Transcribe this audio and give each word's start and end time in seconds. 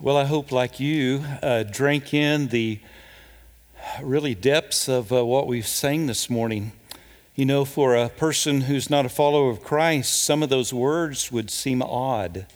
Well, 0.00 0.16
I 0.16 0.26
hope, 0.26 0.52
like 0.52 0.78
you, 0.78 1.24
uh, 1.42 1.64
drank 1.64 2.14
in 2.14 2.48
the 2.48 2.78
really 4.00 4.32
depths 4.32 4.88
of 4.88 5.12
uh, 5.12 5.24
what 5.24 5.48
we've 5.48 5.66
sang 5.66 6.06
this 6.06 6.30
morning. 6.30 6.70
You 7.34 7.44
know, 7.44 7.64
for 7.64 7.96
a 7.96 8.08
person 8.08 8.60
who's 8.60 8.90
not 8.90 9.06
a 9.06 9.08
follower 9.08 9.50
of 9.50 9.64
Christ, 9.64 10.22
some 10.22 10.40
of 10.44 10.50
those 10.50 10.72
words 10.72 11.32
would 11.32 11.50
seem 11.50 11.82
odd. 11.82 12.46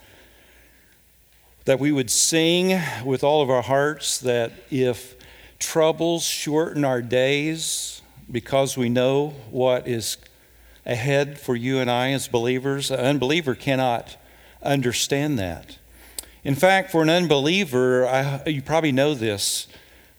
That 1.65 1.81
we 1.81 1.91
would 1.91 2.13
sing 2.13 2.81
with 3.05 3.25
all 3.25 3.43
of 3.43 3.51
our 3.51 3.63
hearts 3.63 4.19
that 4.19 4.53
if 4.71 5.17
troubles 5.59 6.23
shorten 6.23 6.85
our 6.85 7.03
days 7.03 8.03
because 8.31 8.77
we 8.77 8.89
know 8.89 9.31
what 9.51 9.89
is 9.89 10.17
ahead 10.87 11.41
for 11.41 11.57
you 11.57 11.81
and 11.81 11.91
I 11.91 12.13
as 12.13 12.29
believers, 12.29 12.93
an 12.93 13.01
unbeliever 13.01 13.57
cannot 13.57 14.17
understand 14.63 15.41
that. 15.41 15.79
In 16.45 16.55
fact, 16.57 16.91
for 16.91 17.03
an 17.03 17.11
unbeliever, 17.11 18.07
I, 18.07 18.43
you 18.47 18.63
probably 18.63 18.93
know 18.93 19.15
this, 19.15 19.69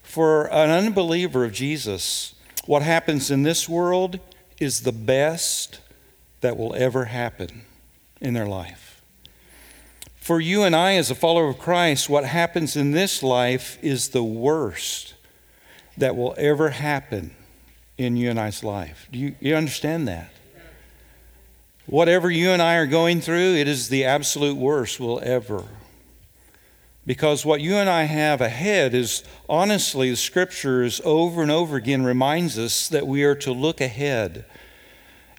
for 0.01 0.45
an 0.53 0.69
unbeliever 0.69 1.43
of 1.43 1.51
Jesus, 1.51 2.35
what 2.65 2.81
happens 2.81 3.29
in 3.29 3.43
this 3.43 3.67
world 3.67 4.19
is 4.59 4.81
the 4.81 4.93
best 4.93 5.79
that 6.39 6.57
will 6.57 6.73
ever 6.75 7.05
happen 7.05 7.63
in 8.21 8.33
their 8.33 8.45
life. 8.45 9.01
For 10.15 10.39
you 10.39 10.63
and 10.63 10.73
I, 10.73 10.93
as 10.93 11.11
a 11.11 11.15
follower 11.15 11.49
of 11.49 11.59
Christ, 11.59 12.07
what 12.07 12.23
happens 12.23 12.77
in 12.77 12.91
this 12.91 13.21
life 13.21 13.77
is 13.81 14.09
the 14.09 14.23
worst 14.23 15.15
that 15.97 16.15
will 16.15 16.33
ever 16.37 16.69
happen 16.69 17.35
in 17.97 18.15
you 18.15 18.29
and 18.29 18.39
I's 18.39 18.63
life. 18.63 19.09
Do 19.11 19.19
you, 19.19 19.35
you 19.41 19.55
understand 19.55 20.07
that? 20.07 20.29
Whatever 21.85 22.31
you 22.31 22.51
and 22.51 22.61
I 22.61 22.75
are 22.75 22.87
going 22.87 23.19
through, 23.19 23.55
it 23.55 23.67
is 23.67 23.89
the 23.89 24.05
absolute 24.05 24.55
worst 24.55 25.01
we'll 25.01 25.19
ever 25.21 25.65
because 27.05 27.45
what 27.45 27.61
you 27.61 27.75
and 27.75 27.89
I 27.89 28.03
have 28.03 28.41
ahead 28.41 28.93
is 28.93 29.23
honestly, 29.49 30.09
the 30.09 30.15
scriptures 30.15 31.01
over 31.03 31.41
and 31.41 31.51
over 31.51 31.75
again 31.75 32.03
reminds 32.03 32.57
us 32.57 32.87
that 32.89 33.07
we 33.07 33.23
are 33.23 33.35
to 33.35 33.51
look 33.51 33.81
ahead. 33.81 34.45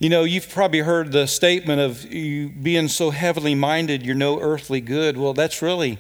You 0.00 0.08
know, 0.08 0.24
you've 0.24 0.50
probably 0.50 0.80
heard 0.80 1.12
the 1.12 1.26
statement 1.26 1.80
of 1.80 2.12
you 2.12 2.50
being 2.50 2.88
so 2.88 3.10
heavenly 3.10 3.54
minded, 3.54 4.04
you're 4.04 4.14
no 4.14 4.40
earthly 4.40 4.80
good. 4.80 5.16
Well, 5.16 5.32
that's 5.32 5.62
really 5.62 5.98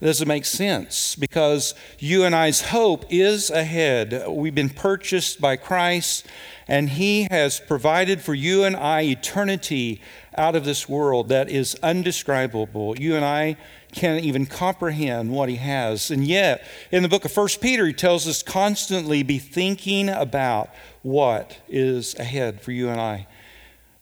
doesn't 0.00 0.28
make 0.28 0.46
sense 0.46 1.14
because 1.14 1.74
you 1.98 2.24
and 2.24 2.34
I's 2.34 2.62
hope 2.62 3.04
is 3.10 3.50
ahead. 3.50 4.24
We've 4.28 4.54
been 4.54 4.70
purchased 4.70 5.40
by 5.40 5.56
Christ, 5.56 6.26
and 6.66 6.90
He 6.90 7.28
has 7.30 7.60
provided 7.60 8.22
for 8.22 8.32
you 8.32 8.64
and 8.64 8.76
I 8.76 9.02
eternity 9.02 10.00
out 10.36 10.56
of 10.56 10.64
this 10.64 10.88
world 10.88 11.28
that 11.28 11.50
is 11.50 11.76
undescribable. 11.82 12.98
You 12.98 13.14
and 13.14 13.24
I 13.24 13.56
can't 13.92 14.24
even 14.24 14.46
comprehend 14.46 15.30
what 15.30 15.48
he 15.48 15.56
has. 15.56 16.10
And 16.10 16.26
yet, 16.26 16.66
in 16.90 17.02
the 17.02 17.08
book 17.08 17.24
of 17.24 17.36
1 17.36 17.48
Peter, 17.60 17.86
he 17.86 17.92
tells 17.92 18.26
us 18.26 18.42
constantly 18.42 19.22
be 19.22 19.38
thinking 19.38 20.08
about 20.08 20.70
what 21.02 21.58
is 21.68 22.14
ahead 22.18 22.60
for 22.60 22.72
you 22.72 22.88
and 22.88 23.00
I. 23.00 23.26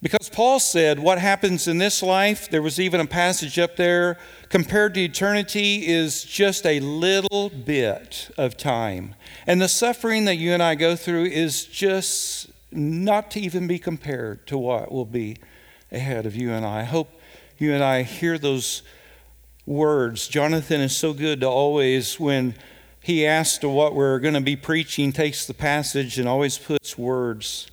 Because 0.01 0.29
Paul 0.29 0.61
said, 0.61 1.01
what 1.01 1.19
happens 1.19 1.67
in 1.67 1.79
this 1.79 2.05
life, 2.05 2.49
there 2.49 2.63
was 2.63 2.79
even 2.79 3.01
a 3.01 3.07
passage 3.07 3.59
up 3.59 3.75
there, 3.75 4.17
compared 4.49 4.95
to 4.95 5.01
eternity, 5.01 5.89
is 5.89 6.23
just 6.23 6.65
a 6.65 6.79
little 6.79 7.49
bit 7.51 8.31
of 8.39 8.57
time. 8.57 9.17
And 9.45 9.61
the 9.61 9.69
suffering 9.69 10.25
that 10.27 10.37
you 10.37 10.53
and 10.53 10.63
I 10.63 10.77
go 10.77 10.95
through 10.95 11.25
is 11.25 11.65
just 11.65 12.49
not 12.71 13.33
to 13.33 13.41
even 13.41 13.67
be 13.67 13.81
compared 13.81 14.47
to 14.47 14.57
what 14.57 14.93
will 14.93 15.05
be 15.05 15.39
ahead 15.91 16.27
of 16.27 16.37
you 16.37 16.53
and 16.53 16.65
I. 16.65 16.81
I 16.81 16.85
hope 16.85 17.21
you 17.59 17.75
and 17.75 17.83
I 17.83 18.03
hear 18.03 18.39
those 18.39 18.83
words. 19.69 20.27
Jonathan 20.29 20.81
is 20.81 20.97
so 20.97 21.13
good 21.13 21.43
to 21.43 21.47
always, 21.47 22.19
when 22.19 22.55
he 23.03 23.27
asks 23.27 23.63
what 23.63 23.95
we're 23.95 24.19
going 24.19 24.33
to 24.35 24.41
be 24.41 24.57
preaching, 24.57 25.13
takes 25.13 25.47
the 25.47 25.53
passage 25.53 26.19
and 26.19 26.27
always 26.27 26.57
puts 26.57 26.97
words 26.97 27.71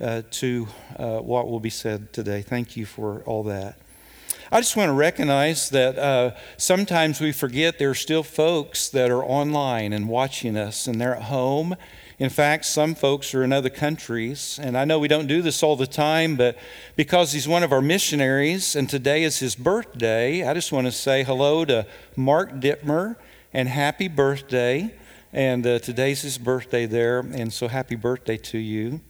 uh, 0.00 0.22
to 0.30 0.68
uh, 0.98 1.18
what 1.20 1.48
will 1.48 1.58
be 1.58 1.70
said 1.70 2.12
today. 2.12 2.42
Thank 2.42 2.76
you 2.76 2.84
for 2.84 3.22
all 3.22 3.42
that. 3.44 3.78
I 4.50 4.60
just 4.60 4.76
want 4.76 4.90
to 4.90 4.92
recognize 4.92 5.70
that 5.70 5.98
uh, 5.98 6.32
sometimes 6.58 7.18
we 7.18 7.32
forget 7.32 7.78
there 7.78 7.90
are 7.90 7.94
still 7.94 8.22
folks 8.22 8.90
that 8.90 9.10
are 9.10 9.24
online 9.24 9.94
and 9.94 10.10
watching 10.10 10.58
us, 10.58 10.86
and 10.86 11.00
they're 11.00 11.16
at 11.16 11.22
home 11.22 11.76
in 12.18 12.30
fact, 12.30 12.64
some 12.64 12.94
folks 12.94 13.34
are 13.34 13.42
in 13.42 13.52
other 13.52 13.70
countries, 13.70 14.58
and 14.62 14.76
I 14.76 14.84
know 14.84 14.98
we 14.98 15.08
don't 15.08 15.26
do 15.26 15.42
this 15.42 15.62
all 15.62 15.76
the 15.76 15.86
time, 15.86 16.36
but 16.36 16.56
because 16.94 17.32
he's 17.32 17.48
one 17.48 17.62
of 17.62 17.72
our 17.72 17.80
missionaries 17.80 18.76
and 18.76 18.88
today 18.88 19.24
is 19.24 19.38
his 19.38 19.54
birthday, 19.54 20.46
I 20.46 20.54
just 20.54 20.72
want 20.72 20.86
to 20.86 20.92
say 20.92 21.24
hello 21.24 21.64
to 21.64 21.86
Mark 22.14 22.52
Dittmer 22.60 23.16
and 23.52 23.68
happy 23.68 24.08
birthday. 24.08 24.94
And 25.32 25.66
uh, 25.66 25.78
today's 25.78 26.20
his 26.20 26.36
birthday 26.36 26.84
there, 26.84 27.20
and 27.20 27.50
so 27.50 27.66
happy 27.66 27.96
birthday 27.96 28.36
to 28.36 28.58
you. 28.58 29.00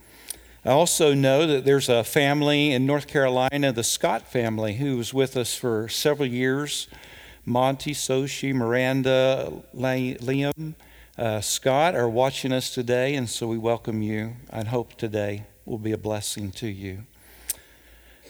I 0.65 0.71
also 0.71 1.15
know 1.15 1.49
that 1.49 1.65
there's 1.65 1.89
a 1.89 2.05
family 2.05 2.71
in 2.71 2.87
North 2.87 3.09
Carolina, 3.09 3.73
the 3.73 3.83
Scott 3.83 4.31
family, 4.31 4.75
who 4.75 4.97
was 4.97 5.13
with 5.13 5.37
us 5.37 5.57
for 5.57 5.89
several 5.89 6.29
years 6.29 6.87
Monty, 7.45 7.93
Soshi, 7.93 8.55
Miranda, 8.55 9.53
Liam 9.75 10.75
uh, 11.19 11.41
Scott 11.41 11.95
are 11.95 12.09
watching 12.09 12.53
us 12.53 12.73
today, 12.73 13.15
and 13.15 13.29
so 13.29 13.47
we 13.47 13.59
welcome 13.59 14.01
you 14.01 14.37
I 14.51 14.65
hope 14.65 14.95
today 14.95 15.45
will 15.67 15.79
be 15.79 15.93
a 15.93 15.99
blessing 15.99 16.51
to 16.53 16.67
you. 16.67 17.05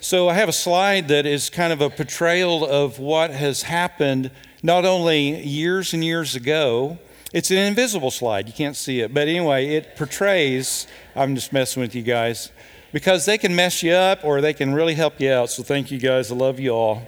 So, 0.00 0.28
I 0.28 0.34
have 0.34 0.48
a 0.48 0.52
slide 0.52 1.06
that 1.08 1.24
is 1.24 1.48
kind 1.48 1.72
of 1.72 1.80
a 1.80 1.88
portrayal 1.88 2.66
of 2.66 2.98
what 2.98 3.30
has 3.30 3.62
happened 3.62 4.32
not 4.60 4.84
only 4.84 5.40
years 5.44 5.94
and 5.94 6.02
years 6.02 6.34
ago, 6.34 6.98
it's 7.32 7.52
an 7.52 7.58
invisible 7.58 8.10
slide, 8.10 8.48
you 8.48 8.52
can't 8.52 8.74
see 8.74 9.00
it, 9.00 9.14
but 9.14 9.28
anyway, 9.28 9.68
it 9.68 9.94
portrays, 9.94 10.88
I'm 11.14 11.36
just 11.36 11.52
messing 11.52 11.82
with 11.82 11.94
you 11.94 12.02
guys, 12.02 12.50
because 12.92 13.26
they 13.26 13.38
can 13.38 13.54
mess 13.54 13.84
you 13.84 13.92
up 13.92 14.24
or 14.24 14.40
they 14.40 14.52
can 14.52 14.74
really 14.74 14.94
help 14.94 15.20
you 15.20 15.30
out. 15.30 15.50
So, 15.50 15.62
thank 15.62 15.92
you 15.92 16.00
guys, 16.00 16.32
I 16.32 16.34
love 16.34 16.58
you 16.58 16.70
all. 16.70 17.06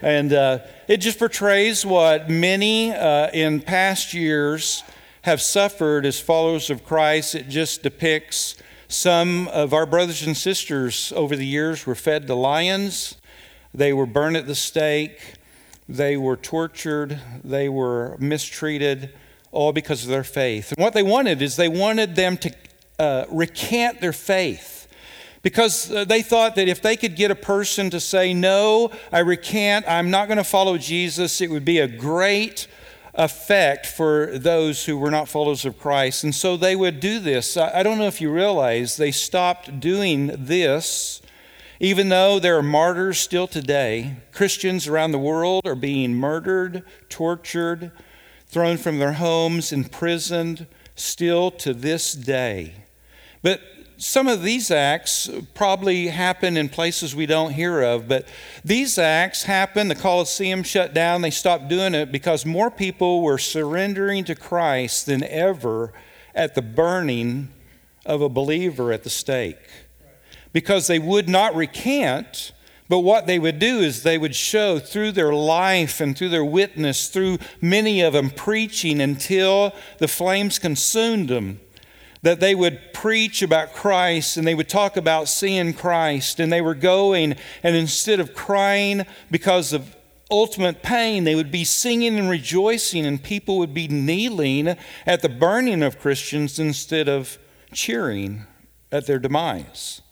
And 0.00 0.32
uh, 0.32 0.60
it 0.86 0.98
just 0.98 1.18
portrays 1.18 1.84
what 1.84 2.30
many 2.30 2.92
uh, 2.92 3.30
in 3.32 3.60
past 3.60 4.14
years 4.14 4.84
have 5.26 5.42
suffered 5.42 6.06
as 6.06 6.20
followers 6.20 6.70
of 6.70 6.84
Christ. 6.84 7.34
It 7.34 7.48
just 7.48 7.82
depicts 7.82 8.54
some 8.86 9.48
of 9.48 9.74
our 9.74 9.84
brothers 9.84 10.24
and 10.24 10.36
sisters 10.36 11.12
over 11.16 11.34
the 11.34 11.44
years 11.44 11.84
were 11.84 11.96
fed 11.96 12.28
to 12.28 12.34
lions, 12.36 13.16
they 13.74 13.92
were 13.92 14.06
burned 14.06 14.36
at 14.36 14.46
the 14.46 14.54
stake, 14.54 15.34
they 15.88 16.16
were 16.16 16.36
tortured, 16.36 17.18
they 17.42 17.68
were 17.68 18.16
mistreated, 18.20 19.14
all 19.50 19.72
because 19.72 20.04
of 20.04 20.10
their 20.10 20.22
faith. 20.22 20.70
And 20.70 20.80
what 20.80 20.94
they 20.94 21.02
wanted 21.02 21.42
is 21.42 21.56
they 21.56 21.68
wanted 21.68 22.14
them 22.14 22.36
to 22.36 22.54
uh, 23.00 23.24
recant 23.28 24.00
their 24.00 24.12
faith 24.12 24.86
because 25.42 25.90
uh, 25.90 26.04
they 26.04 26.22
thought 26.22 26.54
that 26.54 26.68
if 26.68 26.80
they 26.80 26.96
could 26.96 27.16
get 27.16 27.32
a 27.32 27.36
person 27.36 27.90
to 27.90 27.98
say, 27.98 28.32
No, 28.32 28.92
I 29.10 29.18
recant, 29.18 29.86
I'm 29.88 30.08
not 30.08 30.28
going 30.28 30.38
to 30.38 30.44
follow 30.44 30.78
Jesus, 30.78 31.40
it 31.40 31.50
would 31.50 31.64
be 31.64 31.80
a 31.80 31.88
great 31.88 32.68
effect 33.16 33.86
for 33.86 34.38
those 34.38 34.84
who 34.84 34.96
were 34.96 35.10
not 35.10 35.28
followers 35.28 35.64
of 35.64 35.78
Christ. 35.78 36.22
And 36.22 36.34
so 36.34 36.56
they 36.56 36.76
would 36.76 37.00
do 37.00 37.18
this. 37.18 37.56
I 37.56 37.82
don't 37.82 37.98
know 37.98 38.06
if 38.06 38.20
you 38.20 38.30
realize 38.30 38.96
they 38.96 39.10
stopped 39.10 39.80
doing 39.80 40.32
this, 40.36 41.22
even 41.80 42.08
though 42.08 42.38
there 42.38 42.56
are 42.58 42.62
martyrs 42.62 43.18
still 43.18 43.46
today. 43.46 44.16
Christians 44.32 44.86
around 44.86 45.12
the 45.12 45.18
world 45.18 45.66
are 45.66 45.74
being 45.74 46.14
murdered, 46.14 46.82
tortured, 47.08 47.90
thrown 48.46 48.76
from 48.76 48.98
their 48.98 49.14
homes, 49.14 49.72
imprisoned, 49.72 50.66
still 50.94 51.50
to 51.50 51.74
this 51.74 52.12
day. 52.12 52.74
But 53.42 53.60
some 53.98 54.28
of 54.28 54.42
these 54.42 54.70
acts 54.70 55.30
probably 55.54 56.08
happen 56.08 56.56
in 56.56 56.68
places 56.68 57.16
we 57.16 57.24
don't 57.24 57.52
hear 57.52 57.80
of, 57.80 58.06
but 58.06 58.28
these 58.64 58.98
acts 58.98 59.44
happen. 59.44 59.88
The 59.88 59.94
Colosseum 59.94 60.62
shut 60.62 60.92
down. 60.92 61.22
They 61.22 61.30
stopped 61.30 61.68
doing 61.68 61.94
it 61.94 62.12
because 62.12 62.44
more 62.44 62.70
people 62.70 63.22
were 63.22 63.38
surrendering 63.38 64.24
to 64.24 64.34
Christ 64.34 65.06
than 65.06 65.24
ever 65.24 65.94
at 66.34 66.54
the 66.54 66.62
burning 66.62 67.48
of 68.04 68.20
a 68.20 68.28
believer 68.28 68.92
at 68.92 69.02
the 69.02 69.10
stake. 69.10 69.58
Because 70.52 70.86
they 70.86 70.98
would 70.98 71.28
not 71.28 71.54
recant, 71.54 72.52
but 72.88 73.00
what 73.00 73.26
they 73.26 73.38
would 73.38 73.58
do 73.58 73.78
is 73.78 74.02
they 74.02 74.18
would 74.18 74.34
show 74.34 74.78
through 74.78 75.12
their 75.12 75.32
life 75.32 76.00
and 76.00 76.16
through 76.16 76.28
their 76.28 76.44
witness, 76.44 77.08
through 77.08 77.38
many 77.62 78.02
of 78.02 78.12
them 78.12 78.28
preaching 78.28 79.00
until 79.00 79.72
the 79.98 80.08
flames 80.08 80.58
consumed 80.58 81.28
them 81.30 81.60
that 82.22 82.40
they 82.40 82.54
would 82.54 82.92
preach 82.92 83.42
about 83.42 83.74
Christ 83.74 84.36
and 84.36 84.46
they 84.46 84.54
would 84.54 84.68
talk 84.68 84.96
about 84.96 85.28
seeing 85.28 85.72
Christ 85.72 86.40
and 86.40 86.52
they 86.52 86.60
were 86.60 86.74
going 86.74 87.36
and 87.62 87.76
instead 87.76 88.20
of 88.20 88.34
crying 88.34 89.04
because 89.30 89.72
of 89.72 89.96
ultimate 90.30 90.82
pain, 90.82 91.24
they 91.24 91.34
would 91.34 91.50
be 91.50 91.64
singing 91.64 92.18
and 92.18 92.28
rejoicing 92.28 93.06
and 93.06 93.22
people 93.22 93.58
would 93.58 93.74
be 93.74 93.88
kneeling 93.88 94.76
at 95.06 95.22
the 95.22 95.28
burning 95.28 95.82
of 95.82 95.98
Christians 95.98 96.58
instead 96.58 97.08
of 97.08 97.38
cheering 97.72 98.44
at 98.90 99.06
their 99.06 99.18
demise. 99.18 100.02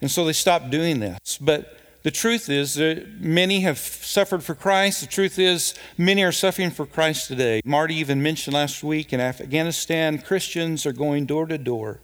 And 0.00 0.10
so 0.10 0.24
they 0.24 0.32
stopped 0.32 0.70
doing 0.70 1.00
this. 1.00 1.38
But 1.38 1.78
The 2.06 2.12
truth 2.12 2.48
is 2.48 2.76
that 2.76 3.20
many 3.20 3.62
have 3.62 3.78
suffered 3.78 4.44
for 4.44 4.54
Christ. 4.54 5.00
The 5.00 5.08
truth 5.08 5.40
is, 5.40 5.74
many 5.98 6.22
are 6.22 6.30
suffering 6.30 6.70
for 6.70 6.86
Christ 6.86 7.26
today. 7.26 7.60
Marty 7.64 7.96
even 7.96 8.22
mentioned 8.22 8.54
last 8.54 8.84
week 8.84 9.12
in 9.12 9.18
Afghanistan, 9.18 10.18
Christians 10.18 10.86
are 10.86 10.92
going 10.92 11.26
door 11.26 11.46
to 11.46 11.58
door, 11.58 11.98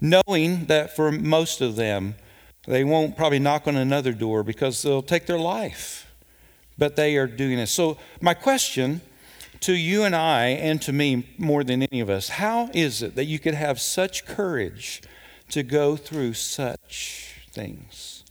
knowing 0.00 0.64
that 0.64 0.96
for 0.96 1.12
most 1.12 1.60
of 1.60 1.76
them, 1.76 2.14
they 2.66 2.84
won't 2.84 3.14
probably 3.14 3.38
knock 3.38 3.68
on 3.68 3.76
another 3.76 4.14
door 4.14 4.42
because 4.42 4.80
they'll 4.80 5.02
take 5.02 5.26
their 5.26 5.38
life. 5.38 6.10
But 6.78 6.96
they 6.96 7.18
are 7.18 7.26
doing 7.26 7.58
it. 7.58 7.66
So, 7.66 7.98
my 8.22 8.32
question 8.32 9.02
to 9.60 9.74
you 9.74 10.04
and 10.04 10.16
I, 10.16 10.46
and 10.46 10.80
to 10.80 10.92
me 10.94 11.28
more 11.36 11.64
than 11.64 11.82
any 11.82 12.00
of 12.00 12.08
us, 12.08 12.30
how 12.30 12.70
is 12.72 13.02
it 13.02 13.14
that 13.16 13.26
you 13.26 13.38
could 13.38 13.52
have 13.52 13.78
such 13.78 14.24
courage 14.24 15.02
to 15.50 15.62
go 15.62 15.96
through 15.96 16.32
such 16.32 17.42
things? 17.50 18.21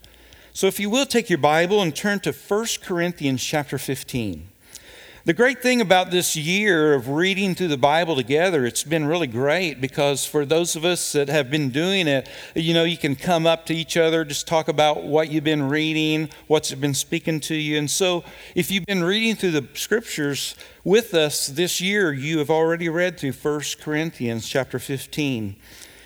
So 0.62 0.68
if 0.68 0.80
you 0.80 0.92
will 0.92 1.08
take 1.08 1.28
your 1.28 1.40
Bible 1.40 1.81
and 1.81 1.96
turn 1.96 2.19
to 2.19 2.31
1 2.31 2.66
Corinthians 2.84 3.44
chapter 3.44 3.80
15. 3.80 4.48
The 5.25 5.34
great 5.34 5.63
thing 5.63 5.81
about 5.81 6.12
this 6.12 6.36
year 6.36 6.94
of 6.94 7.10
reading 7.10 7.56
through 7.56 7.69
the 7.69 7.78
Bible 7.78 8.16
together, 8.16 8.63
it's 8.68 8.84
been 8.84 9.08
really 9.08 9.25
great 9.25 9.81
because 9.81 10.24
for 10.24 10.46
those 10.46 10.75
of 10.75 10.86
us 10.86 11.13
that 11.13 11.30
have 11.30 11.50
been 11.50 11.72
doing 11.72 12.08
it, 12.08 12.30
you 12.54 12.75
know, 12.75 12.84
you 12.84 12.96
can 12.96 13.16
come 13.16 13.48
up 13.48 13.66
to 13.66 13.74
each 13.74 13.98
other, 13.98 14.24
just 14.24 14.48
talk 14.48 14.68
about 14.68 15.04
what 15.04 15.31
you've 15.31 15.44
been 15.44 15.68
reading, 15.68 16.30
what's 16.46 16.72
been 16.75 16.94
speaking 16.94 17.40
to 17.40 17.56
you. 17.56 17.80
And 17.80 17.90
so 17.90 18.24
if 18.54 18.69
you've 18.69 18.86
been 18.86 19.04
reading 19.04 19.36
through 19.36 19.60
the 19.60 19.68
scriptures 19.74 20.54
with 20.84 21.16
us 21.16 21.48
this 21.48 21.81
year, 21.81 22.13
you 22.13 22.38
have 22.38 22.52
already 22.52 22.88
read 22.88 23.19
through 23.19 23.31
1 23.31 23.62
Corinthians 23.81 24.48
chapter 24.48 24.78
15. 24.78 25.56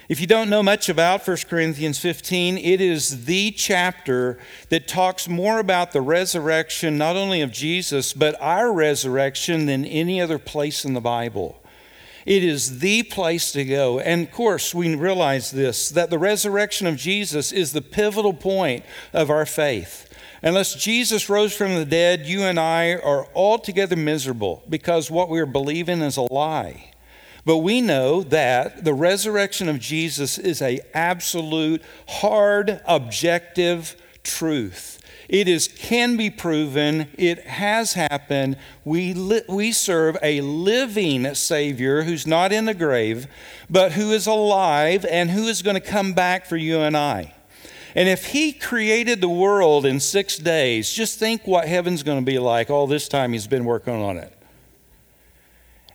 If 0.07 0.21
you 0.21 0.27
don't 0.27 0.51
know 0.51 0.61
much 0.61 0.87
about 0.87 1.27
1 1.27 1.37
Corinthians 1.49 1.97
15, 1.97 2.59
it 2.59 2.79
is 2.79 3.25
the 3.25 3.49
chapter 3.49 4.37
that 4.69 4.87
talks 4.87 5.27
more 5.27 5.57
about 5.57 5.93
the 5.93 6.01
resurrection, 6.01 6.95
not 6.95 7.15
only 7.15 7.41
of 7.41 7.51
Jesus, 7.51 8.13
but 8.13 8.39
our 8.39 8.71
resurrection 8.71 9.65
than 9.65 9.83
any 9.83 10.21
other 10.21 10.37
place 10.37 10.85
in 10.85 10.93
the 10.93 11.01
Bible. 11.01 11.59
It 12.23 12.43
is 12.43 12.79
the 12.79 13.01
place 13.01 13.51
to 13.53 13.65
go. 13.65 13.99
And 13.99 14.27
of 14.27 14.31
course, 14.31 14.75
we 14.75 14.93
realize 14.93 15.49
this 15.49 15.89
that 15.89 16.11
the 16.11 16.19
resurrection 16.19 16.85
of 16.85 16.97
Jesus 16.97 17.51
is 17.51 17.73
the 17.73 17.81
pivotal 17.81 18.33
point 18.33 18.85
of 19.11 19.31
our 19.31 19.45
faith. 19.47 20.07
Unless 20.43 20.75
Jesus 20.75 21.29
rose 21.29 21.55
from 21.55 21.73
the 21.73 21.85
dead, 21.85 22.27
you 22.27 22.43
and 22.43 22.59
I 22.59 22.93
are 22.93 23.27
altogether 23.33 23.95
miserable 23.95 24.61
because 24.69 25.09
what 25.09 25.29
we're 25.29 25.47
believing 25.47 26.01
is 26.01 26.17
a 26.17 26.31
lie. 26.31 26.91
But 27.45 27.57
we 27.57 27.79
know 27.79 28.23
that 28.23 28.83
the 28.83 28.93
resurrection 28.93 29.69
of 29.69 29.79
Jesus 29.79 30.37
is 30.39 30.61
a 30.61 30.81
absolute 30.95 31.83
hard 32.07 32.81
objective 32.85 33.95
truth. 34.23 34.99
It 35.29 35.47
is 35.47 35.67
can 35.67 36.17
be 36.17 36.29
proven. 36.29 37.07
It 37.17 37.45
has 37.45 37.93
happened. 37.93 38.57
We 38.83 39.13
li- 39.13 39.43
we 39.47 39.71
serve 39.71 40.17
a 40.21 40.41
living 40.41 41.33
Savior 41.35 42.03
who's 42.03 42.27
not 42.27 42.51
in 42.51 42.65
the 42.65 42.73
grave, 42.73 43.27
but 43.69 43.93
who 43.93 44.11
is 44.11 44.27
alive 44.27 45.05
and 45.09 45.31
who 45.31 45.47
is 45.47 45.61
going 45.61 45.75
to 45.75 45.79
come 45.81 46.13
back 46.13 46.45
for 46.45 46.57
you 46.57 46.79
and 46.79 46.95
I. 46.95 47.33
And 47.95 48.09
if 48.09 48.27
he 48.27 48.51
created 48.51 49.21
the 49.21 49.29
world 49.29 49.85
in 49.85 49.99
6 49.99 50.37
days, 50.39 50.91
just 50.91 51.17
think 51.17 51.47
what 51.47 51.67
heaven's 51.67 52.03
going 52.03 52.19
to 52.19 52.25
be 52.25 52.39
like 52.39 52.69
all 52.69 52.87
this 52.87 53.07
time 53.07 53.33
he's 53.33 53.47
been 53.47 53.65
working 53.65 53.95
on 53.95 54.17
it. 54.17 54.33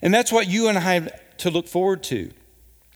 And 0.02 0.12
that's 0.14 0.32
what 0.32 0.48
you 0.48 0.68
and 0.68 0.78
I 0.78 1.10
to 1.40 1.50
look 1.50 1.66
forward 1.66 2.02
to. 2.04 2.30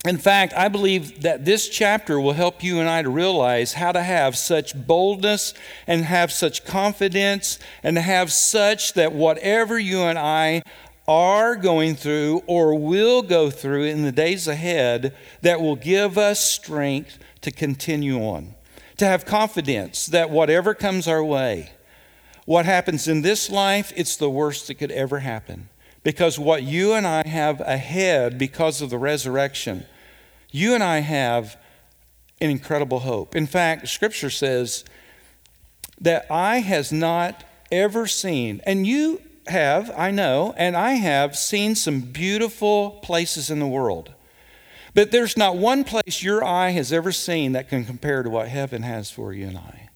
In 0.07 0.19
fact, 0.19 0.53
I 0.55 0.69
believe 0.69 1.23
that 1.23 1.47
this 1.47 1.67
chapter 1.67 2.21
will 2.21 2.35
help 2.35 2.63
you 2.63 2.79
and 2.79 2.89
I 2.89 3.01
to 3.01 3.09
realize 3.09 3.73
how 3.73 3.91
to 3.93 4.03
have 4.03 4.37
such 4.37 4.75
boldness 4.87 5.55
and 5.87 6.05
have 6.05 6.31
such 6.31 6.67
confidence 6.67 7.59
and 7.83 7.97
have 7.97 8.31
such 8.31 8.93
that 8.95 9.15
whatever 9.15 9.79
you 9.79 10.03
and 10.03 10.19
I 10.19 10.63
are 11.09 11.57
going 11.57 11.95
through 11.97 12.43
or 12.47 12.75
will 12.79 13.23
go 13.23 13.51
through 13.51 13.85
in 13.85 14.03
the 14.03 14.13
days 14.13 14.47
ahead, 14.47 15.15
that 15.41 15.63
will 15.63 15.77
give 15.77 16.19
us 16.19 16.41
strength 16.41 17.19
to 17.41 17.51
continue 17.51 18.19
on. 18.21 18.55
To 18.99 19.07
have 19.07 19.25
confidence 19.25 20.07
that 20.07 20.29
whatever 20.29 20.75
comes 20.75 21.09
our 21.09 21.25
way, 21.25 21.71
what 22.45 22.67
happens 22.67 23.09
in 23.09 23.23
this 23.23 23.51
life, 23.51 23.91
it's 23.97 24.17
the 24.17 24.31
worst 24.31 24.67
that 24.67 24.75
could 24.75 24.93
ever 24.93 25.21
happen. 25.21 25.71
Because 26.05 26.39
what 26.39 26.63
you 26.63 26.93
and 26.93 27.07
I 27.07 27.27
have 27.27 27.61
ahead 27.63 28.39
because 28.39 28.81
of 28.81 28.91
the 28.91 28.99
resurrection, 28.99 29.87
you 30.53 30.75
and 30.75 30.85
I 30.85 30.99
have 30.99 31.57
an 32.41 32.51
incredible 32.51 33.01
hope. 33.01 33.35
In 33.35 33.47
fact, 33.47 33.89
Scripture 33.89 34.31
says 34.31 34.85
that 36.01 36.31
eye 36.31 36.59
has 36.59 36.93
not 36.93 37.43
ever 37.73 38.07
seen, 38.07 38.61
and 38.65 38.87
you 38.87 39.21
have, 39.47 39.91
I 39.97 40.11
know, 40.11 40.55
and 40.57 40.77
I 40.77 40.93
have 40.93 41.37
seen 41.37 41.75
some 41.75 42.03
beautiful 42.03 42.93
places 43.03 43.51
in 43.51 43.59
the 43.59 43.67
world. 43.67 44.13
But 44.93 45.11
there's 45.11 45.37
not 45.37 45.57
one 45.57 45.85
place 45.85 46.23
your 46.23 46.45
eye 46.45 46.71
has 46.71 46.93
ever 46.93 47.13
seen 47.13 47.53
that 47.53 47.69
can 47.69 47.85
compare 47.85 48.23
to 48.23 48.31
what 48.31 48.49
heaven 48.49 48.83
has 48.83 49.11
for 49.11 49.33
you 49.33 49.49
and 49.49 49.59
I. 49.59 49.91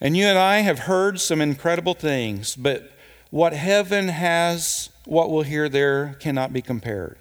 And 0.00 0.16
you 0.16 0.24
and 0.24 0.38
I 0.38 0.60
have 0.60 0.80
heard 0.80 1.20
some 1.20 1.40
incredible 1.40 1.94
things, 1.94 2.56
but 2.56 2.92
what 3.30 3.52
heaven 3.52 4.08
has 4.08 4.90
what 5.04 5.30
we'll 5.30 5.42
hear 5.42 5.68
there 5.68 6.16
cannot 6.20 6.52
be 6.52 6.62
compared. 6.62 7.18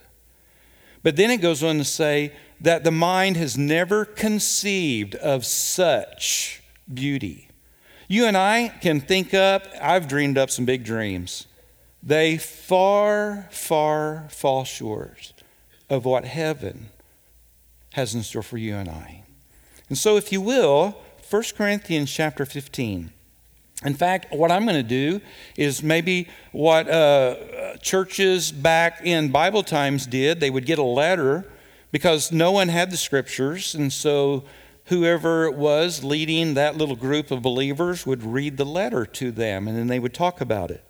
But 1.01 1.15
then 1.15 1.31
it 1.31 1.37
goes 1.37 1.63
on 1.63 1.77
to 1.77 1.83
say 1.83 2.33
that 2.59 2.83
the 2.83 2.91
mind 2.91 3.37
has 3.37 3.57
never 3.57 4.03
conceived 4.05 5.15
of 5.15 5.45
such 5.45 6.61
beauty. 6.93 7.47
You 8.07 8.25
and 8.25 8.35
I 8.35 8.69
can 8.81 8.99
think 8.99 9.33
up, 9.33 9.67
I've 9.81 10.07
dreamed 10.07 10.37
up 10.37 10.49
some 10.49 10.65
big 10.65 10.83
dreams. 10.83 11.47
They 12.01 12.37
far, 12.37 13.47
far 13.51 14.27
fall 14.29 14.63
short 14.63 15.33
of 15.89 16.05
what 16.05 16.25
heaven 16.25 16.89
has 17.93 18.15
in 18.15 18.23
store 18.23 18.43
for 18.43 18.57
you 18.57 18.75
and 18.75 18.89
I. 18.89 19.23
And 19.89 19.97
so, 19.97 20.17
if 20.17 20.31
you 20.31 20.41
will, 20.41 20.97
1 21.29 21.43
Corinthians 21.55 22.11
chapter 22.11 22.45
15. 22.45 23.11
In 23.85 23.93
fact, 23.93 24.33
what 24.33 24.51
I'm 24.51 24.63
going 24.63 24.75
to 24.75 24.83
do 24.83 25.21
is 25.55 25.81
maybe 25.81 26.27
what 26.51 26.89
uh, 26.89 27.77
churches 27.81 28.51
back 28.51 29.01
in 29.05 29.31
Bible 29.31 29.63
times 29.63 30.05
did. 30.05 30.41
They 30.41 30.49
would 30.49 30.65
get 30.65 30.79
a 30.79 30.83
letter 30.83 31.49
because 31.91 32.31
no 32.31 32.51
one 32.51 32.67
had 32.67 32.91
the 32.91 32.97
scriptures, 32.97 33.73
and 33.73 33.91
so 33.91 34.43
whoever 34.85 35.45
it 35.45 35.55
was 35.55 36.03
leading 36.03 36.55
that 36.55 36.75
little 36.75 36.95
group 36.95 37.31
of 37.31 37.41
believers 37.41 38.05
would 38.05 38.23
read 38.23 38.57
the 38.57 38.65
letter 38.65 39.05
to 39.05 39.31
them, 39.31 39.67
and 39.67 39.77
then 39.77 39.87
they 39.87 39.99
would 39.99 40.13
talk 40.13 40.41
about 40.41 40.71
it. 40.71 40.83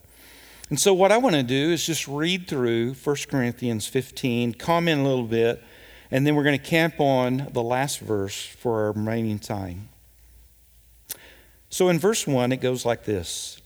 And 0.70 0.80
so, 0.80 0.94
what 0.94 1.12
I 1.12 1.18
want 1.18 1.36
to 1.36 1.44
do 1.44 1.72
is 1.72 1.86
just 1.86 2.08
read 2.08 2.48
through 2.48 2.94
1 2.94 3.16
Corinthians 3.30 3.88
15, 3.88 4.54
comment 4.54 5.02
a 5.02 5.04
little 5.04 5.28
bit, 5.28 5.64
and 6.12 6.26
then 6.26 6.36
we're 6.36 6.44
going 6.44 6.58
to 6.58 6.64
camp 6.64 7.00
on 7.00 7.50
the 7.54 7.64
last 7.64 8.00
verse 8.00 8.46
for 8.46 8.86
our 8.86 8.92
remaining 8.92 9.40
time. 9.40 9.90
So 11.70 11.90
in 11.90 12.00
verse 12.00 12.26
1, 12.26 12.52
it 12.52 12.58
goes 12.58 12.86
like 12.86 13.06
this 13.06 13.62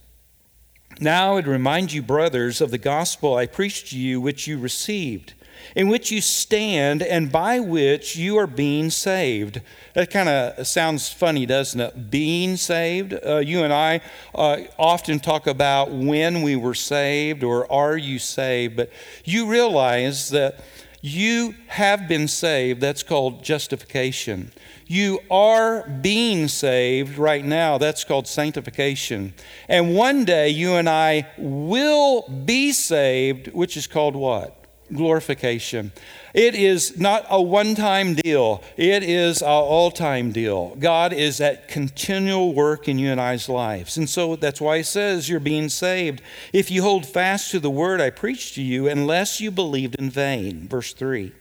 Now 1.00 1.32
I 1.32 1.34
would 1.34 1.46
remind 1.46 1.92
you, 1.92 2.02
brothers, 2.02 2.60
of 2.60 2.70
the 2.70 2.78
gospel 2.78 3.34
I 3.34 3.46
preached 3.46 3.90
to 3.90 3.98
you, 3.98 4.20
which 4.20 4.46
you 4.46 4.58
received, 4.58 5.32
in 5.74 5.88
which 5.88 6.10
you 6.10 6.20
stand, 6.20 7.02
and 7.02 7.32
by 7.32 7.60
which 7.60 8.14
you 8.14 8.36
are 8.36 8.46
being 8.46 8.90
saved. 8.90 9.62
That 9.94 10.10
kind 10.10 10.28
of 10.28 10.66
sounds 10.66 11.08
funny, 11.08 11.46
doesn't 11.46 11.80
it? 11.80 12.10
Being 12.10 12.56
saved. 12.56 13.14
Uh, 13.26 13.38
you 13.38 13.64
and 13.64 13.72
I 13.72 14.02
uh, 14.34 14.58
often 14.78 15.18
talk 15.18 15.46
about 15.46 15.90
when 15.90 16.42
we 16.42 16.56
were 16.56 16.74
saved 16.74 17.42
or 17.42 17.70
are 17.72 17.96
you 17.96 18.18
saved, 18.18 18.76
but 18.76 18.90
you 19.24 19.46
realize 19.46 20.28
that 20.28 20.60
you 21.04 21.54
have 21.66 22.08
been 22.08 22.26
saved. 22.26 22.80
That's 22.80 23.02
called 23.02 23.44
justification. 23.44 24.50
You 24.86 25.20
are 25.30 25.86
being 25.86 26.48
saved 26.48 27.18
right 27.18 27.44
now. 27.44 27.76
That's 27.76 28.04
called 28.04 28.26
sanctification. 28.26 29.34
And 29.68 29.94
one 29.94 30.24
day 30.24 30.48
you 30.48 30.76
and 30.76 30.88
I 30.88 31.28
will 31.36 32.26
be 32.46 32.72
saved, 32.72 33.48
which 33.48 33.76
is 33.76 33.86
called 33.86 34.16
what? 34.16 34.64
Glorification. 34.94 35.92
It 36.34 36.56
is 36.56 36.98
not 36.98 37.24
a 37.30 37.40
one 37.40 37.76
time 37.76 38.14
deal, 38.14 38.60
it 38.76 39.04
is 39.04 39.40
an 39.40 39.48
all 39.48 39.92
time 39.92 40.32
deal. 40.32 40.74
God 40.74 41.12
is 41.12 41.40
at 41.40 41.68
continual 41.68 42.52
work 42.52 42.88
in 42.88 42.98
you 42.98 43.12
and 43.12 43.20
I's 43.20 43.48
lives. 43.48 43.96
And 43.96 44.10
so 44.10 44.34
that's 44.34 44.60
why 44.60 44.78
He 44.78 44.82
says 44.82 45.28
you're 45.28 45.38
being 45.38 45.68
saved. 45.68 46.20
If 46.52 46.72
you 46.72 46.82
hold 46.82 47.06
fast 47.06 47.52
to 47.52 47.60
the 47.60 47.70
word 47.70 48.00
I 48.00 48.10
preached 48.10 48.56
to 48.56 48.62
you, 48.62 48.88
unless 48.88 49.40
you 49.40 49.52
believed 49.52 49.94
in 49.94 50.10
vain. 50.10 50.66
Verse 50.66 50.92
3. 50.92 51.32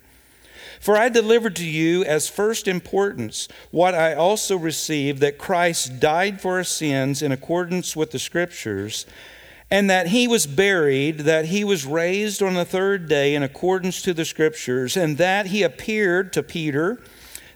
For 0.80 0.96
I 0.96 1.10
delivered 1.10 1.56
to 1.56 1.66
you 1.66 2.04
as 2.04 2.28
first 2.28 2.68
importance 2.68 3.48
what 3.72 3.96
I 3.96 4.14
also 4.14 4.58
received 4.58 5.22
that 5.22 5.38
Christ 5.38 6.00
died 6.00 6.40
for 6.40 6.58
our 6.58 6.64
sins 6.64 7.22
in 7.22 7.32
accordance 7.32 7.96
with 7.96 8.12
the 8.12 8.20
Scriptures, 8.20 9.06
and 9.74 9.90
that 9.90 10.10
he 10.10 10.28
was 10.28 10.46
buried, 10.46 11.22
that 11.22 11.46
he 11.46 11.64
was 11.64 11.84
raised 11.84 12.44
on 12.44 12.54
the 12.54 12.64
third 12.64 13.10
day 13.10 13.34
in 13.34 13.42
accordance 13.42 14.04
to 14.04 14.14
the 14.14 14.24
Scriptures, 14.24 14.96
and 14.96 15.18
that 15.18 15.48
he 15.48 15.64
appeared 15.64 16.32
to 16.32 16.44
Peter, 16.44 17.02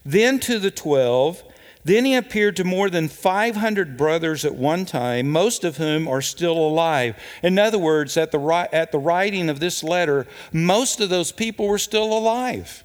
then 0.03 0.39
to 0.39 0.57
the 0.57 0.71
twelve. 0.71 1.43
Then 1.85 2.05
he 2.05 2.15
appeared 2.15 2.55
to 2.55 2.63
more 2.63 2.89
than 2.89 3.07
500 3.07 3.95
brothers 3.95 4.43
at 4.43 4.55
one 4.55 4.83
time, 4.83 5.29
most 5.29 5.63
of 5.63 5.77
whom 5.77 6.07
are 6.07 6.23
still 6.23 6.57
alive. 6.57 7.15
In 7.43 7.59
other 7.59 7.77
words, 7.77 8.17
at 8.17 8.31
the, 8.31 8.67
at 8.73 8.91
the 8.91 8.97
writing 8.97 9.47
of 9.47 9.59
this 9.59 9.83
letter, 9.83 10.25
most 10.51 10.99
of 10.99 11.09
those 11.09 11.31
people 11.31 11.67
were 11.67 11.77
still 11.77 12.11
alive. 12.11 12.83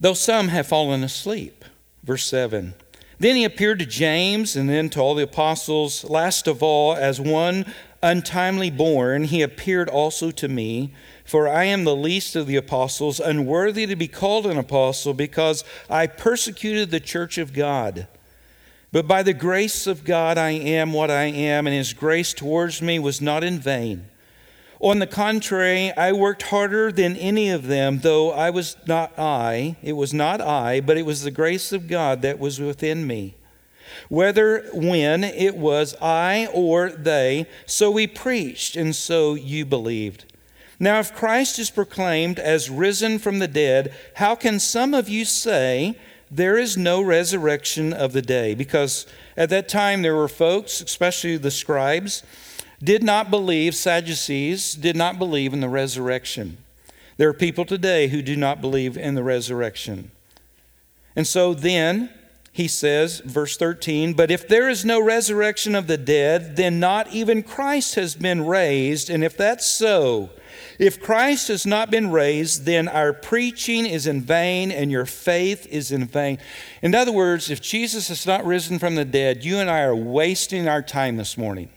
Though 0.00 0.14
some 0.14 0.48
have 0.48 0.66
fallen 0.66 1.04
asleep. 1.04 1.64
Verse 2.02 2.24
7. 2.24 2.74
Then 3.18 3.36
he 3.36 3.44
appeared 3.44 3.78
to 3.78 3.86
James 3.86 4.56
and 4.56 4.68
then 4.68 4.90
to 4.90 5.00
all 5.00 5.14
the 5.14 5.22
apostles. 5.22 6.04
Last 6.04 6.46
of 6.46 6.62
all, 6.62 6.94
as 6.94 7.20
one 7.20 7.64
untimely 8.02 8.70
born, 8.70 9.24
he 9.24 9.42
appeared 9.42 9.88
also 9.88 10.30
to 10.32 10.48
me. 10.48 10.92
For 11.24 11.48
I 11.48 11.64
am 11.64 11.84
the 11.84 11.96
least 11.96 12.36
of 12.36 12.46
the 12.46 12.56
apostles, 12.56 13.18
unworthy 13.18 13.86
to 13.86 13.96
be 13.96 14.06
called 14.06 14.46
an 14.46 14.58
apostle, 14.58 15.14
because 15.14 15.64
I 15.90 16.06
persecuted 16.06 16.90
the 16.90 17.00
church 17.00 17.36
of 17.38 17.52
God. 17.52 18.06
But 18.92 19.08
by 19.08 19.22
the 19.22 19.34
grace 19.34 19.86
of 19.86 20.04
God 20.04 20.38
I 20.38 20.50
am 20.50 20.92
what 20.92 21.10
I 21.10 21.24
am, 21.24 21.66
and 21.66 21.74
his 21.74 21.92
grace 21.92 22.32
towards 22.32 22.80
me 22.80 22.98
was 22.98 23.20
not 23.20 23.42
in 23.42 23.58
vain. 23.58 24.06
On 24.80 24.98
the 24.98 25.06
contrary, 25.06 25.90
I 25.96 26.12
worked 26.12 26.42
harder 26.42 26.92
than 26.92 27.16
any 27.16 27.48
of 27.48 27.66
them, 27.66 28.00
though 28.00 28.30
I 28.32 28.50
was 28.50 28.76
not 28.86 29.18
I. 29.18 29.76
It 29.82 29.94
was 29.94 30.12
not 30.12 30.40
I, 30.40 30.80
but 30.80 30.98
it 30.98 31.06
was 31.06 31.22
the 31.22 31.30
grace 31.30 31.72
of 31.72 31.88
God 31.88 32.20
that 32.22 32.38
was 32.38 32.60
within 32.60 33.06
me. 33.06 33.36
Whether 34.08 34.68
when 34.74 35.24
it 35.24 35.56
was 35.56 35.96
I 36.02 36.48
or 36.52 36.90
they, 36.90 37.46
so 37.64 37.90
we 37.90 38.06
preached, 38.06 38.76
and 38.76 38.94
so 38.94 39.34
you 39.34 39.64
believed. 39.64 40.26
Now, 40.78 40.98
if 40.98 41.14
Christ 41.14 41.58
is 41.58 41.70
proclaimed 41.70 42.38
as 42.38 42.68
risen 42.68 43.18
from 43.18 43.38
the 43.38 43.48
dead, 43.48 43.94
how 44.16 44.34
can 44.34 44.60
some 44.60 44.92
of 44.92 45.08
you 45.08 45.24
say 45.24 45.98
there 46.30 46.58
is 46.58 46.76
no 46.76 47.00
resurrection 47.00 47.94
of 47.94 48.12
the 48.12 48.20
day? 48.20 48.54
Because 48.54 49.06
at 49.38 49.48
that 49.48 49.70
time 49.70 50.02
there 50.02 50.14
were 50.14 50.28
folks, 50.28 50.82
especially 50.82 51.38
the 51.38 51.50
scribes, 51.50 52.22
did 52.86 53.02
not 53.02 53.30
believe, 53.30 53.74
Sadducees 53.74 54.74
did 54.74 54.96
not 54.96 55.18
believe 55.18 55.52
in 55.52 55.60
the 55.60 55.68
resurrection. 55.68 56.56
There 57.16 57.28
are 57.28 57.34
people 57.34 57.64
today 57.64 58.08
who 58.08 58.22
do 58.22 58.36
not 58.36 58.60
believe 58.60 58.96
in 58.96 59.16
the 59.16 59.24
resurrection. 59.24 60.12
And 61.16 61.26
so 61.26 61.52
then, 61.52 62.10
he 62.52 62.68
says, 62.68 63.20
verse 63.24 63.56
13, 63.56 64.12
but 64.12 64.30
if 64.30 64.46
there 64.46 64.68
is 64.68 64.84
no 64.84 65.02
resurrection 65.02 65.74
of 65.74 65.88
the 65.88 65.98
dead, 65.98 66.56
then 66.56 66.78
not 66.78 67.12
even 67.12 67.42
Christ 67.42 67.96
has 67.96 68.14
been 68.14 68.46
raised. 68.46 69.10
And 69.10 69.24
if 69.24 69.36
that's 69.36 69.66
so, 69.66 70.30
if 70.78 71.02
Christ 71.02 71.48
has 71.48 71.66
not 71.66 71.90
been 71.90 72.12
raised, 72.12 72.66
then 72.66 72.86
our 72.86 73.12
preaching 73.12 73.84
is 73.84 74.06
in 74.06 74.22
vain 74.22 74.70
and 74.70 74.90
your 74.90 75.06
faith 75.06 75.66
is 75.66 75.90
in 75.90 76.06
vain. 76.06 76.38
In 76.82 76.94
other 76.94 77.12
words, 77.12 77.50
if 77.50 77.60
Jesus 77.60 78.08
has 78.08 78.26
not 78.26 78.44
risen 78.44 78.78
from 78.78 78.94
the 78.94 79.04
dead, 79.04 79.44
you 79.44 79.58
and 79.58 79.68
I 79.68 79.80
are 79.82 79.96
wasting 79.96 80.68
our 80.68 80.82
time 80.82 81.16
this 81.16 81.36
morning. 81.36 81.68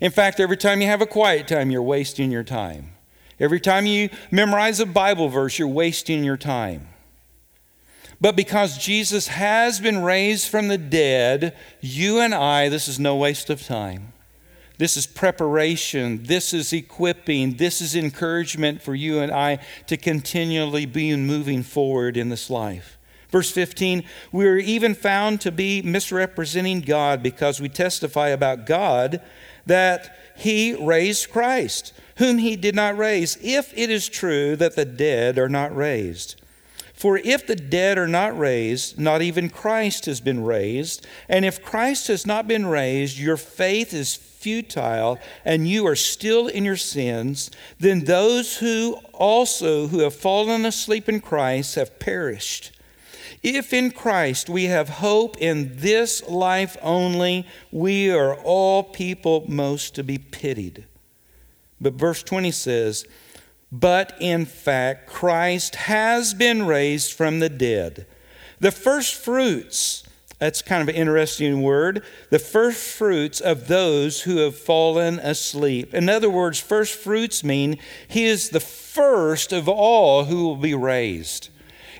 In 0.00 0.10
fact, 0.10 0.40
every 0.40 0.56
time 0.56 0.80
you 0.80 0.86
have 0.86 1.02
a 1.02 1.06
quiet 1.06 1.48
time, 1.48 1.70
you're 1.70 1.82
wasting 1.82 2.30
your 2.30 2.44
time. 2.44 2.92
Every 3.40 3.60
time 3.60 3.86
you 3.86 4.10
memorize 4.30 4.80
a 4.80 4.86
Bible 4.86 5.28
verse, 5.28 5.58
you're 5.58 5.68
wasting 5.68 6.24
your 6.24 6.36
time. 6.36 6.88
But 8.20 8.36
because 8.36 8.78
Jesus 8.78 9.28
has 9.28 9.80
been 9.80 10.02
raised 10.02 10.48
from 10.48 10.68
the 10.68 10.78
dead, 10.78 11.56
you 11.80 12.20
and 12.20 12.34
I, 12.34 12.68
this 12.68 12.88
is 12.88 12.98
no 12.98 13.16
waste 13.16 13.50
of 13.50 13.62
time. 13.62 14.12
This 14.78 14.96
is 14.96 15.06
preparation. 15.06 16.24
This 16.24 16.52
is 16.52 16.72
equipping. 16.72 17.56
This 17.56 17.80
is 17.80 17.94
encouragement 17.94 18.82
for 18.82 18.94
you 18.94 19.20
and 19.20 19.30
I 19.30 19.58
to 19.86 19.96
continually 19.96 20.86
be 20.86 21.14
moving 21.16 21.62
forward 21.62 22.16
in 22.16 22.28
this 22.28 22.50
life. 22.50 22.98
Verse 23.28 23.50
15, 23.50 24.04
we 24.30 24.46
are 24.46 24.56
even 24.58 24.94
found 24.94 25.40
to 25.40 25.52
be 25.52 25.82
misrepresenting 25.82 26.80
God 26.80 27.22
because 27.22 27.60
we 27.60 27.68
testify 27.68 28.28
about 28.28 28.64
God 28.64 29.20
that 29.66 30.16
he 30.36 30.74
raised 30.74 31.30
Christ, 31.30 31.92
whom 32.16 32.38
he 32.38 32.56
did 32.56 32.74
not 32.74 32.96
raise, 32.96 33.38
if 33.42 33.76
it 33.76 33.90
is 33.90 34.08
true 34.08 34.56
that 34.56 34.76
the 34.76 34.84
dead 34.84 35.38
are 35.38 35.48
not 35.48 35.74
raised. 35.74 36.40
For 36.94 37.18
if 37.18 37.46
the 37.46 37.56
dead 37.56 37.98
are 37.98 38.08
not 38.08 38.38
raised, 38.38 38.98
not 38.98 39.20
even 39.20 39.50
Christ 39.50 40.06
has 40.06 40.20
been 40.20 40.44
raised. 40.44 41.06
And 41.28 41.44
if 41.44 41.62
Christ 41.62 42.06
has 42.06 42.24
not 42.24 42.46
been 42.46 42.66
raised, 42.66 43.18
your 43.18 43.36
faith 43.36 43.92
is 43.92 44.14
futile 44.14 45.18
and 45.44 45.66
you 45.68 45.86
are 45.86 45.96
still 45.96 46.46
in 46.46 46.64
your 46.64 46.76
sins, 46.76 47.50
then 47.80 48.04
those 48.04 48.58
who 48.58 48.94
also 49.12 49.88
who 49.88 50.00
have 50.00 50.14
fallen 50.14 50.64
asleep 50.64 51.08
in 51.08 51.20
Christ 51.20 51.74
have 51.74 51.98
perished. 51.98 52.70
If 53.42 53.72
in 53.72 53.90
Christ 53.90 54.48
we 54.48 54.64
have 54.64 54.88
hope 54.88 55.36
in 55.38 55.76
this 55.76 56.26
life 56.28 56.76
only, 56.82 57.46
we 57.70 58.10
are 58.10 58.34
all 58.34 58.82
people 58.82 59.44
most 59.48 59.94
to 59.94 60.04
be 60.04 60.18
pitied. 60.18 60.84
But 61.80 61.94
verse 61.94 62.22
20 62.22 62.50
says, 62.50 63.06
But 63.70 64.14
in 64.20 64.44
fact, 64.46 65.06
Christ 65.06 65.74
has 65.74 66.34
been 66.34 66.66
raised 66.66 67.12
from 67.12 67.40
the 67.40 67.48
dead. 67.48 68.06
The 68.60 68.70
first 68.70 69.14
fruits 69.14 70.04
that's 70.44 70.62
kind 70.62 70.82
of 70.82 70.88
an 70.88 71.00
interesting 71.00 71.62
word. 71.62 72.02
The 72.30 72.38
first 72.38 72.78
fruits 72.78 73.40
of 73.40 73.68
those 73.68 74.22
who 74.22 74.38
have 74.38 74.56
fallen 74.56 75.18
asleep. 75.20 75.94
In 75.94 76.08
other 76.08 76.28
words, 76.28 76.58
first 76.58 76.94
fruits 76.94 77.44
mean 77.44 77.78
he 78.08 78.24
is 78.24 78.50
the 78.50 78.60
first 78.60 79.52
of 79.52 79.68
all 79.68 80.24
who 80.24 80.44
will 80.44 80.56
be 80.56 80.74
raised. 80.74 81.48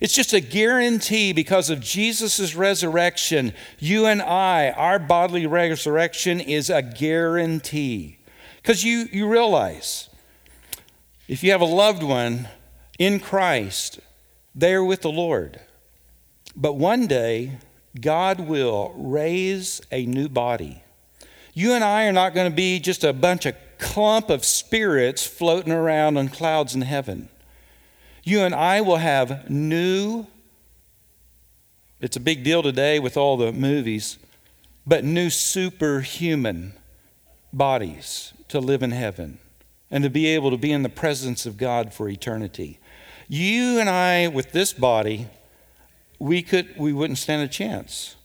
It's 0.00 0.14
just 0.14 0.32
a 0.32 0.40
guarantee 0.40 1.32
because 1.32 1.70
of 1.70 1.80
Jesus' 1.80 2.54
resurrection. 2.54 3.52
You 3.78 4.06
and 4.06 4.20
I, 4.20 4.70
our 4.70 4.98
bodily 4.98 5.46
resurrection 5.46 6.40
is 6.40 6.70
a 6.70 6.82
guarantee. 6.82 8.18
Because 8.56 8.84
you, 8.84 9.08
you 9.12 9.28
realize 9.28 10.08
if 11.28 11.42
you 11.42 11.50
have 11.52 11.60
a 11.60 11.66
loved 11.66 12.02
one 12.02 12.48
in 12.98 13.20
Christ, 13.20 14.00
they 14.54 14.74
are 14.74 14.84
with 14.84 15.02
the 15.02 15.12
Lord. 15.12 15.60
But 16.56 16.74
one 16.74 17.06
day, 17.06 17.58
God 18.00 18.40
will 18.40 18.92
raise 18.96 19.80
a 19.90 20.06
new 20.06 20.28
body. 20.28 20.82
You 21.52 21.72
and 21.72 21.84
I 21.84 22.06
are 22.06 22.12
not 22.12 22.34
going 22.34 22.50
to 22.50 22.54
be 22.54 22.80
just 22.80 23.04
a 23.04 23.12
bunch 23.12 23.46
of 23.46 23.54
clump 23.78 24.30
of 24.30 24.44
spirits 24.44 25.26
floating 25.26 25.72
around 25.72 26.16
on 26.16 26.28
clouds 26.28 26.74
in 26.74 26.82
heaven. 26.82 27.28
You 28.26 28.40
and 28.40 28.54
I 28.54 28.80
will 28.80 28.96
have 28.96 29.50
new, 29.50 30.26
it's 32.00 32.16
a 32.16 32.20
big 32.20 32.42
deal 32.42 32.62
today 32.62 32.98
with 32.98 33.18
all 33.18 33.36
the 33.36 33.52
movies, 33.52 34.18
but 34.86 35.04
new 35.04 35.28
superhuman 35.28 36.72
bodies 37.52 38.32
to 38.48 38.60
live 38.60 38.82
in 38.82 38.92
heaven 38.92 39.38
and 39.90 40.02
to 40.04 40.08
be 40.08 40.26
able 40.28 40.50
to 40.50 40.56
be 40.56 40.72
in 40.72 40.82
the 40.82 40.88
presence 40.88 41.44
of 41.44 41.58
God 41.58 41.92
for 41.92 42.08
eternity. 42.08 42.78
You 43.28 43.78
and 43.78 43.90
I, 43.90 44.28
with 44.28 44.52
this 44.52 44.72
body, 44.72 45.28
we, 46.18 46.40
could, 46.40 46.78
we 46.78 46.94
wouldn't 46.94 47.18
stand 47.18 47.42
a 47.42 47.48
chance. 47.48 48.16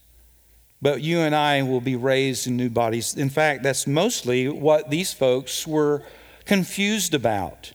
But 0.82 1.02
you 1.02 1.20
and 1.20 1.36
I 1.36 1.62
will 1.62 1.82
be 1.82 1.98
raised 1.98 2.48
in 2.48 2.56
new 2.56 2.70
bodies. 2.70 3.18
In 3.18 3.30
fact, 3.30 3.64
that's 3.64 3.86
mostly 3.86 4.48
what 4.48 4.90
these 4.90 5.12
folks 5.12 5.68
were 5.68 6.04
confused 6.46 7.14
about. 7.14 7.74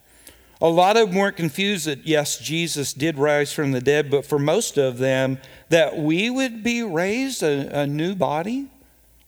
A 0.64 0.70
lot 0.70 0.96
of 0.96 1.08
them 1.10 1.18
weren't 1.18 1.36
confused 1.36 1.86
that, 1.86 2.06
yes, 2.06 2.38
Jesus 2.38 2.94
did 2.94 3.18
rise 3.18 3.52
from 3.52 3.72
the 3.72 3.82
dead, 3.82 4.10
but 4.10 4.24
for 4.24 4.38
most 4.38 4.78
of 4.78 4.96
them, 4.96 5.38
that 5.68 5.98
we 5.98 6.30
would 6.30 6.62
be 6.62 6.82
raised 6.82 7.42
a, 7.42 7.82
a 7.82 7.86
new 7.86 8.14
body 8.14 8.70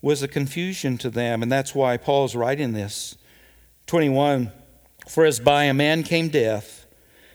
was 0.01 0.23
a 0.23 0.29
confusion 0.29 0.97
to 0.97 1.11
them. 1.11 1.43
And 1.43 1.53
that's 1.53 1.75
why 1.75 1.99
Paul's 1.99 2.35
writing 2.35 2.73
this. 2.73 3.19
21 3.85 4.51
For 5.09 5.27
as 5.27 5.39
by 5.39 5.65
a 5.65 5.75
man 5.75 6.05
came 6.05 6.31
death, 6.31 6.87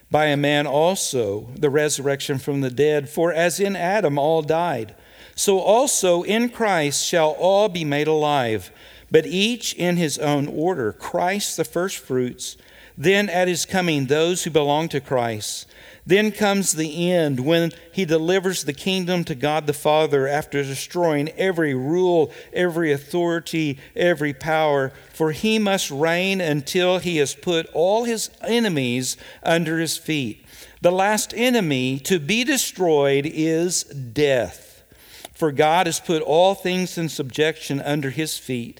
by 0.09 0.25
a 0.25 0.37
man 0.37 0.65
also 0.65 1.49
the 1.55 1.69
resurrection 1.69 2.39
from 2.39 2.61
the 2.61 2.71
dead. 2.71 3.07
For 3.07 3.31
as 3.31 3.59
in 3.59 3.75
Adam 3.75 4.17
all 4.17 4.41
died, 4.41 4.95
so 5.35 5.59
also 5.59 6.23
in 6.23 6.49
Christ 6.49 7.05
shall 7.05 7.35
all 7.37 7.69
be 7.69 7.85
made 7.85 8.07
alive, 8.07 8.71
but 9.11 9.27
each 9.27 9.75
in 9.75 9.97
his 9.97 10.17
own 10.17 10.47
order 10.47 10.91
Christ 10.91 11.55
the 11.55 11.63
firstfruits, 11.63 12.57
then 13.03 13.29
at 13.29 13.47
his 13.47 13.65
coming 13.65 14.05
those 14.05 14.43
who 14.43 14.51
belong 14.51 14.87
to 14.89 15.01
Christ. 15.01 15.67
Then 16.05 16.31
comes 16.31 16.73
the 16.73 17.11
end 17.11 17.39
when 17.39 17.71
he 17.91 18.05
delivers 18.05 18.63
the 18.63 18.73
kingdom 18.73 19.23
to 19.23 19.33
God 19.33 19.65
the 19.65 19.73
Father 19.73 20.27
after 20.27 20.61
destroying 20.61 21.29
every 21.29 21.73
rule, 21.73 22.31
every 22.53 22.91
authority, 22.91 23.79
every 23.95 24.33
power. 24.33 24.91
For 25.13 25.31
he 25.31 25.57
must 25.57 25.89
reign 25.89 26.41
until 26.41 26.99
he 26.99 27.17
has 27.17 27.33
put 27.33 27.67
all 27.73 28.03
his 28.03 28.29
enemies 28.43 29.17
under 29.41 29.79
his 29.79 29.97
feet. 29.97 30.45
The 30.81 30.91
last 30.91 31.33
enemy 31.35 31.99
to 32.01 32.19
be 32.19 32.43
destroyed 32.43 33.25
is 33.25 33.83
death. 33.83 34.83
For 35.33 35.51
God 35.51 35.87
has 35.87 35.99
put 35.99 36.21
all 36.21 36.53
things 36.53 36.99
in 36.99 37.09
subjection 37.09 37.81
under 37.81 38.11
his 38.11 38.37
feet. 38.37 38.79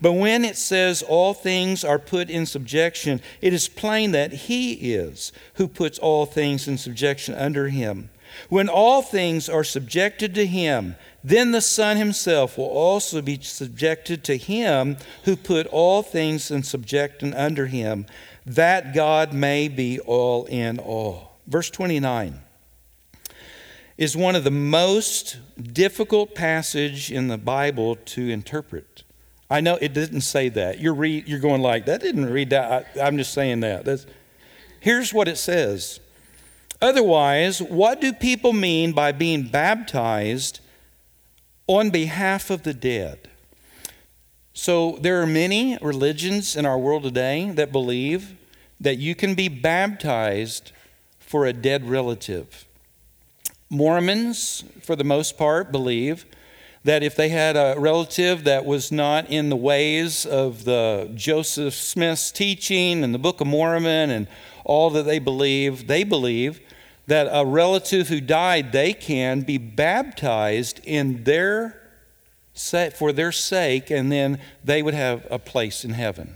But 0.00 0.12
when 0.12 0.44
it 0.44 0.56
says 0.56 1.02
all 1.02 1.34
things 1.34 1.84
are 1.84 1.98
put 1.98 2.30
in 2.30 2.46
subjection, 2.46 3.20
it 3.40 3.52
is 3.52 3.68
plain 3.68 4.12
that 4.12 4.32
he 4.32 4.72
is 4.94 5.32
who 5.54 5.66
puts 5.66 5.98
all 5.98 6.24
things 6.24 6.68
in 6.68 6.78
subjection 6.78 7.34
under 7.34 7.68
him. 7.68 8.10
When 8.48 8.68
all 8.68 9.02
things 9.02 9.48
are 9.48 9.64
subjected 9.64 10.34
to 10.34 10.46
him, 10.46 10.96
then 11.24 11.50
the 11.50 11.60
Son 11.60 11.96
himself 11.96 12.56
will 12.56 12.66
also 12.66 13.20
be 13.20 13.40
subjected 13.40 14.22
to 14.24 14.36
him 14.36 14.96
who 15.24 15.34
put 15.36 15.66
all 15.66 16.02
things 16.02 16.50
in 16.50 16.62
subjection 16.62 17.34
under 17.34 17.66
him, 17.66 18.06
that 18.46 18.94
God 18.94 19.32
may 19.32 19.68
be 19.68 19.98
all 20.00 20.44
in 20.46 20.78
all. 20.78 21.38
Verse 21.46 21.70
29 21.70 22.42
is 23.96 24.16
one 24.16 24.36
of 24.36 24.44
the 24.44 24.50
most 24.50 25.38
difficult 25.60 26.34
passage 26.34 27.10
in 27.10 27.26
the 27.26 27.36
Bible 27.36 27.96
to 27.96 28.28
interpret. 28.28 28.86
I 29.50 29.60
know 29.60 29.78
it 29.80 29.94
didn't 29.94 30.20
say 30.20 30.48
that. 30.50 30.78
You're, 30.78 31.04
you're 31.04 31.38
going 31.38 31.62
like, 31.62 31.86
that 31.86 32.00
didn't 32.00 32.30
read 32.30 32.50
that. 32.50 32.86
I, 32.96 33.06
am 33.06 33.16
just 33.16 33.32
saying 33.32 33.60
that. 33.60 33.84
That's, 33.84 34.06
here's 34.80 35.14
what 35.14 35.26
it 35.26 35.38
says. 35.38 36.00
Otherwise, 36.82 37.60
what 37.62 38.00
do 38.00 38.12
people 38.12 38.52
mean 38.52 38.92
by 38.92 39.12
being 39.12 39.48
baptized 39.48 40.60
on 41.66 41.90
behalf 41.90 42.50
of 42.50 42.62
the 42.62 42.74
dead? 42.74 43.28
So, 44.52 44.98
there 45.00 45.22
are 45.22 45.26
many 45.26 45.78
religions 45.80 46.56
in 46.56 46.66
our 46.66 46.78
world 46.78 47.04
today 47.04 47.50
that 47.52 47.72
believe 47.72 48.34
that 48.80 48.98
you 48.98 49.14
can 49.14 49.34
be 49.34 49.48
baptized 49.48 50.72
for 51.18 51.46
a 51.46 51.52
dead 51.52 51.88
relative. 51.88 52.66
Mormons, 53.70 54.64
for 54.82 54.96
the 54.96 55.04
most 55.04 55.38
part, 55.38 55.70
believe 55.70 56.26
that 56.84 57.02
if 57.02 57.16
they 57.16 57.28
had 57.28 57.56
a 57.56 57.74
relative 57.78 58.44
that 58.44 58.64
was 58.64 58.90
not 58.92 59.28
in 59.30 59.48
the 59.48 59.56
ways 59.56 60.24
of 60.24 60.64
the 60.64 61.10
Joseph 61.14 61.74
Smith's 61.74 62.30
teaching 62.30 63.02
and 63.04 63.12
the 63.12 63.18
Book 63.18 63.40
of 63.40 63.46
Mormon 63.46 64.10
and 64.10 64.28
all 64.64 64.90
that 64.90 65.04
they 65.04 65.18
believe, 65.18 65.86
they 65.86 66.04
believe 66.04 66.60
that 67.06 67.28
a 67.30 67.44
relative 67.44 68.08
who 68.08 68.20
died, 68.20 68.72
they 68.72 68.92
can 68.92 69.40
be 69.40 69.58
baptized 69.58 70.80
in 70.84 71.24
their 71.24 71.74
for 72.96 73.12
their 73.12 73.30
sake, 73.30 73.88
and 73.88 74.10
then 74.10 74.38
they 74.64 74.82
would 74.82 74.94
have 74.94 75.24
a 75.30 75.38
place 75.38 75.84
in 75.84 75.92
heaven. 75.92 76.34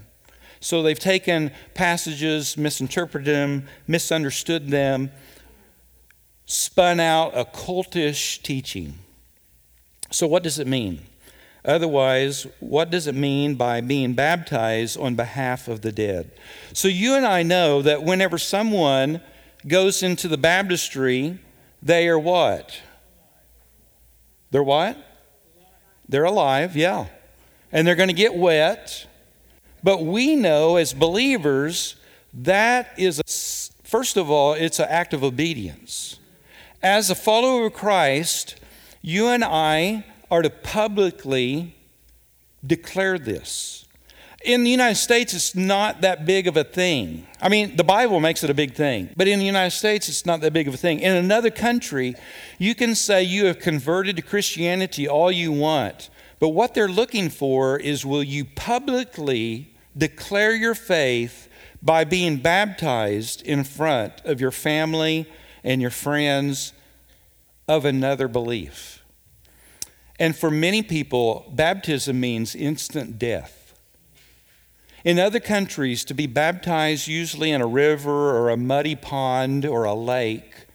So 0.61 0.81
they've 0.81 0.97
taken 0.97 1.51
passages, 1.73 2.55
misinterpreted 2.55 3.35
them, 3.35 3.67
misunderstood 3.87 4.69
them, 4.69 5.11
spun 6.45 7.01
out 7.01 7.37
a 7.37 7.43
cultish 7.43 8.41
teaching. 8.41 8.93
So, 10.13 10.27
what 10.27 10.43
does 10.43 10.59
it 10.59 10.67
mean? 10.67 11.01
Otherwise, 11.65 12.45
what 12.59 12.89
does 12.89 13.07
it 13.07 13.15
mean 13.15 13.55
by 13.55 13.81
being 13.81 14.13
baptized 14.13 14.99
on 14.99 15.15
behalf 15.15 15.67
of 15.67 15.81
the 15.81 15.91
dead? 15.91 16.31
So, 16.73 16.87
you 16.87 17.15
and 17.15 17.25
I 17.25 17.43
know 17.43 17.81
that 17.81 18.03
whenever 18.03 18.37
someone 18.37 19.21
goes 19.67 20.03
into 20.03 20.27
the 20.27 20.37
baptistry, 20.37 21.39
they 21.81 22.07
are 22.07 22.19
what? 22.19 22.79
They're 24.51 24.63
what? 24.63 24.97
They're 26.07 26.25
alive, 26.25 26.75
yeah. 26.75 27.07
And 27.71 27.87
they're 27.87 27.95
going 27.95 28.09
to 28.09 28.13
get 28.13 28.35
wet 28.35 29.07
but 29.83 30.05
we 30.05 30.35
know 30.35 30.77
as 30.77 30.93
believers 30.93 31.97
that 32.33 32.93
is, 32.97 33.19
a, 33.19 33.87
first 33.87 34.15
of 34.17 34.31
all, 34.31 34.53
it's 34.53 34.79
an 34.79 34.87
act 34.89 35.13
of 35.13 35.23
obedience. 35.23 36.19
As 36.81 37.09
a 37.09 37.15
follower 37.15 37.67
of 37.67 37.73
Christ, 37.73 38.55
you 39.03 39.27
and 39.27 39.43
I 39.43 40.05
are 40.31 40.41
to 40.41 40.49
publicly 40.49 41.75
declare 42.65 43.19
this. 43.19 43.85
In 44.45 44.63
the 44.63 44.69
United 44.69 44.95
States, 44.95 45.33
it's 45.33 45.55
not 45.55 46.01
that 46.01 46.25
big 46.25 46.47
of 46.47 46.57
a 46.57 46.63
thing. 46.63 47.27
I 47.41 47.49
mean, 47.49 47.75
the 47.75 47.83
Bible 47.83 48.19
makes 48.19 48.43
it 48.43 48.49
a 48.49 48.53
big 48.53 48.73
thing, 48.73 49.09
but 49.15 49.27
in 49.27 49.39
the 49.39 49.45
United 49.45 49.71
States, 49.71 50.09
it's 50.09 50.25
not 50.25 50.41
that 50.41 50.53
big 50.53 50.67
of 50.67 50.73
a 50.73 50.77
thing. 50.77 50.99
In 50.99 51.15
another 51.15 51.49
country, 51.49 52.15
you 52.57 52.75
can 52.75 52.95
say 52.95 53.23
you 53.23 53.45
have 53.45 53.59
converted 53.59 54.15
to 54.15 54.21
Christianity 54.21 55.07
all 55.07 55.31
you 55.31 55.51
want, 55.51 56.09
but 56.39 56.49
what 56.49 56.73
they're 56.73 56.89
looking 56.89 57.29
for 57.29 57.77
is 57.77 58.05
will 58.05 58.23
you 58.23 58.43
publicly 58.43 59.73
declare 59.97 60.55
your 60.55 60.75
faith 60.75 61.49
by 61.81 62.03
being 62.03 62.37
baptized 62.37 63.41
in 63.43 63.63
front 63.63 64.13
of 64.25 64.41
your 64.41 64.51
family 64.51 65.29
and 65.63 65.81
your 65.81 65.91
friends 65.91 66.72
of 67.67 67.85
another 67.85 68.27
belief. 68.27 69.03
And 70.19 70.35
for 70.35 70.51
many 70.51 70.81
people, 70.81 71.51
baptism 71.53 72.19
means 72.19 72.55
instant 72.55 73.17
death. 73.17 73.73
In 75.03 75.19
other 75.19 75.39
countries, 75.39 76.05
to 76.05 76.13
be 76.13 76.27
baptized, 76.27 77.07
usually 77.07 77.51
in 77.51 77.61
a 77.61 77.67
river 77.67 78.37
or 78.37 78.49
a 78.49 78.57
muddy 78.57 78.95
pond 78.95 79.65
or 79.65 79.83
a 79.83 79.93
lake, 79.93 80.67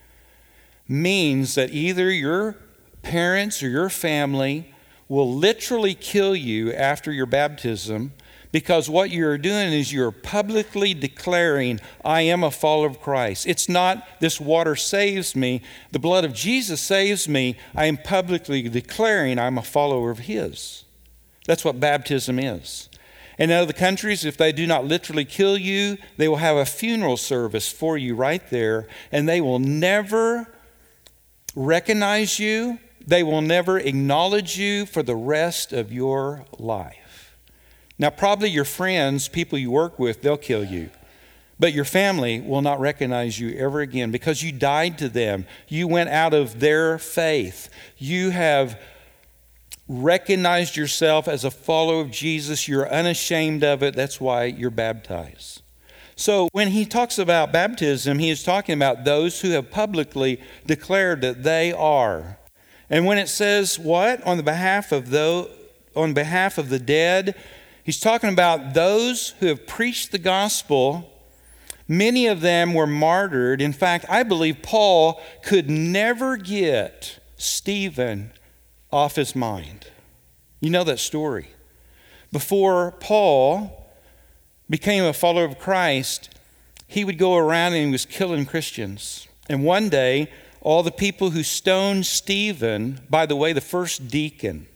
means 0.87 1.55
that 1.55 1.71
either 1.71 2.11
your 2.11 2.57
parents 3.03 3.63
or 3.63 3.69
your 3.69 3.89
family 3.89 4.75
will 5.09 5.33
literally 5.33 5.95
kill 5.95 6.37
you 6.37 6.73
after 6.73 7.11
your 7.11 7.27
baptism 7.27 8.13
because 8.51 8.89
what 8.89 9.11
you're 9.11 9.39
doing 9.39 9.73
is 9.73 9.93
you're 9.93 10.11
publicly 10.11 10.95
declaring, 10.95 11.81
I 12.05 12.23
am 12.23 12.43
a 12.43 12.51
follower 12.51 12.87
of 12.87 13.01
Christ. 13.01 13.47
It's 13.47 13.69
not 13.69 14.07
this 14.21 14.41
water 14.41 14.75
saves 14.75 15.37
me, 15.37 15.63
the 15.93 15.99
blood 15.99 16.25
of 16.25 16.33
Jesus 16.33 16.81
saves 16.81 17.29
me. 17.29 17.57
I 17.75 17.87
am 17.87 17.99
publicly 17.99 18.63
declaring 18.69 19.39
I'm 19.39 19.59
a 19.59 19.63
follower 19.63 20.11
of 20.11 20.21
His. 20.21 20.85
That's 21.47 21.65
what 21.65 21.81
baptism 21.81 22.39
is. 22.39 22.89
In 23.39 23.53
other 23.53 23.73
countries, 23.73 24.25
if 24.25 24.37
they 24.37 24.51
do 24.51 24.67
not 24.67 24.85
literally 24.85 25.25
kill 25.25 25.57
you, 25.57 25.97
they 26.17 26.27
will 26.27 26.37
have 26.37 26.57
a 26.57 26.67
funeral 26.67 27.17
service 27.17 27.71
for 27.71 27.97
you 27.97 28.15
right 28.15 28.43
there, 28.51 28.89
and 29.13 29.29
they 29.29 29.41
will 29.41 29.61
never 29.61 30.53
recognize 31.55 32.39
you. 32.39 32.81
They 33.07 33.23
will 33.23 33.41
never 33.41 33.79
acknowledge 33.79 34.59
you 34.59 34.87
for 34.87 35.03
the 35.03 35.17
rest 35.17 35.73
of 35.73 35.93
your 35.93 36.45
life. 36.59 37.08
Now, 37.99 38.11
probably 38.11 38.51
your 38.51 38.65
friends, 38.65 39.29
people 39.29 39.59
you 39.59 39.71
work 39.71 39.99
with, 39.99 40.23
they'll 40.23 40.37
kill 40.37 40.65
you. 40.65 40.91
But 41.61 41.73
your 41.73 41.85
family 41.85 42.41
will 42.41 42.63
not 42.63 42.79
recognize 42.79 43.41
you 43.41 43.59
ever 43.59 43.81
again 43.81 44.13
because 44.13 44.43
you 44.43 44.53
died 44.53 44.99
to 44.99 45.09
them. 45.09 45.45
You 45.67 45.89
went 45.89 46.11
out 46.11 46.33
of 46.33 46.61
their 46.61 46.99
faith. 46.99 47.69
You 47.97 48.31
have 48.31 48.81
recognized 49.89 50.77
yourself 50.77 51.27
as 51.27 51.45
a 51.45 51.51
follower 51.51 52.01
of 52.01 52.13
Jesus. 52.13 52.69
You're 52.69 52.89
unashamed 52.89 53.65
of 53.65 53.83
it. 53.83 53.97
That's 53.97 54.21
why 54.21 54.45
you're 54.45 54.71
baptized. 54.71 55.63
So, 56.15 56.49
when 56.53 56.69
he 56.69 56.85
talks 56.85 57.19
about 57.19 57.53
baptism, 57.53 58.19
he 58.19 58.31
is 58.31 58.43
talking 58.43 58.75
about 58.75 59.05
those 59.05 59.41
who 59.41 59.51
have 59.51 59.71
publicly 59.71 60.41
declared 60.67 61.21
that 61.21 61.45
they 61.45 61.73
are. 61.73 62.39
And 62.91 63.07
when 63.07 63.19
it 63.19 63.29
says 63.29 63.79
what? 63.79 64.23
On 64.25 64.37
the 64.37 64.43
behalf 64.43 64.91
of 64.91 65.11
those, 65.11 65.49
on 65.95 66.15
behalf 66.15 66.59
of 66.59 66.71
the 66.71 66.79
dead, 66.79 67.37
He's 67.89 67.99
talking 67.99 68.29
about 68.29 68.75
those 68.75 69.31
who 69.41 69.47
have 69.47 69.67
preached 69.67 70.13
the 70.13 70.19
gospel. 70.19 71.11
Many 71.89 72.27
of 72.27 72.43
them 72.43 72.75
were 72.75 72.87
martyred. 72.87 73.63
In 73.63 73.73
fact, 73.73 74.05
I 74.11 74.25
believe 74.25 74.61
Paul 74.61 75.19
could 75.43 75.71
never 75.71 76.37
get 76.37 77.19
Stephen 77.39 78.33
off 78.93 79.17
his 79.17 79.35
mind. 79.35 79.87
You 80.61 80.69
know 80.69 80.85
that 80.85 80.99
story. 80.99 81.49
Before 82.31 82.93
Paul 83.01 83.91
became 84.69 85.05
a 85.05 85.15
follower 85.15 85.47
of 85.47 85.59
Christ, 85.59 86.29
he 86.87 87.07
would 87.07 87.17
go 87.17 87.37
around 87.37 87.73
and 87.73 87.87
he 87.87 87.91
was 87.91 88.05
killing 88.05 88.45
Christians. 88.45 89.27
And 89.49 89.65
one 89.65 89.89
day, 89.89 90.31
all 90.61 90.83
the 90.83 90.91
people 90.91 91.31
who 91.31 91.43
stoned 91.43 92.05
Stephen, 92.05 93.01
by 93.09 93.25
the 93.25 93.35
way, 93.35 93.55
the 93.55 93.63
first 93.63 94.09
deacon, 94.09 94.67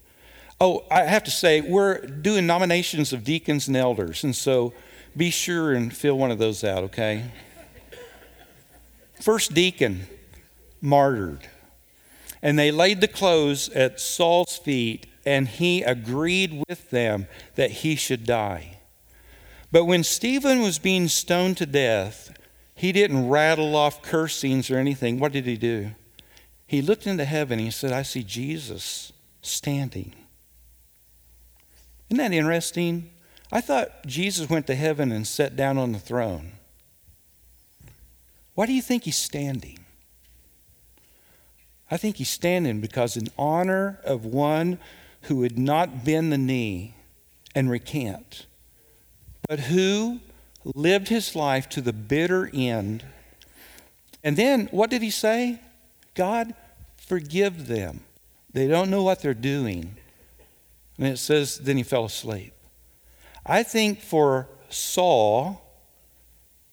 Oh, 0.64 0.84
I 0.92 1.02
have 1.02 1.24
to 1.24 1.30
say, 1.32 1.60
we're 1.60 2.06
doing 2.06 2.46
nominations 2.46 3.12
of 3.12 3.24
deacons 3.24 3.66
and 3.66 3.76
elders, 3.76 4.22
and 4.22 4.34
so 4.36 4.72
be 5.16 5.28
sure 5.28 5.72
and 5.72 5.92
fill 5.92 6.16
one 6.16 6.30
of 6.30 6.38
those 6.38 6.62
out, 6.62 6.84
okay? 6.84 7.24
First 9.20 9.54
deacon, 9.54 10.06
martyred. 10.80 11.48
And 12.40 12.56
they 12.56 12.70
laid 12.70 13.00
the 13.00 13.08
clothes 13.08 13.70
at 13.70 13.98
Saul's 13.98 14.56
feet, 14.56 15.08
and 15.26 15.48
he 15.48 15.82
agreed 15.82 16.62
with 16.68 16.90
them 16.90 17.26
that 17.56 17.72
he 17.72 17.96
should 17.96 18.24
die. 18.24 18.78
But 19.72 19.86
when 19.86 20.04
Stephen 20.04 20.62
was 20.62 20.78
being 20.78 21.08
stoned 21.08 21.56
to 21.56 21.66
death, 21.66 22.38
he 22.76 22.92
didn't 22.92 23.28
rattle 23.28 23.74
off 23.74 24.00
cursings 24.00 24.70
or 24.70 24.76
anything. 24.76 25.18
What 25.18 25.32
did 25.32 25.44
he 25.44 25.56
do? 25.56 25.90
He 26.68 26.80
looked 26.80 27.08
into 27.08 27.24
heaven. 27.24 27.58
And 27.58 27.66
he 27.66 27.72
said, 27.72 27.90
I 27.90 28.02
see 28.02 28.22
Jesus 28.22 29.12
standing. 29.40 30.14
Isn't 32.12 32.30
that 32.30 32.36
interesting? 32.36 33.08
I 33.50 33.62
thought 33.62 34.04
Jesus 34.04 34.50
went 34.50 34.66
to 34.66 34.74
heaven 34.74 35.10
and 35.10 35.26
sat 35.26 35.56
down 35.56 35.78
on 35.78 35.92
the 35.92 35.98
throne. 35.98 36.52
Why 38.54 38.66
do 38.66 38.74
you 38.74 38.82
think 38.82 39.04
he's 39.04 39.16
standing? 39.16 39.78
I 41.90 41.96
think 41.96 42.16
he's 42.16 42.28
standing 42.28 42.82
because, 42.82 43.16
in 43.16 43.28
honor 43.38 43.98
of 44.04 44.26
one 44.26 44.78
who 45.22 45.36
would 45.36 45.58
not 45.58 46.04
bend 46.04 46.30
the 46.30 46.36
knee 46.36 46.92
and 47.54 47.70
recant, 47.70 48.44
but 49.48 49.60
who 49.60 50.20
lived 50.64 51.08
his 51.08 51.34
life 51.34 51.66
to 51.70 51.80
the 51.80 51.94
bitter 51.94 52.50
end. 52.52 53.06
And 54.22 54.36
then, 54.36 54.68
what 54.70 54.90
did 54.90 55.00
he 55.00 55.08
say? 55.08 55.60
God, 56.14 56.54
forgive 56.98 57.68
them. 57.68 58.00
They 58.52 58.68
don't 58.68 58.90
know 58.90 59.02
what 59.02 59.22
they're 59.22 59.32
doing. 59.32 59.96
And 60.98 61.06
it 61.06 61.18
says, 61.18 61.58
then 61.58 61.76
he 61.76 61.82
fell 61.82 62.04
asleep. 62.04 62.52
I 63.44 63.62
think 63.62 64.00
for 64.00 64.48
Saul, 64.68 65.62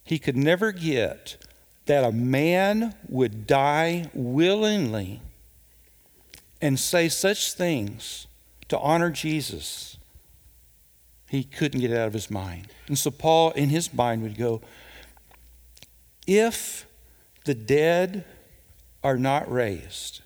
he 0.04 0.20
could 0.20 0.38
never 0.38 0.72
get 0.72 1.38
that 1.86 2.04
a 2.04 2.12
man 2.12 2.96
would 3.08 3.48
die 3.48 4.10
willingly 4.14 5.22
and 6.62 6.80
say 6.80 7.10
such 7.10 7.54
things 7.54 8.28
to 8.68 8.78
honor 8.80 9.10
Jesus. 9.10 9.98
He 11.30 11.44
couldn't 11.44 11.80
get 11.80 11.92
it 11.92 11.98
out 11.98 12.08
of 12.08 12.14
his 12.14 12.30
mind. 12.30 12.68
And 12.88 12.98
so 12.98 13.12
Paul, 13.12 13.52
in 13.52 13.70
his 13.70 13.94
mind, 13.94 14.24
would 14.24 14.38
go, 14.38 14.62
If 16.28 16.86
the 17.46 17.56
dead 17.56 18.26
are 19.04 19.18
not 19.18 19.52
raised, 19.52 20.22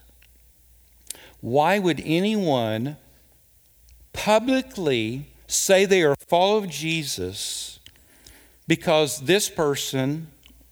why 1.39 1.79
would 1.79 2.01
anyone 2.06 2.97
publicly 4.13 5.28
say 5.47 5.86
they 5.86 6.04
are 6.04 6.15
follow 6.15 6.58
of 6.58 6.69
Jesus 6.69 7.80
because 8.67 9.21
this 9.21 9.49
person 9.49 10.28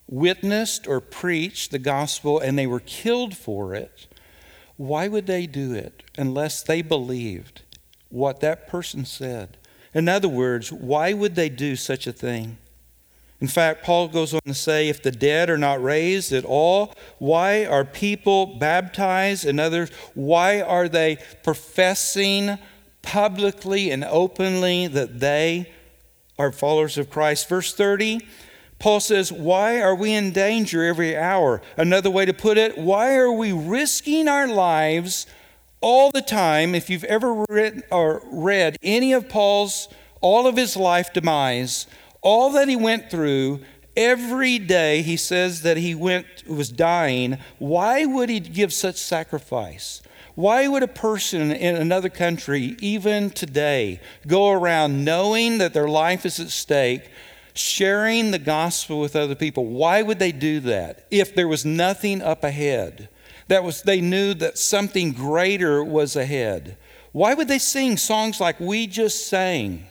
witnessed 0.08 0.88
or 0.88 1.00
preached 1.00 1.72
the 1.72 1.80
gospel 1.80 2.40
and 2.40 2.58
they 2.58 2.68
were 2.68 2.80
killed 2.80 3.36
for 3.36 3.74
it? 3.74 4.08
Why 4.78 5.08
would 5.08 5.28
they 5.28 5.46
do 5.46 5.74
it 5.74 6.04
unless 6.18 6.64
they 6.64 6.82
believed 6.82 7.62
what 8.10 8.40
that 8.40 8.68
person 8.68 9.06
said? 9.06 9.58
In 9.94 10.08
other 10.08 10.30
words, 10.30 10.72
why 10.72 11.14
would 11.14 11.36
they 11.36 11.50
do 11.50 11.76
such 11.76 12.08
a 12.08 12.14
thing? 12.14 12.58
In 13.42 13.48
fact, 13.48 13.84
Paul 13.84 14.08
goes 14.08 14.36
on 14.36 14.42
to 14.46 14.54
say 14.54 14.88
if 14.88 15.02
the 15.02 15.12
dead 15.12 15.50
are 15.50 15.58
not 15.58 15.82
raised 15.82 16.32
at 16.32 16.46
all, 16.46 16.94
why 17.18 17.66
are 17.66 17.84
people 17.84 18.46
baptized? 18.46 19.46
In 19.46 19.60
others, 19.60 19.90
why 20.14 20.62
are 20.62 20.88
they 20.88 21.18
professing 21.44 22.60
publicly 23.02 23.92
and 23.92 24.04
openly 24.04 24.88
that 24.88 25.20
they 25.20 25.72
are 26.38 26.52
followers 26.52 26.98
of 26.98 27.10
Christ? 27.10 27.48
Verse 27.50 27.74
30, 27.74 28.22
Paul 28.80 29.00
says, 29.00 29.32
Why 29.32 29.80
are 29.80 29.96
we 29.96 30.14
in 30.14 30.32
danger 30.32 30.84
every 30.84 31.16
hour? 31.16 31.62
Another 31.78 32.10
way 32.10 32.26
to 32.26 32.34
put 32.34 32.58
it, 32.58 32.78
why 32.78 33.16
are 33.16 33.32
we 33.32 33.52
risking 33.52 34.28
our 34.28 34.48
lives 34.48 35.28
all 35.82 36.10
the 36.10 36.22
time? 36.22 36.74
If 36.74 36.90
you've 36.90 37.04
ever 37.04 37.46
read, 37.48 37.84
or 37.92 38.24
read 38.26 38.78
any 38.82 39.14
of 39.14 39.30
Paul's, 39.30 39.88
all 40.20 40.48
of 40.48 40.58
his 40.58 40.76
life 40.76 41.14
demise, 41.14 41.86
all 42.22 42.52
that 42.52 42.68
he 42.68 42.76
went 42.76 43.12
through, 43.12 43.62
every 43.96 44.58
day 44.58 45.02
he 45.02 45.18
says 45.18 45.62
that 45.62 45.78
he 45.78 45.94
went 45.94 46.48
was 46.48 46.70
dying. 46.70 47.38
Why 47.60 48.06
would 48.06 48.30
he 48.30 48.40
give 48.40 48.74
such 48.74 48.98
sacrifice? 48.98 50.02
Why 50.42 50.68
would 50.68 50.82
a 50.82 50.88
person 50.88 51.52
in 51.52 51.76
another 51.76 52.10
country, 52.10 52.76
even 52.80 53.30
today, 53.30 54.00
go 54.26 54.50
around 54.50 55.06
knowing 55.06 55.60
that 55.60 55.76
their 55.76 55.88
life 55.88 56.26
is 56.26 56.40
at 56.40 56.50
stake, 56.50 57.12
sharing 57.54 58.32
the 58.32 58.40
gospel 58.40 59.00
with 59.00 59.16
other 59.16 59.36
people? 59.36 59.68
Why 59.68 60.02
would 60.02 60.18
they 60.18 60.32
do 60.32 60.60
that 60.62 61.06
if 61.12 61.36
there 61.36 61.48
was 61.48 61.64
nothing 61.64 62.24
up 62.24 62.44
ahead? 62.44 63.08
That 63.50 63.64
was 63.64 63.84
they 63.84 64.02
knew 64.02 64.34
that 64.34 64.58
something 64.58 65.12
greater 65.12 65.84
was 65.84 66.16
ahead. 66.16 66.76
Why 67.12 67.36
would 67.36 67.48
they 67.48 67.60
sing 67.60 67.96
songs 67.98 68.42
like 68.42 68.60
we 68.60 68.88
just 68.88 69.28
sang? 69.28 69.86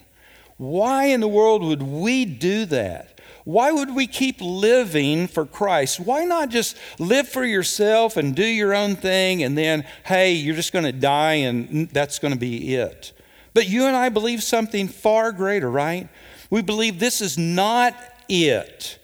Why 0.57 1.05
in 1.05 1.21
the 1.21 1.29
world 1.29 1.63
would 1.63 1.81
we 1.81 2.25
do 2.25 2.65
that? 2.65 3.10
Why 3.43 3.71
would 3.71 3.95
we 3.95 4.07
keep 4.07 4.39
living 4.39 5.27
for 5.27 5.45
Christ? 5.45 5.99
Why 5.99 6.25
not 6.25 6.49
just 6.49 6.77
live 6.99 7.27
for 7.27 7.43
yourself 7.43 8.17
and 8.17 8.35
do 8.35 8.45
your 8.45 8.73
own 8.73 8.95
thing 8.95 9.43
and 9.43 9.57
then, 9.57 9.85
hey, 10.05 10.33
you're 10.33 10.55
just 10.55 10.73
going 10.73 10.85
to 10.85 10.91
die 10.91 11.33
and 11.33 11.89
that's 11.89 12.19
going 12.19 12.33
to 12.33 12.39
be 12.39 12.75
it? 12.75 13.13
But 13.53 13.67
you 13.67 13.85
and 13.85 13.95
I 13.95 14.09
believe 14.09 14.43
something 14.43 14.87
far 14.87 15.31
greater, 15.31 15.69
right? 15.69 16.07
We 16.49 16.61
believe 16.61 16.99
this 16.99 17.21
is 17.21 17.37
not 17.37 17.95
it. 18.29 18.99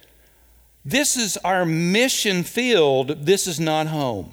This 0.85 1.17
is 1.17 1.37
our 1.37 1.65
mission 1.65 2.43
field. 2.43 3.25
This 3.25 3.47
is 3.47 3.59
not 3.59 3.87
home. 3.87 4.31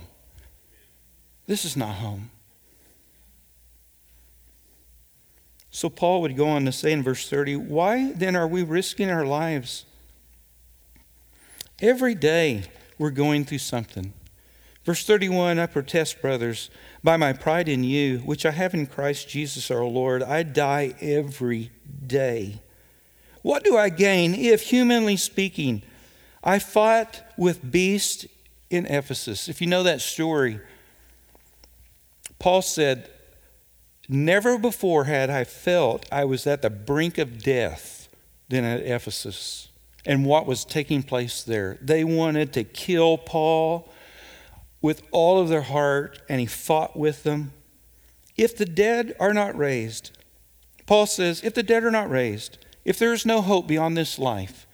This 1.46 1.64
is 1.64 1.76
not 1.76 1.96
home. 1.96 2.30
So 5.70 5.90
Paul 5.90 6.20
would 6.20 6.36
go 6.36 6.46
on 6.46 6.64
to 6.66 6.72
say 6.72 6.92
in 6.92 7.02
verse 7.02 7.28
30, 7.28 7.56
Why 7.56 8.12
then 8.12 8.36
are 8.36 8.46
we 8.46 8.62
risking 8.62 9.10
our 9.10 9.26
lives? 9.26 9.84
Every 11.80 12.14
day 12.14 12.64
we're 12.98 13.10
going 13.10 13.44
through 13.44 13.58
something. 13.58 14.12
Verse 14.84 15.04
31 15.04 15.58
I 15.58 15.66
protest, 15.66 16.20
brothers, 16.20 16.70
by 17.02 17.16
my 17.16 17.32
pride 17.32 17.68
in 17.68 17.84
you, 17.84 18.18
which 18.18 18.46
I 18.46 18.50
have 18.50 18.74
in 18.74 18.86
Christ 18.86 19.28
Jesus 19.28 19.70
our 19.70 19.84
Lord, 19.84 20.22
I 20.22 20.42
die 20.42 20.94
every 21.00 21.70
day. 22.06 22.60
What 23.42 23.64
do 23.64 23.76
I 23.76 23.88
gain 23.88 24.34
if, 24.34 24.62
humanly 24.62 25.16
speaking, 25.16 25.82
I 26.42 26.58
fought 26.58 27.22
with 27.36 27.70
beasts 27.70 28.26
in 28.70 28.86
Ephesus? 28.86 29.48
If 29.48 29.60
you 29.60 29.66
know 29.66 29.82
that 29.82 30.00
story, 30.00 30.60
Paul 32.38 32.62
said, 32.62 33.10
Never 34.06 34.58
before 34.58 35.04
had 35.04 35.30
I 35.30 35.44
felt 35.44 36.06
I 36.12 36.26
was 36.26 36.46
at 36.46 36.60
the 36.60 36.68
brink 36.68 37.16
of 37.16 37.42
death 37.42 38.08
than 38.48 38.64
at 38.64 38.80
Ephesus 38.80 39.68
and 40.06 40.24
what 40.24 40.46
was 40.46 40.64
taking 40.64 41.02
place 41.02 41.42
there. 41.42 41.78
They 41.80 42.04
wanted 42.04 42.52
to 42.54 42.64
kill 42.64 43.18
Paul 43.18 43.88
with 44.82 45.02
all 45.10 45.40
of 45.40 45.48
their 45.48 45.62
heart, 45.62 46.20
and 46.28 46.40
he 46.40 46.46
fought 46.46 46.96
with 46.96 47.22
them. 47.22 47.52
If 48.36 48.56
the 48.56 48.66
dead 48.66 49.14
are 49.18 49.32
not 49.32 49.56
raised, 49.56 50.10
Paul 50.86 51.06
says, 51.06 51.42
if 51.42 51.54
the 51.54 51.62
dead 51.62 51.84
are 51.84 51.90
not 51.90 52.10
raised, 52.10 52.58
if 52.84 52.98
there 52.98 53.12
is 53.12 53.24
no 53.24 53.40
hope 53.40 53.66
beyond 53.66 53.96
this 53.96 54.18
life, 54.18 54.66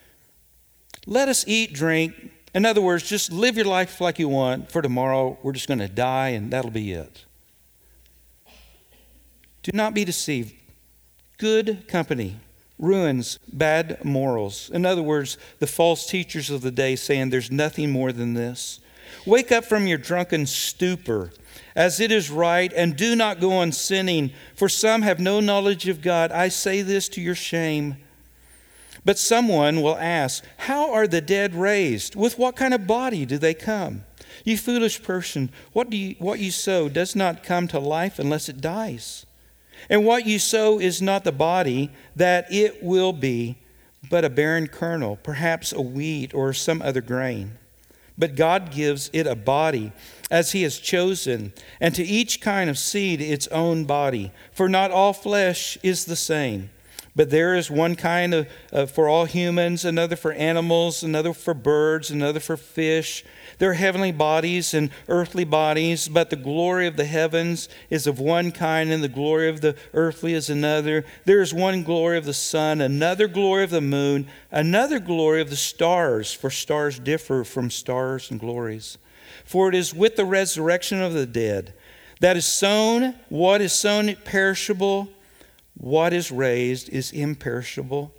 let 1.07 1.29
us 1.29 1.45
eat, 1.47 1.73
drink. 1.73 2.33
In 2.53 2.67
other 2.67 2.81
words, 2.81 3.09
just 3.09 3.31
live 3.31 3.57
your 3.57 3.67
life 3.67 4.01
like 4.01 4.19
you 4.19 4.29
want. 4.29 4.73
For 4.73 4.83
tomorrow, 4.83 5.39
we're 5.43 5.53
just 5.53 5.69
going 5.69 5.79
to 5.79 5.89
die, 5.89 6.31
and 6.31 6.53
that'll 6.53 6.73
be 6.73 6.93
it. 6.93 7.25
Do 9.63 9.71
not 9.73 9.95
be 9.95 10.05
deceived. 10.05 10.55
Good 11.39 11.87
company 11.87 12.37
ruins 12.81 13.39
bad 13.53 14.05
morals. 14.05 14.71
In 14.73 14.85
other 14.87 15.03
words, 15.03 15.39
the 15.59 15.67
false 15.67 16.07
teachers 16.07 16.51
of 16.51 16.63
the 16.63 16.71
day 16.71 16.97
saying 16.97 17.31
there's 17.31 17.51
nothing 17.51 17.91
more 17.91 18.11
than 18.11 18.35
this. 18.35 18.81
Wake 19.27 19.53
up 19.53 19.65
from 19.65 19.87
your 19.87 19.99
drunken 19.99 20.47
stupor, 20.47 21.31
as 21.77 22.01
it 22.01 22.11
is 22.11 22.31
right, 22.31 22.73
and 22.75 22.97
do 22.97 23.15
not 23.15 23.41
go 23.41 23.53
on 23.53 23.73
sinning, 23.73 24.33
for 24.55 24.69
some 24.69 25.03
have 25.03 25.21
no 25.21 25.41
knowledge 25.41 25.89
of 25.89 26.03
God. 26.03 26.33
I 26.33 26.49
say 26.49 26.83
this 26.83 27.09
to 27.11 27.21
your 27.21 27.35
shame. 27.35 27.97
But 29.05 29.19
someone 29.19 29.83
will 29.83 29.97
ask, 29.97 30.45
How 30.59 30.93
are 30.93 31.07
the 31.07 31.21
dead 31.21 31.55
raised? 31.55 32.17
With 32.17 32.39
what 32.39 32.57
kind 32.57 32.75
of 32.75 32.87
body 32.87 33.25
do 33.25 33.39
they 33.39 33.55
come? 33.55 34.05
You 34.45 34.57
foolish 34.57 35.03
person, 35.03 35.51
what, 35.73 35.91
do 35.91 35.97
you, 35.97 36.17
what 36.19 36.39
you 36.39 36.51
sow 36.51 36.89
does 36.89 37.15
not 37.15 37.43
come 37.43 37.69
to 37.69 37.79
life 37.79 38.19
unless 38.19 38.49
it 38.49 38.61
dies. 38.61 39.27
And 39.89 40.05
what 40.05 40.27
you 40.27 40.39
sow 40.39 40.79
is 40.79 41.01
not 41.01 41.25
the 41.25 41.33
body 41.33 41.91
that 42.17 42.53
it 42.53 42.83
will 42.83 43.13
be, 43.13 43.57
but 44.09 44.25
a 44.25 44.31
barren 44.31 44.67
kernel, 44.67 45.17
perhaps 45.17 45.73
a 45.73 45.81
wheat 45.81 46.35
or 46.35 46.53
some 46.53 46.83
other 46.83 47.01
grain. 47.01 47.59
But 48.19 48.37
God 48.37 48.71
gives 48.71 49.09
it 49.13 49.27
a 49.27 49.35
body 49.35 49.93
as 50.31 50.53
He 50.53 50.63
has 50.63 50.79
chosen, 50.79 51.53
and 51.81 51.95
to 51.95 52.05
each 52.05 52.41
kind 52.41 52.69
of 52.69 52.79
seed 52.79 53.21
its 53.21 53.47
own 53.49 53.85
body. 53.85 54.31
For 54.53 54.69
not 54.69 54.91
all 54.91 55.13
flesh 55.13 55.79
is 55.83 56.05
the 56.05 56.17
same. 56.17 56.71
But 57.17 57.31
there 57.31 57.55
is 57.55 57.71
one 57.71 57.97
kind 57.97 58.35
of, 58.35 58.49
uh, 58.73 58.87
for 58.87 59.09
all 59.09 59.25
humans, 59.25 59.85
another 59.85 60.17
for 60.17 60.33
animals, 60.33 61.03
another 61.03 61.33
for 61.33 61.55
birds, 61.55 62.11
another 62.11 62.41
for 62.41 62.57
fish 62.57 63.25
there 63.61 63.71
are 63.71 63.75
heavenly 63.75 64.11
bodies 64.11 64.73
and 64.73 64.89
earthly 65.07 65.45
bodies, 65.45 66.09
but 66.09 66.31
the 66.31 66.37
glory 66.37 66.87
of 66.87 66.97
the 66.97 67.05
heavens 67.05 67.69
is 67.91 68.07
of 68.07 68.19
one 68.19 68.53
kind, 68.53 68.91
and 68.91 69.05
the 69.05 69.09
glory 69.09 69.51
of 69.51 69.61
the 69.61 69.77
earthly 69.93 70.33
is 70.33 70.49
another. 70.49 71.05
There 71.27 71.43
is 71.43 71.53
one 71.53 71.83
glory 71.83 72.17
of 72.17 72.25
the 72.25 72.33
sun, 72.33 72.81
another 72.81 73.29
glory 73.29 73.63
of 73.65 73.69
the 73.69 73.83
moon, 73.83 74.29
another 74.51 74.99
glory 74.99 75.43
of 75.43 75.51
the 75.51 75.57
stars, 75.57 76.33
for 76.33 76.49
stars 76.49 76.99
differ 76.99 77.45
from 77.45 77.71
stars 77.71 78.31
and 78.31 78.41
glories. 78.41 78.97
For 79.45 79.69
it 79.69 79.75
is 79.75 79.95
with 79.95 80.17
the 80.17 80.25
resurrection 80.25 81.03
of 81.03 81.13
the 81.13 81.27
dead 81.27 81.75
that 82.21 82.39
is 82.39 82.47
sown, 82.47 83.15
what 83.29 83.61
is 83.61 83.75
sown 83.75 84.17
perishable, 84.25 85.11
what 85.75 86.13
is 86.13 86.31
raised 86.31 86.89
is 86.89 87.13
imperishable. 87.13 88.13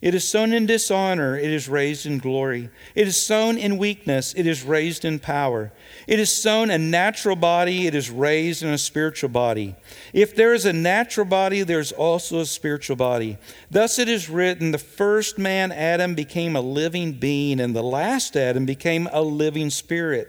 It 0.00 0.14
is 0.14 0.28
sown 0.28 0.52
in 0.52 0.66
dishonor, 0.66 1.36
it 1.36 1.50
is 1.50 1.68
raised 1.68 2.06
in 2.06 2.18
glory. 2.18 2.70
It 2.94 3.08
is 3.08 3.20
sown 3.20 3.58
in 3.58 3.78
weakness, 3.78 4.32
it 4.32 4.46
is 4.46 4.62
raised 4.62 5.04
in 5.04 5.18
power. 5.18 5.72
It 6.06 6.20
is 6.20 6.30
sown 6.30 6.70
a 6.70 6.78
natural 6.78 7.34
body, 7.34 7.88
it 7.88 7.96
is 7.96 8.08
raised 8.08 8.62
in 8.62 8.68
a 8.68 8.78
spiritual 8.78 9.30
body. 9.30 9.74
If 10.12 10.36
there 10.36 10.54
is 10.54 10.64
a 10.64 10.72
natural 10.72 11.26
body, 11.26 11.64
there 11.64 11.80
is 11.80 11.90
also 11.90 12.38
a 12.38 12.46
spiritual 12.46 12.94
body. 12.94 13.38
Thus 13.72 13.98
it 13.98 14.08
is 14.08 14.30
written 14.30 14.70
the 14.70 14.78
first 14.78 15.36
man, 15.36 15.72
Adam, 15.72 16.14
became 16.14 16.54
a 16.54 16.60
living 16.60 17.14
being, 17.14 17.58
and 17.58 17.74
the 17.74 17.82
last 17.82 18.36
Adam 18.36 18.66
became 18.66 19.08
a 19.12 19.22
living 19.22 19.68
spirit. 19.68 20.28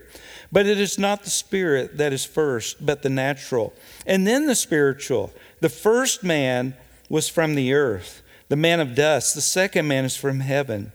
But 0.52 0.65
it 0.65 0.80
is 0.80 0.98
not 0.98 1.24
the 1.24 1.30
spirit 1.30 1.98
that 1.98 2.12
is 2.12 2.26
first, 2.26 2.84
but 2.84 3.04
the 3.04 3.10
natural, 3.10 3.72
and 4.08 4.26
then 4.26 4.48
the 4.48 4.56
spiritual. 4.56 5.32
The 5.62 5.69
first 5.69 6.24
man 6.24 6.76
was 7.10 7.28
from 7.28 7.56
the 7.56 7.74
earth, 7.74 8.22
the 8.48 8.56
man 8.56 8.80
of 8.80 8.95
dust. 8.95 9.36
The 9.36 9.41
second 9.41 9.88
man 9.88 10.06
is 10.06 10.15
from 10.15 10.39
heaven. 10.39 10.91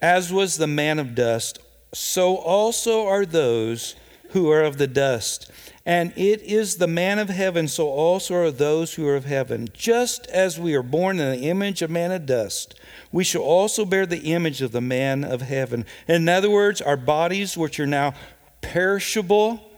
As 0.00 0.32
was 0.32 0.56
the 0.56 0.66
man 0.66 0.98
of 0.98 1.14
dust, 1.14 1.58
so 1.92 2.36
also 2.36 3.06
are 3.06 3.26
those 3.26 3.96
who 4.30 4.50
are 4.50 4.62
of 4.62 4.78
the 4.78 4.86
dust. 4.86 5.50
And 5.84 6.12
it 6.16 6.42
is 6.42 6.76
the 6.76 6.88
man 6.88 7.18
of 7.18 7.28
heaven, 7.28 7.68
so 7.68 7.88
also 7.88 8.34
are 8.34 8.50
those 8.50 8.94
who 8.94 9.06
are 9.06 9.14
of 9.14 9.24
heaven. 9.24 9.68
Just 9.72 10.26
as 10.26 10.58
we 10.58 10.74
are 10.74 10.82
born 10.82 11.20
in 11.20 11.30
the 11.30 11.48
image 11.48 11.80
of 11.80 11.90
man 11.90 12.10
of 12.10 12.26
dust, 12.26 12.74
we 13.12 13.22
shall 13.22 13.42
also 13.42 13.84
bear 13.84 14.04
the 14.04 14.32
image 14.32 14.62
of 14.62 14.72
the 14.72 14.80
man 14.80 15.22
of 15.22 15.42
heaven. 15.42 15.86
In 16.08 16.28
other 16.28 16.50
words, 16.50 16.80
our 16.80 16.96
bodies, 16.96 17.56
which 17.56 17.78
are 17.78 17.86
now 17.86 18.14
perishable, 18.62 19.70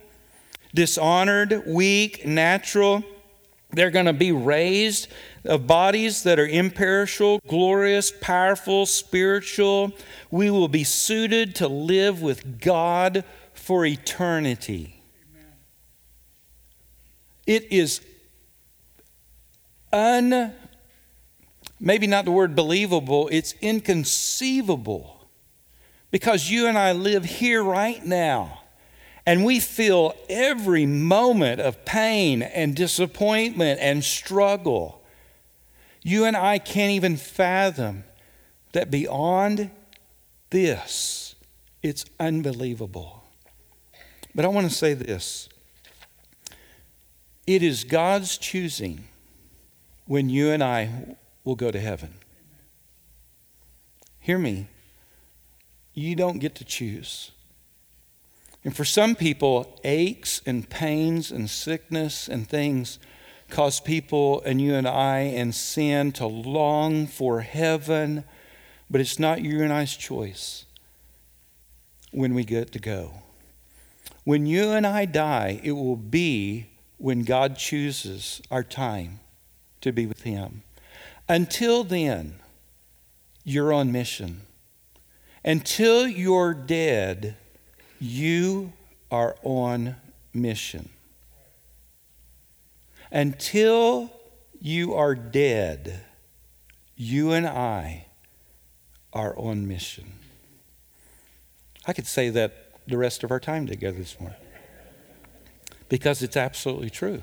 dishonored, 0.73 1.63
weak, 1.67 2.25
natural, 2.25 3.03
they're 3.71 3.91
going 3.91 4.07
to 4.07 4.13
be 4.13 4.31
raised 4.31 5.07
of 5.45 5.67
bodies 5.67 6.23
that 6.23 6.39
are 6.39 6.47
imperishable, 6.47 7.39
glorious, 7.47 8.11
powerful, 8.11 8.85
spiritual. 8.85 9.91
We 10.31 10.49
will 10.49 10.67
be 10.67 10.83
suited 10.83 11.55
to 11.55 11.67
live 11.67 12.21
with 12.21 12.59
God 12.59 13.23
for 13.53 13.85
eternity. 13.85 15.01
It 17.45 17.71
is 17.71 18.01
un, 19.91 20.53
maybe 21.79 22.07
not 22.07 22.25
the 22.25 22.31
word 22.31 22.55
believable, 22.55 23.29
it's 23.31 23.53
inconceivable 23.61 25.27
because 26.11 26.49
you 26.49 26.67
and 26.67 26.77
I 26.77 26.91
live 26.91 27.25
here 27.25 27.63
right 27.63 28.03
now 28.03 28.58
and 29.29 29.45
we 29.45 29.59
feel 29.59 30.15
every 30.27 30.87
moment 30.87 31.61
of 31.61 31.85
pain 31.85 32.41
and 32.41 32.75
disappointment 32.75 33.79
and 33.79 34.03
struggle. 34.03 35.03
You 36.01 36.25
and 36.25 36.35
I 36.35 36.57
can't 36.57 36.93
even 36.93 37.15
fathom 37.15 38.05
that 38.71 38.89
beyond 38.89 39.69
this, 40.49 41.35
it's 41.83 42.05
unbelievable. 42.19 43.23
But 44.33 44.45
I 44.45 44.47
want 44.47 44.67
to 44.67 44.75
say 44.75 44.95
this 44.95 45.47
it 47.45 47.61
is 47.61 47.83
God's 47.83 48.35
choosing 48.35 49.03
when 50.07 50.29
you 50.29 50.49
and 50.49 50.63
I 50.63 51.17
will 51.43 51.55
go 51.55 51.69
to 51.69 51.79
heaven. 51.79 52.15
Hear 54.19 54.39
me. 54.39 54.69
You 55.93 56.15
don't 56.15 56.39
get 56.39 56.55
to 56.55 56.65
choose. 56.65 57.29
And 58.63 58.75
for 58.75 58.85
some 58.85 59.15
people, 59.15 59.79
aches 59.83 60.41
and 60.45 60.69
pains 60.69 61.31
and 61.31 61.49
sickness 61.49 62.27
and 62.27 62.47
things 62.47 62.99
cause 63.49 63.79
people 63.79 64.41
and 64.41 64.61
you 64.61 64.75
and 64.75 64.87
I 64.87 65.19
and 65.19 65.55
sin 65.55 66.11
to 66.13 66.27
long 66.27 67.07
for 67.07 67.41
heaven, 67.41 68.23
but 68.89 69.01
it's 69.01 69.19
not 69.19 69.41
you 69.41 69.63
and 69.63 69.73
I's 69.73 69.95
choice 69.95 70.65
when 72.11 72.33
we 72.33 72.43
get 72.43 72.71
to 72.73 72.79
go. 72.79 73.13
When 74.23 74.45
you 74.45 74.71
and 74.71 74.85
I 74.85 75.05
die, 75.05 75.59
it 75.63 75.71
will 75.71 75.95
be 75.95 76.67
when 76.97 77.23
God 77.23 77.57
chooses 77.57 78.41
our 78.51 78.63
time 78.63 79.19
to 79.81 79.91
be 79.91 80.05
with 80.05 80.23
Him. 80.23 80.63
Until 81.27 81.83
then, 81.83 82.39
you're 83.43 83.71
on 83.71 83.91
mission. 83.91 84.41
Until 85.43 86.07
you're 86.07 86.53
dead, 86.53 87.37
you 87.99 88.73
are 89.11 89.35
on 89.43 89.95
mission. 90.33 90.89
Until 93.11 94.11
you 94.59 94.93
are 94.93 95.15
dead, 95.15 96.01
you 96.95 97.31
and 97.31 97.47
I 97.47 98.07
are 99.13 99.37
on 99.37 99.67
mission. 99.67 100.13
I 101.85 101.93
could 101.93 102.05
say 102.05 102.29
that 102.29 102.71
the 102.87 102.97
rest 102.97 103.23
of 103.23 103.31
our 103.31 103.39
time 103.39 103.67
together 103.67 103.97
this 103.97 104.19
morning 104.19 104.37
because 105.89 106.21
it's 106.21 106.37
absolutely 106.37 106.89
true. 106.89 107.21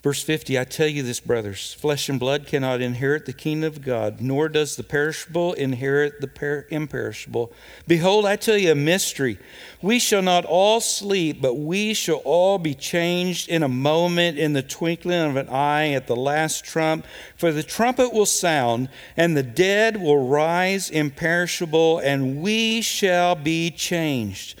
Verse 0.00 0.22
50 0.22 0.56
I 0.56 0.62
tell 0.62 0.86
you 0.86 1.02
this, 1.02 1.18
brothers 1.18 1.74
flesh 1.74 2.08
and 2.08 2.20
blood 2.20 2.46
cannot 2.46 2.80
inherit 2.80 3.26
the 3.26 3.32
kingdom 3.32 3.66
of 3.66 3.82
God, 3.82 4.20
nor 4.20 4.48
does 4.48 4.76
the 4.76 4.84
perishable 4.84 5.54
inherit 5.54 6.20
the 6.20 6.28
per- 6.28 6.66
imperishable. 6.70 7.52
Behold, 7.88 8.24
I 8.24 8.36
tell 8.36 8.56
you 8.56 8.70
a 8.70 8.76
mystery. 8.76 9.38
We 9.82 9.98
shall 9.98 10.22
not 10.22 10.44
all 10.44 10.80
sleep, 10.80 11.42
but 11.42 11.54
we 11.54 11.94
shall 11.94 12.22
all 12.24 12.58
be 12.58 12.74
changed 12.74 13.48
in 13.48 13.64
a 13.64 13.68
moment, 13.68 14.38
in 14.38 14.52
the 14.52 14.62
twinkling 14.62 15.30
of 15.30 15.36
an 15.36 15.48
eye, 15.48 15.90
at 15.90 16.06
the 16.06 16.16
last 16.16 16.64
trump. 16.64 17.04
For 17.34 17.50
the 17.50 17.64
trumpet 17.64 18.12
will 18.12 18.26
sound, 18.26 18.90
and 19.16 19.36
the 19.36 19.42
dead 19.42 20.00
will 20.00 20.28
rise 20.28 20.90
imperishable, 20.90 21.98
and 21.98 22.40
we 22.40 22.82
shall 22.82 23.34
be 23.34 23.72
changed. 23.72 24.60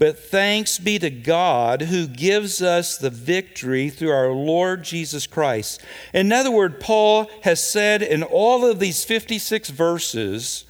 But 0.00 0.18
thanks 0.18 0.78
be 0.78 0.98
to 0.98 1.10
God 1.10 1.82
who 1.82 2.06
gives 2.06 2.62
us 2.62 2.96
the 2.96 3.10
victory 3.10 3.90
through 3.90 4.12
our 4.12 4.30
Lord 4.30 4.82
Jesus 4.82 5.26
Christ. 5.26 5.82
In 6.14 6.32
other 6.32 6.50
words, 6.50 6.76
Paul 6.80 7.30
has 7.42 7.62
said 7.62 8.00
in 8.00 8.22
all 8.22 8.64
of 8.64 8.78
these 8.78 9.04
56 9.04 9.68
verses, 9.68 10.64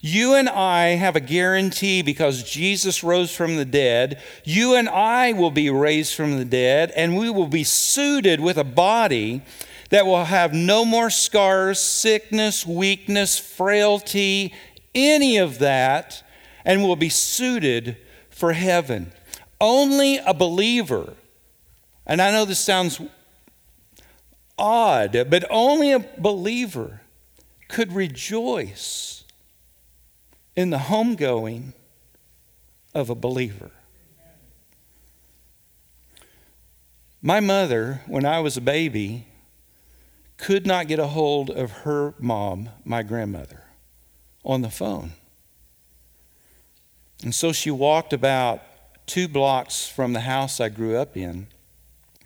you 0.00 0.34
and 0.34 0.48
I 0.48 0.96
have 0.96 1.14
a 1.14 1.20
guarantee 1.20 2.00
because 2.00 2.42
Jesus 2.42 3.04
rose 3.04 3.36
from 3.36 3.56
the 3.56 3.66
dead. 3.66 4.18
You 4.44 4.74
and 4.76 4.88
I 4.88 5.34
will 5.34 5.50
be 5.50 5.68
raised 5.68 6.14
from 6.14 6.38
the 6.38 6.46
dead, 6.46 6.90
and 6.96 7.18
we 7.18 7.28
will 7.28 7.48
be 7.48 7.64
suited 7.64 8.40
with 8.40 8.56
a 8.56 8.64
body 8.64 9.42
that 9.90 10.06
will 10.06 10.24
have 10.24 10.54
no 10.54 10.86
more 10.86 11.10
scars, 11.10 11.78
sickness, 11.80 12.64
weakness, 12.64 13.38
frailty, 13.38 14.54
any 14.94 15.36
of 15.36 15.58
that, 15.58 16.22
and 16.64 16.82
will 16.82 16.96
be 16.96 17.10
suited 17.10 17.98
for 18.40 18.54
heaven. 18.54 19.12
Only 19.60 20.16
a 20.16 20.32
believer, 20.32 21.12
and 22.06 22.22
I 22.22 22.32
know 22.32 22.46
this 22.46 22.58
sounds 22.58 22.98
odd, 24.58 25.26
but 25.28 25.44
only 25.50 25.92
a 25.92 25.98
believer 26.16 27.02
could 27.68 27.92
rejoice 27.92 29.24
in 30.56 30.70
the 30.70 30.78
homegoing 30.78 31.74
of 32.94 33.10
a 33.10 33.14
believer. 33.14 33.70
My 37.20 37.40
mother, 37.40 38.00
when 38.06 38.24
I 38.24 38.40
was 38.40 38.56
a 38.56 38.62
baby, 38.62 39.26
could 40.38 40.66
not 40.66 40.88
get 40.88 40.98
a 40.98 41.08
hold 41.08 41.50
of 41.50 41.70
her 41.84 42.14
mom, 42.18 42.70
my 42.86 43.02
grandmother, 43.02 43.64
on 44.42 44.62
the 44.62 44.70
phone. 44.70 45.12
And 47.22 47.34
so 47.34 47.52
she 47.52 47.70
walked 47.70 48.12
about 48.12 48.62
two 49.06 49.28
blocks 49.28 49.86
from 49.86 50.12
the 50.12 50.20
house 50.20 50.60
I 50.60 50.68
grew 50.68 50.96
up 50.96 51.16
in. 51.16 51.48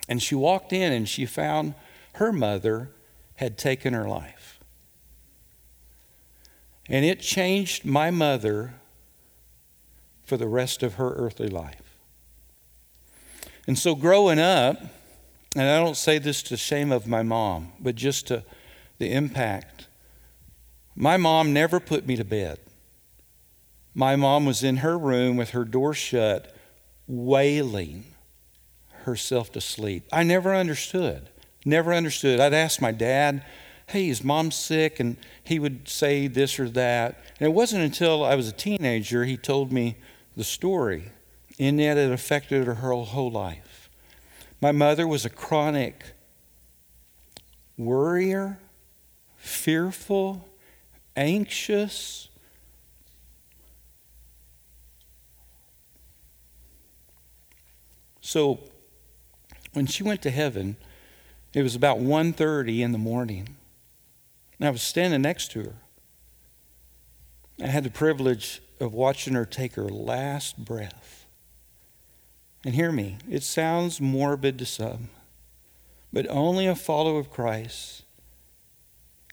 And 0.08 0.22
she 0.22 0.34
walked 0.34 0.72
in 0.72 0.92
and 0.92 1.08
she 1.08 1.26
found 1.26 1.74
her 2.14 2.32
mother 2.32 2.90
had 3.36 3.58
taken 3.58 3.94
her 3.94 4.08
life. 4.08 4.60
And 6.88 7.04
it 7.04 7.20
changed 7.20 7.84
my 7.84 8.10
mother 8.10 8.74
for 10.24 10.36
the 10.36 10.46
rest 10.46 10.82
of 10.82 10.94
her 10.94 11.14
earthly 11.14 11.48
life. 11.48 11.96
And 13.66 13.78
so 13.78 13.94
growing 13.94 14.38
up, 14.38 14.78
and 15.56 15.68
I 15.68 15.78
don't 15.78 15.96
say 15.96 16.18
this 16.18 16.42
to 16.44 16.56
shame 16.56 16.92
of 16.92 17.06
my 17.06 17.22
mom, 17.22 17.72
but 17.80 17.94
just 17.94 18.26
to 18.28 18.44
the 18.98 19.12
impact, 19.12 19.86
my 20.94 21.16
mom 21.16 21.52
never 21.52 21.80
put 21.80 22.06
me 22.06 22.16
to 22.16 22.24
bed. 22.24 22.58
My 23.94 24.16
mom 24.16 24.44
was 24.44 24.64
in 24.64 24.78
her 24.78 24.98
room 24.98 25.36
with 25.36 25.50
her 25.50 25.64
door 25.64 25.94
shut, 25.94 26.54
wailing 27.06 28.04
herself 29.04 29.52
to 29.52 29.60
sleep. 29.60 30.08
I 30.12 30.22
never 30.22 30.54
understood. 30.54 31.28
Never 31.64 31.92
understood. 31.92 32.40
I'd 32.40 32.52
ask 32.52 32.80
my 32.80 32.92
dad, 32.92 33.44
hey, 33.88 34.08
is 34.08 34.24
mom 34.24 34.50
sick? 34.50 34.98
And 34.98 35.16
he 35.42 35.58
would 35.58 35.88
say 35.88 36.26
this 36.26 36.58
or 36.58 36.68
that. 36.70 37.22
And 37.38 37.46
it 37.46 37.52
wasn't 37.52 37.84
until 37.84 38.24
I 38.24 38.34
was 38.34 38.48
a 38.48 38.52
teenager 38.52 39.24
he 39.24 39.36
told 39.36 39.72
me 39.72 39.96
the 40.36 40.44
story, 40.44 41.10
and 41.58 41.78
yet 41.78 41.96
it 41.96 42.10
affected 42.10 42.66
her 42.66 42.74
whole 42.74 43.30
life. 43.30 43.88
My 44.60 44.72
mother 44.72 45.06
was 45.06 45.24
a 45.24 45.30
chronic 45.30 46.14
worrier, 47.76 48.58
fearful, 49.36 50.48
anxious. 51.16 52.28
So 58.24 58.58
when 59.74 59.84
she 59.86 60.02
went 60.02 60.22
to 60.22 60.30
heaven, 60.30 60.78
it 61.52 61.62
was 61.62 61.74
about 61.74 61.98
1:30 61.98 62.82
in 62.82 62.92
the 62.92 62.98
morning. 62.98 63.56
And 64.58 64.66
I 64.66 64.70
was 64.70 64.80
standing 64.80 65.20
next 65.20 65.50
to 65.52 65.62
her. 65.62 65.76
I 67.62 67.66
had 67.66 67.84
the 67.84 67.90
privilege 67.90 68.62
of 68.80 68.94
watching 68.94 69.34
her 69.34 69.44
take 69.44 69.74
her 69.74 69.90
last 69.90 70.64
breath. 70.64 71.26
And 72.64 72.74
hear 72.74 72.90
me, 72.90 73.18
it 73.28 73.42
sounds 73.42 74.00
morbid 74.00 74.58
to 74.58 74.64
some, 74.64 75.10
but 76.10 76.26
only 76.30 76.66
a 76.66 76.74
follower 76.74 77.20
of 77.20 77.30
Christ 77.30 78.04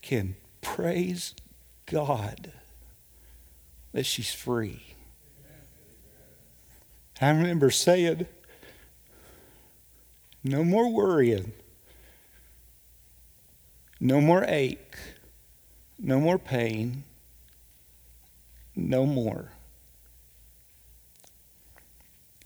can 0.01 0.36
praise 0.60 1.34
God 1.86 2.51
that 3.93 4.06
she's 4.06 4.34
free. 4.34 4.95
I 7.21 7.30
remember 7.30 7.69
saying, 7.71 8.27
no 10.43 10.63
more 10.63 10.89
worrying, 10.89 11.54
no 13.99 14.19
more 14.19 14.43
ache, 14.47 14.95
no 15.99 16.19
more 16.19 16.39
pain, 16.39 17.04
no 18.75 19.06
more. 19.06 19.51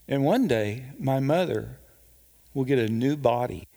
And 0.08 0.23
one 0.23 0.47
day, 0.47 0.86
my 0.99 1.19
mother 1.19 1.77
will 2.53 2.65
get 2.65 2.77
a 2.77 2.88
new 2.88 3.15
body, 3.15 3.67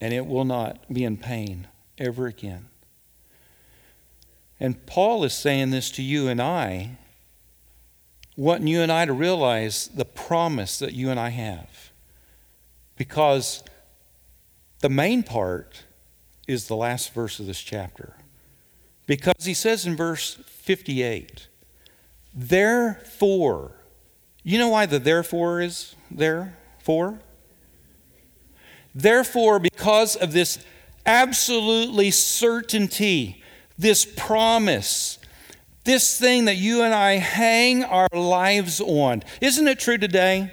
and 0.00 0.12
it 0.12 0.26
will 0.26 0.44
not 0.44 0.92
be 0.92 1.04
in 1.04 1.16
pain 1.16 1.66
ever 1.98 2.26
again. 2.26 2.68
And 4.60 4.86
Paul 4.86 5.24
is 5.24 5.34
saying 5.34 5.70
this 5.70 5.90
to 5.92 6.02
you 6.02 6.28
and 6.28 6.40
I, 6.40 6.98
wanting 8.36 8.68
you 8.68 8.80
and 8.80 8.92
I 8.92 9.06
to 9.06 9.12
realize 9.12 9.88
the 9.88 10.04
promise 10.04 10.78
that 10.78 10.92
you 10.92 11.10
and 11.10 11.18
I 11.18 11.30
have. 11.30 11.91
Because 13.02 13.64
the 14.78 14.88
main 14.88 15.24
part 15.24 15.86
is 16.46 16.68
the 16.68 16.76
last 16.76 17.12
verse 17.12 17.40
of 17.40 17.46
this 17.46 17.60
chapter. 17.60 18.14
Because 19.08 19.44
he 19.44 19.54
says 19.54 19.84
in 19.84 19.96
verse 19.96 20.38
58, 20.46 21.48
therefore, 22.32 23.72
you 24.44 24.56
know 24.56 24.68
why 24.68 24.86
the 24.86 25.00
therefore 25.00 25.60
is 25.60 25.96
there? 26.12 26.56
For? 26.78 27.18
Therefore, 28.94 29.58
because 29.58 30.14
of 30.14 30.32
this 30.32 30.64
absolutely 31.04 32.12
certainty, 32.12 33.42
this 33.76 34.04
promise, 34.04 35.18
this 35.82 36.20
thing 36.20 36.44
that 36.44 36.54
you 36.54 36.82
and 36.82 36.94
I 36.94 37.14
hang 37.14 37.82
our 37.82 38.06
lives 38.12 38.80
on. 38.80 39.24
Isn't 39.40 39.66
it 39.66 39.80
true 39.80 39.98
today? 39.98 40.52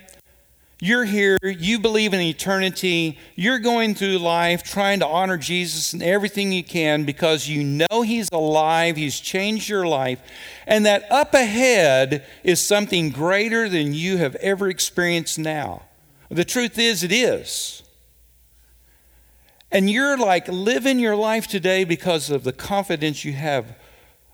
You're 0.82 1.04
here, 1.04 1.38
you 1.44 1.78
believe 1.78 2.14
in 2.14 2.22
eternity, 2.22 3.18
you're 3.36 3.60
going 3.60 3.96
through 3.96 4.20
life 4.20 4.64
trying 4.64 5.00
to 5.00 5.08
honor 5.08 5.36
Jesus 5.36 5.94
in 5.94 6.02
everything 6.02 6.54
you 6.54 6.64
can 6.64 7.04
because 7.04 7.50
you 7.50 7.66
know 7.66 8.02
He's 8.02 8.30
alive, 8.32 8.96
He's 8.96 9.20
changed 9.20 9.68
your 9.68 9.86
life, 9.86 10.22
and 10.66 10.86
that 10.86 11.06
up 11.12 11.34
ahead 11.34 12.26
is 12.46 12.62
something 12.62 13.10
greater 13.10 13.68
than 13.68 13.94
you 13.94 14.18
have 14.18 14.36
ever 14.36 14.70
experienced 14.70 15.38
now. 15.38 15.84
The 16.30 16.46
truth 16.46 16.80
is, 16.80 17.04
it 17.04 17.12
is. 17.12 17.84
And 19.72 19.90
you're 19.90 20.18
like 20.18 20.48
living 20.48 20.98
your 20.98 21.16
life 21.16 21.46
today 21.46 21.84
because 21.84 22.30
of 22.30 22.46
the 22.46 22.54
confidence 22.54 23.26
you 23.26 23.34
have 23.34 23.76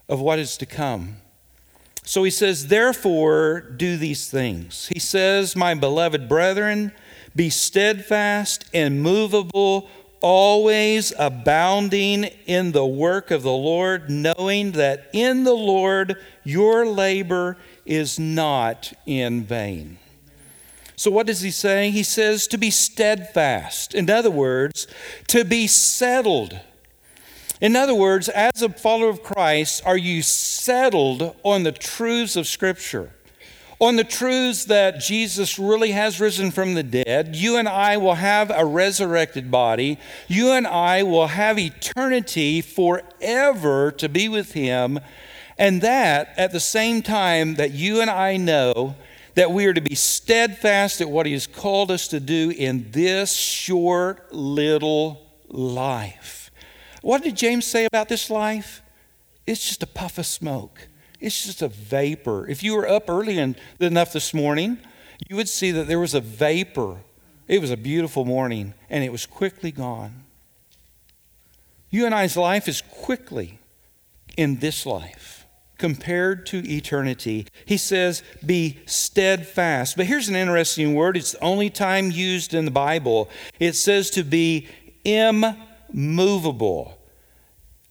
of 0.07 0.21
what 0.21 0.37
is 0.37 0.57
to 0.57 0.67
come. 0.67 1.17
So 2.05 2.23
he 2.23 2.31
says, 2.31 2.67
Therefore, 2.67 3.61
do 3.61 3.97
these 3.97 4.29
things. 4.29 4.87
He 4.93 4.99
says, 4.99 5.55
My 5.55 5.73
beloved 5.73 6.29
brethren, 6.29 6.91
be 7.35 7.49
steadfast 7.49 8.65
and 8.73 9.01
movable, 9.01 9.89
always 10.21 11.11
abounding 11.17 12.25
in 12.45 12.71
the 12.71 12.85
work 12.85 13.31
of 13.31 13.41
the 13.41 13.51
Lord, 13.51 14.09
knowing 14.09 14.73
that 14.73 15.09
in 15.13 15.43
the 15.43 15.53
Lord 15.53 16.15
your 16.43 16.85
labor 16.85 17.57
is 17.85 18.19
not 18.19 18.93
in 19.05 19.43
vain. 19.43 19.97
So, 20.95 21.11
what 21.11 21.27
does 21.27 21.41
he 21.41 21.51
say? 21.51 21.91
He 21.91 22.03
says 22.03 22.47
to 22.47 22.57
be 22.57 22.71
steadfast. 22.71 23.93
In 23.93 24.09
other 24.09 24.31
words, 24.31 24.87
to 25.27 25.43
be 25.43 25.67
settled 25.67 26.59
in 27.65 27.75
other 27.75 27.95
words, 27.95 28.29
as 28.29 28.61
a 28.61 28.69
follower 28.69 29.09
of 29.09 29.23
Christ, 29.23 29.81
are 29.87 29.97
you 29.97 30.21
settled 30.21 31.35
on 31.41 31.63
the 31.63 31.71
truths 31.71 32.35
of 32.35 32.45
Scripture? 32.45 33.09
On 33.79 33.95
the 33.95 34.03
truths 34.03 34.65
that 34.65 34.99
Jesus 34.99 35.57
really 35.57 35.89
has 35.89 36.19
risen 36.19 36.51
from 36.51 36.75
the 36.75 36.83
dead, 36.83 37.35
you 37.35 37.57
and 37.57 37.67
I 37.67 37.97
will 37.97 38.13
have 38.13 38.51
a 38.51 38.63
resurrected 38.63 39.49
body. 39.49 39.97
You 40.27 40.51
and 40.51 40.67
I 40.67 41.01
will 41.01 41.25
have 41.25 41.57
eternity 41.57 42.61
forever 42.61 43.91
to 43.93 44.07
be 44.09 44.29
with 44.29 44.51
Him. 44.51 44.99
And 45.57 45.81
that 45.81 46.35
at 46.37 46.51
the 46.51 46.59
same 46.59 47.01
time 47.01 47.55
that 47.55 47.71
you 47.71 47.99
and 47.99 48.11
I 48.11 48.37
know 48.37 48.93
that 49.33 49.49
we 49.49 49.65
are 49.65 49.73
to 49.73 49.81
be 49.81 49.95
steadfast 49.95 51.01
at 51.01 51.09
what 51.09 51.25
He 51.25 51.31
has 51.31 51.47
called 51.47 51.89
us 51.89 52.09
to 52.09 52.19
do 52.19 52.51
in 52.51 52.91
this 52.91 53.33
short 53.33 54.31
little 54.31 55.31
life. 55.47 56.44
What 57.05 57.21
did 57.21 57.37
James 57.37 57.65
say 57.65 57.85
about 57.85 58.09
this 58.09 58.31
life? 58.31 58.81
It's 59.45 59.63
just 59.63 59.83
a 59.83 59.85
puff 59.85 60.17
of 60.17 60.25
smoke. 60.25 60.87
It's 61.19 61.45
just 61.45 61.61
a 61.61 61.67
vapor. 61.67 62.47
If 62.47 62.63
you 62.63 62.75
were 62.75 62.89
up 62.89 63.11
early 63.11 63.37
enough 63.79 64.11
this 64.11 64.33
morning, 64.33 64.79
you 65.29 65.35
would 65.35 65.47
see 65.47 65.69
that 65.69 65.87
there 65.87 65.99
was 65.99 66.15
a 66.15 66.19
vapor. 66.19 66.97
It 67.47 67.61
was 67.61 67.69
a 67.69 67.77
beautiful 67.77 68.25
morning, 68.25 68.73
and 68.89 69.03
it 69.03 69.11
was 69.11 69.27
quickly 69.27 69.71
gone. 69.71 70.23
You 71.91 72.07
and 72.07 72.15
I's 72.15 72.35
life 72.35 72.67
is 72.67 72.81
quickly 72.81 73.59
in 74.35 74.55
this 74.55 74.83
life 74.83 75.45
compared 75.77 76.47
to 76.47 76.67
eternity. 76.67 77.45
He 77.65 77.77
says, 77.77 78.23
be 78.43 78.79
steadfast. 78.87 79.95
But 79.95 80.07
here's 80.07 80.27
an 80.27 80.35
interesting 80.35 80.95
word. 80.95 81.17
It's 81.17 81.33
the 81.33 81.43
only 81.43 81.69
time 81.69 82.09
used 82.09 82.55
in 82.55 82.65
the 82.65 82.71
Bible. 82.71 83.29
It 83.59 83.73
says 83.73 84.09
to 84.09 84.23
be 84.23 84.67
immovable 85.03 86.94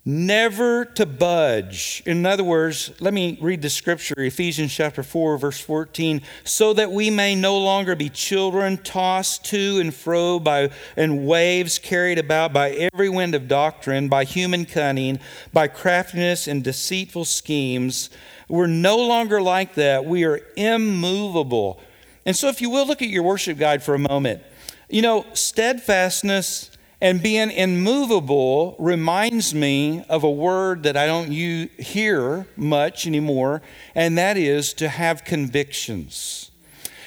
never 0.06 0.84
to 0.84 1.06
budge. 1.06 2.02
In 2.04 2.26
other 2.26 2.44
words, 2.44 2.92
let 3.00 3.14
me 3.14 3.38
read 3.40 3.62
the 3.62 3.70
scripture, 3.70 4.14
Ephesians 4.18 4.72
chapter 4.74 5.02
4, 5.02 5.38
verse 5.38 5.58
14, 5.60 6.20
so 6.44 6.74
that 6.74 6.92
we 6.92 7.08
may 7.08 7.34
no 7.34 7.56
longer 7.56 7.96
be 7.96 8.10
children 8.10 8.76
tossed 8.76 9.46
to 9.46 9.78
and 9.80 9.94
fro 9.94 10.38
by 10.38 10.70
and 10.96 11.26
waves 11.26 11.78
carried 11.78 12.18
about 12.18 12.52
by 12.52 12.70
every 12.70 13.08
wind 13.08 13.34
of 13.34 13.48
doctrine, 13.48 14.08
by 14.08 14.24
human 14.24 14.66
cunning, 14.66 15.18
by 15.54 15.68
craftiness 15.68 16.46
and 16.46 16.62
deceitful 16.62 17.24
schemes. 17.24 18.10
We're 18.46 18.66
no 18.66 18.98
longer 18.98 19.40
like 19.40 19.74
that. 19.74 20.04
We 20.04 20.24
are 20.24 20.40
immovable. 20.54 21.80
And 22.26 22.36
so 22.36 22.48
if 22.48 22.60
you 22.60 22.68
will 22.68 22.86
look 22.86 23.00
at 23.00 23.08
your 23.08 23.22
worship 23.22 23.56
guide 23.56 23.82
for 23.82 23.94
a 23.94 23.98
moment. 23.98 24.42
You 24.90 25.00
know, 25.00 25.24
steadfastness 25.32 26.70
and 27.00 27.22
being 27.22 27.50
immovable 27.50 28.76
reminds 28.78 29.54
me 29.54 30.04
of 30.08 30.24
a 30.24 30.30
word 30.30 30.84
that 30.84 30.96
I 30.96 31.06
don't 31.06 31.30
hear 31.30 32.46
much 32.56 33.06
anymore, 33.06 33.62
and 33.94 34.16
that 34.16 34.36
is 34.36 34.72
to 34.74 34.88
have 34.88 35.24
convictions. 35.24 36.50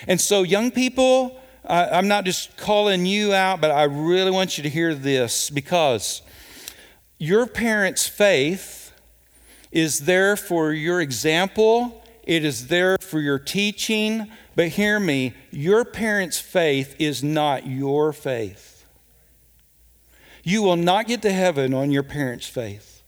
And 0.07 0.21
so, 0.21 0.43
young 0.43 0.71
people, 0.71 1.39
I'm 1.65 2.07
not 2.07 2.25
just 2.25 2.55
calling 2.57 3.05
you 3.05 3.33
out, 3.33 3.59
but 3.59 3.71
I 3.71 3.83
really 3.83 4.31
want 4.31 4.57
you 4.57 4.63
to 4.63 4.69
hear 4.69 4.93
this 4.93 5.49
because 5.49 6.21
your 7.17 7.47
parents' 7.47 8.07
faith 8.07 8.93
is 9.71 10.01
there 10.01 10.37
for 10.37 10.71
your 10.71 11.01
example, 11.01 12.03
it 12.23 12.45
is 12.45 12.67
there 12.67 12.97
for 12.99 13.19
your 13.19 13.39
teaching. 13.39 14.31
But 14.55 14.69
hear 14.69 14.99
me, 14.99 15.35
your 15.51 15.85
parents' 15.85 16.39
faith 16.39 16.95
is 16.99 17.23
not 17.23 17.67
your 17.67 18.11
faith. 18.11 18.76
You 20.47 20.61
will 20.61 20.77
not 20.77 21.07
get 21.07 21.23
to 21.23 21.33
heaven 21.33 21.73
on 21.73 21.91
your 21.91 22.03
parents' 22.03 22.47
faith. 22.47 23.03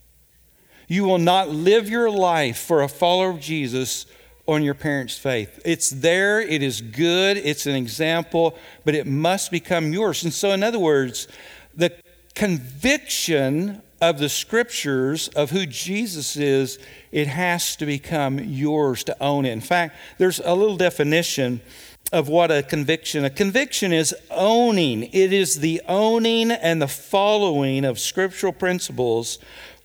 You 0.88 1.04
will 1.04 1.16
not 1.16 1.48
live 1.48 1.88
your 1.88 2.10
life 2.10 2.58
for 2.58 2.82
a 2.82 2.88
follower 2.88 3.30
of 3.30 3.40
Jesus 3.40 4.04
on 4.46 4.62
your 4.62 4.74
parents' 4.74 5.16
faith. 5.16 5.58
It's 5.64 5.88
there, 5.88 6.42
it 6.42 6.62
is 6.62 6.82
good, 6.82 7.38
it's 7.38 7.64
an 7.64 7.76
example, 7.76 8.58
but 8.84 8.94
it 8.94 9.06
must 9.06 9.50
become 9.50 9.90
yours. 9.90 10.22
And 10.22 10.34
so, 10.34 10.50
in 10.50 10.62
other 10.62 10.78
words, 10.78 11.28
the 11.74 11.94
conviction 12.34 13.80
of 14.02 14.18
the 14.18 14.28
scriptures 14.28 15.28
of 15.28 15.50
who 15.50 15.64
Jesus 15.64 16.36
is, 16.36 16.78
it 17.10 17.26
has 17.26 17.74
to 17.76 17.86
become 17.86 18.38
yours 18.38 19.02
to 19.04 19.16
own 19.18 19.46
it. 19.46 19.52
In 19.52 19.62
fact, 19.62 19.96
there's 20.18 20.40
a 20.40 20.52
little 20.52 20.76
definition 20.76 21.62
of 22.12 22.28
what 22.28 22.50
a 22.50 22.62
conviction. 22.62 23.24
A 23.24 23.30
conviction 23.30 23.92
is 23.92 24.14
owning. 24.30 25.04
It 25.04 25.32
is 25.32 25.60
the 25.60 25.80
owning 25.86 26.50
and 26.50 26.82
the 26.82 26.88
following 26.88 27.84
of 27.84 27.98
scriptural 27.98 28.52
principles, 28.52 29.38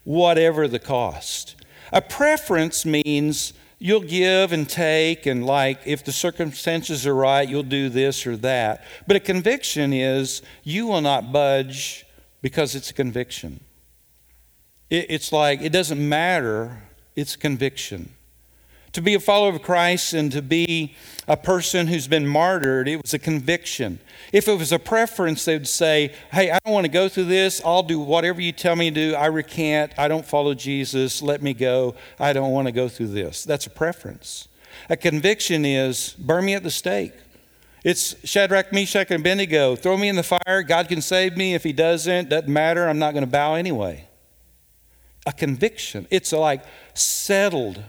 whatever 0.03 0.67
the 0.67 0.79
cost. 0.79 1.55
A 1.93 2.01
preference 2.01 2.85
means 2.85 3.53
you'll 3.77 4.01
give 4.01 4.51
and 4.51 4.67
take, 4.67 5.25
and 5.25 5.45
like 5.45 5.79
if 5.85 6.03
the 6.03 6.11
circumstances 6.11 7.05
are 7.05 7.15
right, 7.15 7.47
you'll 7.47 7.63
do 7.63 7.89
this 7.89 8.25
or 8.25 8.35
that. 8.37 8.83
But 9.05 9.17
a 9.17 9.19
conviction 9.19 9.93
is 9.93 10.41
you 10.63 10.87
will 10.87 11.01
not 11.01 11.31
budge 11.31 12.05
because 12.41 12.73
it's 12.75 12.89
a 12.89 12.93
conviction. 12.93 13.59
It's 14.89 15.31
like 15.31 15.61
it 15.61 15.71
doesn't 15.71 16.07
matter, 16.07 16.83
it's 17.15 17.35
conviction. 17.35 18.13
To 18.95 19.01
be 19.01 19.13
a 19.13 19.19
follower 19.19 19.49
of 19.49 19.61
Christ 19.61 20.13
and 20.13 20.31
to 20.31 20.41
be 20.41 20.95
a 21.27 21.35
person 21.35 21.87
who's 21.87 22.07
been 22.07 22.25
martyred, 22.25 22.87
it 22.87 23.01
was 23.01 23.13
a 23.13 23.19
conviction. 23.19 23.99
If 24.31 24.47
it 24.47 24.57
was 24.57 24.71
a 24.71 24.79
preference, 24.79 25.43
they'd 25.43 25.67
say, 25.67 26.13
Hey, 26.31 26.49
I 26.49 26.59
don't 26.63 26.73
want 26.73 26.85
to 26.85 26.91
go 26.91 27.09
through 27.09 27.25
this. 27.25 27.61
I'll 27.65 27.83
do 27.83 27.99
whatever 27.99 28.39
you 28.39 28.53
tell 28.53 28.77
me 28.77 28.89
to 28.89 28.95
do. 28.95 29.13
I 29.13 29.25
recant. 29.25 29.91
I 29.97 30.07
don't 30.07 30.25
follow 30.25 30.53
Jesus. 30.53 31.21
Let 31.21 31.41
me 31.41 31.53
go. 31.53 31.95
I 32.21 32.31
don't 32.31 32.53
want 32.53 32.69
to 32.69 32.71
go 32.71 32.87
through 32.87 33.07
this. 33.07 33.43
That's 33.43 33.65
a 33.65 33.69
preference. 33.69 34.47
A 34.89 34.95
conviction 34.95 35.65
is 35.65 36.15
burn 36.17 36.45
me 36.45 36.53
at 36.53 36.63
the 36.63 36.71
stake. 36.71 37.11
It's 37.83 38.15
Shadrach, 38.23 38.71
Meshach, 38.71 39.11
and 39.11 39.19
Abednego. 39.19 39.75
Throw 39.75 39.97
me 39.97 40.07
in 40.07 40.15
the 40.15 40.23
fire. 40.23 40.63
God 40.63 40.87
can 40.87 41.01
save 41.01 41.35
me. 41.35 41.53
If 41.53 41.65
He 41.65 41.73
doesn't, 41.73 42.29
doesn't 42.29 42.47
matter. 42.47 42.87
I'm 42.87 42.99
not 42.99 43.13
going 43.13 43.25
to 43.25 43.29
bow 43.29 43.55
anyway. 43.55 44.07
A 45.27 45.33
conviction. 45.33 46.07
It's 46.09 46.31
like 46.31 46.63
settled 46.93 47.83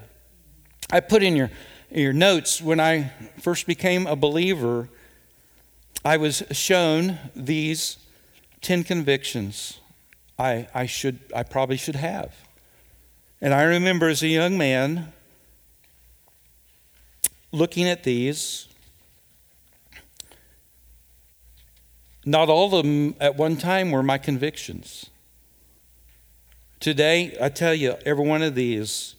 I 0.91 1.01
put 1.01 1.23
in 1.23 1.37
your, 1.37 1.51
your 1.91 2.13
notes 2.13 2.61
when 2.61 2.81
I 2.81 3.13
first 3.41 3.67
became 3.67 4.07
a 4.07 4.17
believer, 4.17 4.89
I 6.05 6.17
was 6.17 6.43
shown 6.53 7.19
these 7.35 7.97
10 8.61 8.85
convictions 8.85 9.81
I, 10.39 10.69
I, 10.75 10.87
should, 10.87 11.19
I 11.35 11.43
probably 11.43 11.77
should 11.77 11.97
have. 11.97 12.35
And 13.41 13.55
I 13.55 13.63
remember 13.63 14.09
as 14.09 14.23
a 14.23 14.29
young 14.29 14.59
man 14.59 15.13
looking 17.53 17.89
at 17.89 18.05
these. 18.05 18.69
Not 22.25 22.49
all 22.49 22.75
of 22.75 22.85
them 22.85 23.15
at 23.21 23.37
one 23.37 23.57
time 23.57 23.91
were 23.91 24.03
my 24.03 24.19
convictions. 24.19 25.07
Today, 26.81 27.37
I 27.41 27.49
tell 27.49 27.75
you, 27.75 27.97
every 28.05 28.27
one 28.27 28.43
of 28.43 28.55
these 28.55 29.16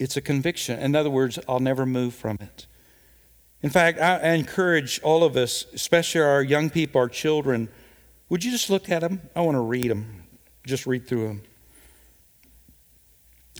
it's 0.00 0.16
a 0.16 0.20
conviction. 0.22 0.80
In 0.80 0.96
other 0.96 1.10
words, 1.10 1.38
I'll 1.46 1.60
never 1.60 1.84
move 1.84 2.14
from 2.14 2.38
it. 2.40 2.66
In 3.62 3.68
fact, 3.68 4.00
I 4.00 4.32
encourage 4.32 4.98
all 5.02 5.22
of 5.22 5.36
us, 5.36 5.66
especially 5.74 6.22
our 6.22 6.42
young 6.42 6.70
people, 6.70 6.98
our 6.98 7.08
children, 7.08 7.68
would 8.30 8.42
you 8.42 8.50
just 8.50 8.70
look 8.70 8.88
at 8.88 9.02
them? 9.02 9.20
I 9.36 9.42
want 9.42 9.56
to 9.56 9.60
read 9.60 9.90
them. 9.90 10.24
Just 10.66 10.86
read 10.86 11.06
through 11.06 11.26
them. 11.28 11.42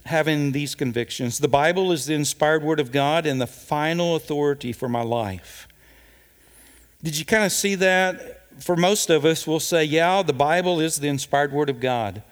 Having 0.07 0.53
these 0.53 0.75
convictions. 0.75 1.39
The 1.39 1.49
Bible 1.49 1.93
is 1.93 2.07
the 2.07 2.15
inspired 2.15 2.63
word 2.63 2.81
of 2.81 2.91
God 2.91 3.27
and 3.27 3.39
the 3.39 3.47
final 3.47 4.17
authority 4.17 4.73
for 4.73 4.89
my 4.89 5.03
life. 5.03 5.69
Did 7.03 7.19
you 7.19 7.27
kind 7.27 7.45
of 7.45 7.53
see 7.53 7.75
that? 7.75 8.39
For 8.63 8.77
most 8.77 9.11
of 9.11 9.27
us, 9.27 9.47
we'll 9.47 9.61
say, 9.61 9.85
yeah, 9.85 10.23
the 10.23 10.33
Bible 10.33 10.81
is 10.81 11.01
the 11.01 11.09
inspired 11.09 11.53
word 11.53 11.69
of 11.69 11.81
God. 11.81 12.23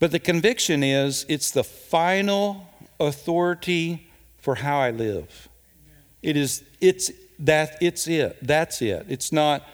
But 0.00 0.10
the 0.10 0.18
conviction 0.18 0.82
is 0.82 1.24
it's 1.28 1.52
the 1.52 1.62
final 1.62 2.71
authority 3.06 4.10
for 4.38 4.56
how 4.56 4.78
I 4.78 4.90
live. 4.90 5.48
It 6.22 6.36
is, 6.36 6.64
it's 6.80 7.10
that, 7.38 7.76
it's 7.80 8.06
it. 8.06 8.38
That's 8.42 8.82
it. 8.82 9.06
It's 9.08 9.32
not 9.32 9.66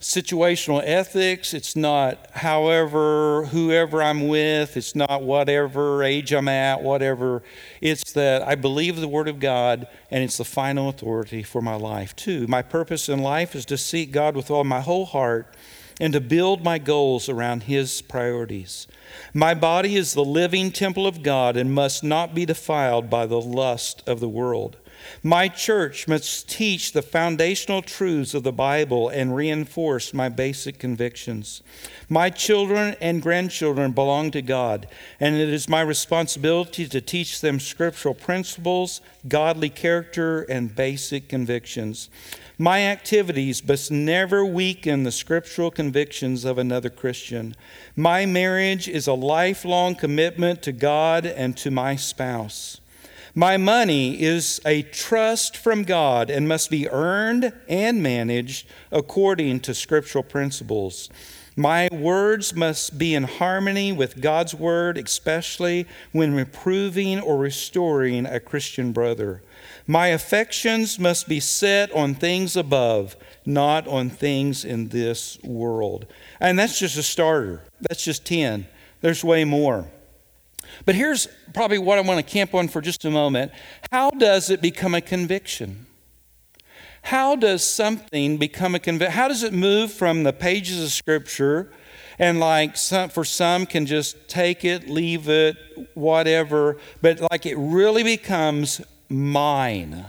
situational 0.00 0.82
ethics. 0.84 1.54
It's 1.54 1.74
not 1.74 2.30
however, 2.32 3.46
whoever 3.46 4.02
I'm 4.02 4.28
with. 4.28 4.76
It's 4.76 4.94
not 4.94 5.22
whatever 5.22 6.02
age 6.02 6.32
I'm 6.32 6.48
at, 6.48 6.82
whatever. 6.82 7.42
It's 7.80 8.12
that 8.12 8.42
I 8.42 8.54
believe 8.56 8.96
the 9.00 9.08
Word 9.08 9.28
of 9.28 9.40
God 9.40 9.86
and 10.10 10.22
it's 10.22 10.36
the 10.36 10.44
final 10.44 10.88
authority 10.88 11.42
for 11.42 11.62
my 11.62 11.76
life, 11.76 12.14
too. 12.14 12.46
My 12.46 12.62
purpose 12.62 13.08
in 13.08 13.20
life 13.20 13.54
is 13.54 13.64
to 13.66 13.78
seek 13.78 14.12
God 14.12 14.36
with 14.36 14.50
all 14.50 14.64
my 14.64 14.80
whole 14.80 15.06
heart 15.06 15.54
and 16.00 16.12
to 16.12 16.20
build 16.20 16.62
my 16.62 16.78
goals 16.78 17.28
around 17.28 17.64
His 17.64 18.02
priorities. 18.02 18.86
My 19.32 19.54
body 19.54 19.96
is 19.96 20.12
the 20.12 20.24
living 20.24 20.70
temple 20.70 21.06
of 21.06 21.22
God 21.22 21.56
and 21.56 21.72
must 21.72 22.04
not 22.04 22.34
be 22.34 22.44
defiled 22.44 23.08
by 23.08 23.26
the 23.26 23.40
lust 23.40 24.02
of 24.06 24.20
the 24.20 24.28
world. 24.28 24.76
My 25.22 25.48
church 25.48 26.08
must 26.08 26.48
teach 26.48 26.92
the 26.92 27.02
foundational 27.02 27.82
truths 27.82 28.34
of 28.34 28.42
the 28.42 28.52
Bible 28.52 29.08
and 29.08 29.34
reinforce 29.34 30.14
my 30.14 30.28
basic 30.28 30.78
convictions. 30.78 31.62
My 32.08 32.30
children 32.30 32.96
and 33.00 33.22
grandchildren 33.22 33.92
belong 33.92 34.30
to 34.32 34.42
God, 34.42 34.88
and 35.18 35.36
it 35.36 35.48
is 35.48 35.68
my 35.68 35.80
responsibility 35.80 36.86
to 36.88 37.00
teach 37.00 37.40
them 37.40 37.60
scriptural 37.60 38.14
principles, 38.14 39.00
godly 39.28 39.70
character, 39.70 40.42
and 40.42 40.74
basic 40.74 41.28
convictions. 41.28 42.08
My 42.58 42.80
activities 42.82 43.66
must 43.66 43.90
never 43.90 44.44
weaken 44.44 45.02
the 45.02 45.12
scriptural 45.12 45.70
convictions 45.70 46.46
of 46.46 46.56
another 46.56 46.88
Christian. 46.88 47.54
My 47.94 48.24
marriage 48.24 48.88
is 48.88 49.06
a 49.06 49.12
lifelong 49.12 49.94
commitment 49.94 50.62
to 50.62 50.72
God 50.72 51.26
and 51.26 51.54
to 51.58 51.70
my 51.70 51.96
spouse. 51.96 52.80
My 53.38 53.58
money 53.58 54.22
is 54.22 54.62
a 54.64 54.80
trust 54.80 55.58
from 55.58 55.82
God 55.82 56.30
and 56.30 56.48
must 56.48 56.70
be 56.70 56.88
earned 56.88 57.52
and 57.68 58.02
managed 58.02 58.66
according 58.90 59.60
to 59.60 59.74
scriptural 59.74 60.24
principles. 60.24 61.10
My 61.54 61.90
words 61.92 62.54
must 62.54 62.96
be 62.96 63.14
in 63.14 63.24
harmony 63.24 63.92
with 63.92 64.22
God's 64.22 64.54
word, 64.54 64.96
especially 64.96 65.86
when 66.12 66.34
reproving 66.34 67.20
or 67.20 67.36
restoring 67.36 68.24
a 68.24 68.40
Christian 68.40 68.92
brother. 68.92 69.42
My 69.86 70.06
affections 70.06 70.98
must 70.98 71.28
be 71.28 71.38
set 71.38 71.92
on 71.92 72.14
things 72.14 72.56
above, 72.56 73.16
not 73.44 73.86
on 73.86 74.08
things 74.08 74.64
in 74.64 74.88
this 74.88 75.38
world. 75.42 76.06
And 76.40 76.58
that's 76.58 76.78
just 76.78 76.96
a 76.96 77.02
starter. 77.02 77.64
That's 77.82 78.02
just 78.02 78.24
10. 78.24 78.66
There's 79.02 79.22
way 79.22 79.44
more. 79.44 79.90
But 80.84 80.94
here's 80.94 81.28
probably 81.54 81.78
what 81.78 81.98
I 81.98 82.02
want 82.02 82.24
to 82.24 82.32
camp 82.32 82.54
on 82.54 82.68
for 82.68 82.80
just 82.80 83.04
a 83.04 83.10
moment. 83.10 83.52
How 83.90 84.10
does 84.10 84.50
it 84.50 84.60
become 84.60 84.94
a 84.94 85.00
conviction? 85.00 85.86
How 87.02 87.36
does 87.36 87.62
something 87.62 88.36
become 88.36 88.74
a 88.74 88.80
conviction? 88.80 89.12
How 89.12 89.28
does 89.28 89.42
it 89.42 89.52
move 89.52 89.92
from 89.92 90.24
the 90.24 90.32
pages 90.32 90.82
of 90.82 90.90
Scripture 90.90 91.72
and 92.18 92.40
like 92.40 92.76
some, 92.76 93.10
for 93.10 93.24
some 93.24 93.66
can 93.66 93.86
just 93.86 94.28
take 94.28 94.64
it, 94.64 94.88
leave 94.88 95.28
it, 95.28 95.56
whatever, 95.94 96.78
but 97.02 97.20
like 97.30 97.46
it 97.46 97.56
really 97.56 98.02
becomes 98.02 98.80
mine. 99.08 100.04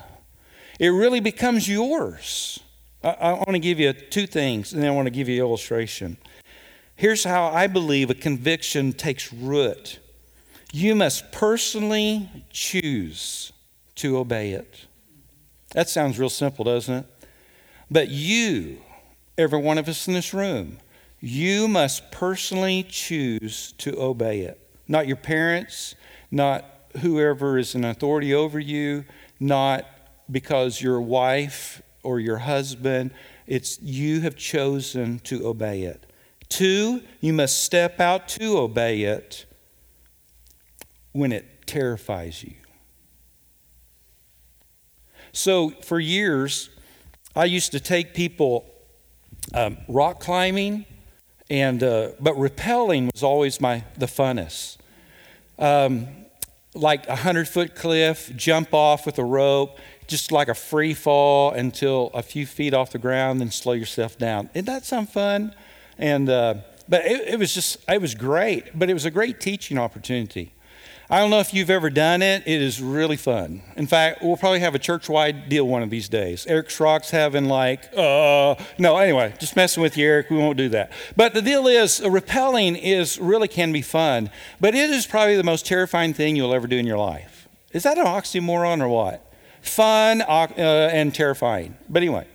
It 0.79 0.89
really 0.89 1.19
becomes 1.19 1.67
yours. 1.67 2.59
I, 3.03 3.09
I 3.09 3.33
want 3.33 3.51
to 3.51 3.59
give 3.59 3.79
you 3.79 3.93
two 3.93 4.27
things, 4.27 4.73
and 4.73 4.81
then 4.81 4.89
I 4.89 4.93
want 4.93 5.07
to 5.07 5.11
give 5.11 5.27
you 5.27 5.35
an 5.35 5.47
illustration. 5.47 6.17
Here's 6.95 7.23
how 7.23 7.47
I 7.47 7.67
believe 7.67 8.09
a 8.09 8.15
conviction 8.15 8.93
takes 8.93 9.31
root 9.31 9.99
you 10.77 10.93
must 10.93 11.31
personally 11.31 12.29
choose 12.51 13.51
to 13.95 14.15
obey 14.15 14.51
it. 14.51 14.85
That 15.71 15.89
sounds 15.89 16.19
real 16.19 16.29
simple, 16.29 16.63
doesn't 16.63 16.93
it? 16.93 17.05
But 17.89 18.09
you, 18.09 18.77
every 19.39 19.59
one 19.59 19.79
of 19.79 19.87
us 19.87 20.07
in 20.07 20.13
this 20.13 20.35
room, 20.35 20.77
you 21.19 21.67
must 21.67 22.11
personally 22.11 22.85
choose 22.87 23.71
to 23.79 23.99
obey 23.99 24.41
it. 24.41 24.59
Not 24.87 25.07
your 25.07 25.17
parents, 25.17 25.95
not 26.29 26.63
whoever 27.01 27.57
is 27.57 27.73
an 27.73 27.83
authority 27.83 28.35
over 28.35 28.59
you, 28.59 29.03
not 29.39 29.83
because 30.29 30.79
your 30.79 31.01
wife 31.01 31.81
or 32.03 32.19
your 32.19 32.37
husband. 32.37 33.11
It's 33.47 33.81
you 33.81 34.21
have 34.21 34.35
chosen 34.35 35.19
to 35.19 35.47
obey 35.47 35.83
it. 35.83 36.05
Two, 36.49 37.01
you 37.19 37.33
must 37.33 37.63
step 37.63 37.99
out 37.99 38.27
to 38.29 38.59
obey 38.59 39.01
it 39.01 39.47
when 41.17 41.31
it 41.31 41.65
terrifies 41.65 42.43
you. 42.43 42.53
So, 45.31 45.71
for 45.81 45.99
years, 45.99 46.69
I 47.35 47.45
used 47.45 47.71
to 47.71 47.79
take 47.79 48.13
people 48.13 48.65
um, 49.53 49.77
rock 49.87 50.19
climbing, 50.19 50.85
and 51.49 51.81
uh, 51.81 52.09
but 52.19 52.35
rappelling 52.35 53.09
was 53.11 53.23
always 53.23 53.59
my 53.59 53.83
the 53.97 54.05
funnest. 54.05 54.77
Um, 55.57 56.07
like 56.75 57.07
a 57.07 57.15
hundred 57.15 57.47
foot 57.47 57.73
cliff, 57.73 58.31
jump 58.35 58.73
off 58.73 59.07
with 59.07 59.17
a 59.17 59.25
rope, 59.25 59.79
just 60.05 60.31
like 60.31 60.49
a 60.49 60.53
free 60.53 60.93
fall 60.93 61.51
until 61.51 62.11
a 62.13 62.21
few 62.21 62.45
feet 62.45 62.75
off 62.75 62.91
the 62.91 62.99
ground, 62.99 63.41
then 63.41 63.49
slow 63.49 63.73
yourself 63.73 64.19
down. 64.19 64.51
Isn't 64.53 64.65
that 64.65 64.85
some 64.85 65.07
fun? 65.07 65.55
And 65.97 66.29
uh, 66.29 66.55
But 66.87 67.05
it, 67.05 67.33
it 67.33 67.39
was 67.39 67.53
just, 67.55 67.77
it 67.89 68.01
was 68.01 68.13
great. 68.13 68.77
But 68.77 68.91
it 68.91 68.93
was 68.93 69.05
a 69.05 69.11
great 69.11 69.39
teaching 69.41 69.79
opportunity. 69.79 70.53
I 71.09 71.19
don't 71.19 71.29
know 71.29 71.39
if 71.39 71.53
you've 71.53 71.69
ever 71.69 71.89
done 71.89 72.21
it. 72.21 72.43
It 72.45 72.61
is 72.61 72.81
really 72.81 73.15
fun. 73.15 73.61
In 73.77 73.87
fact, 73.87 74.21
we'll 74.21 74.35
probably 74.35 74.59
have 74.59 74.75
a 74.75 74.79
church 74.79 75.07
wide 75.07 75.47
deal 75.47 75.65
one 75.65 75.81
of 75.81 75.89
these 75.89 76.09
days. 76.09 76.45
Eric 76.47 76.67
Schrock's 76.67 77.11
having 77.11 77.45
like, 77.45 77.85
uh, 77.95 78.55
no, 78.77 78.97
anyway, 78.97 79.33
just 79.39 79.55
messing 79.55 79.81
with 79.81 79.95
you, 79.95 80.05
Eric. 80.05 80.29
We 80.29 80.37
won't 80.37 80.57
do 80.57 80.67
that. 80.69 80.91
But 81.15 81.33
the 81.33 81.41
deal 81.41 81.65
is, 81.65 82.01
uh, 82.01 82.07
rappelling 82.07 82.77
is 82.77 83.19
really 83.19 83.47
can 83.47 83.71
be 83.71 83.81
fun, 83.81 84.29
but 84.59 84.75
it 84.75 84.89
is 84.89 85.07
probably 85.07 85.37
the 85.37 85.45
most 85.45 85.65
terrifying 85.65 86.13
thing 86.13 86.35
you'll 86.35 86.53
ever 86.53 86.67
do 86.67 86.77
in 86.77 86.85
your 86.85 86.97
life. 86.97 87.47
Is 87.71 87.83
that 87.83 87.97
an 87.97 88.05
oxymoron 88.05 88.81
or 88.81 88.89
what? 88.89 89.33
Fun 89.61 90.21
uh, 90.21 90.49
and 90.57 91.15
terrifying. 91.15 91.77
But 91.87 92.03
anyway, 92.03 92.27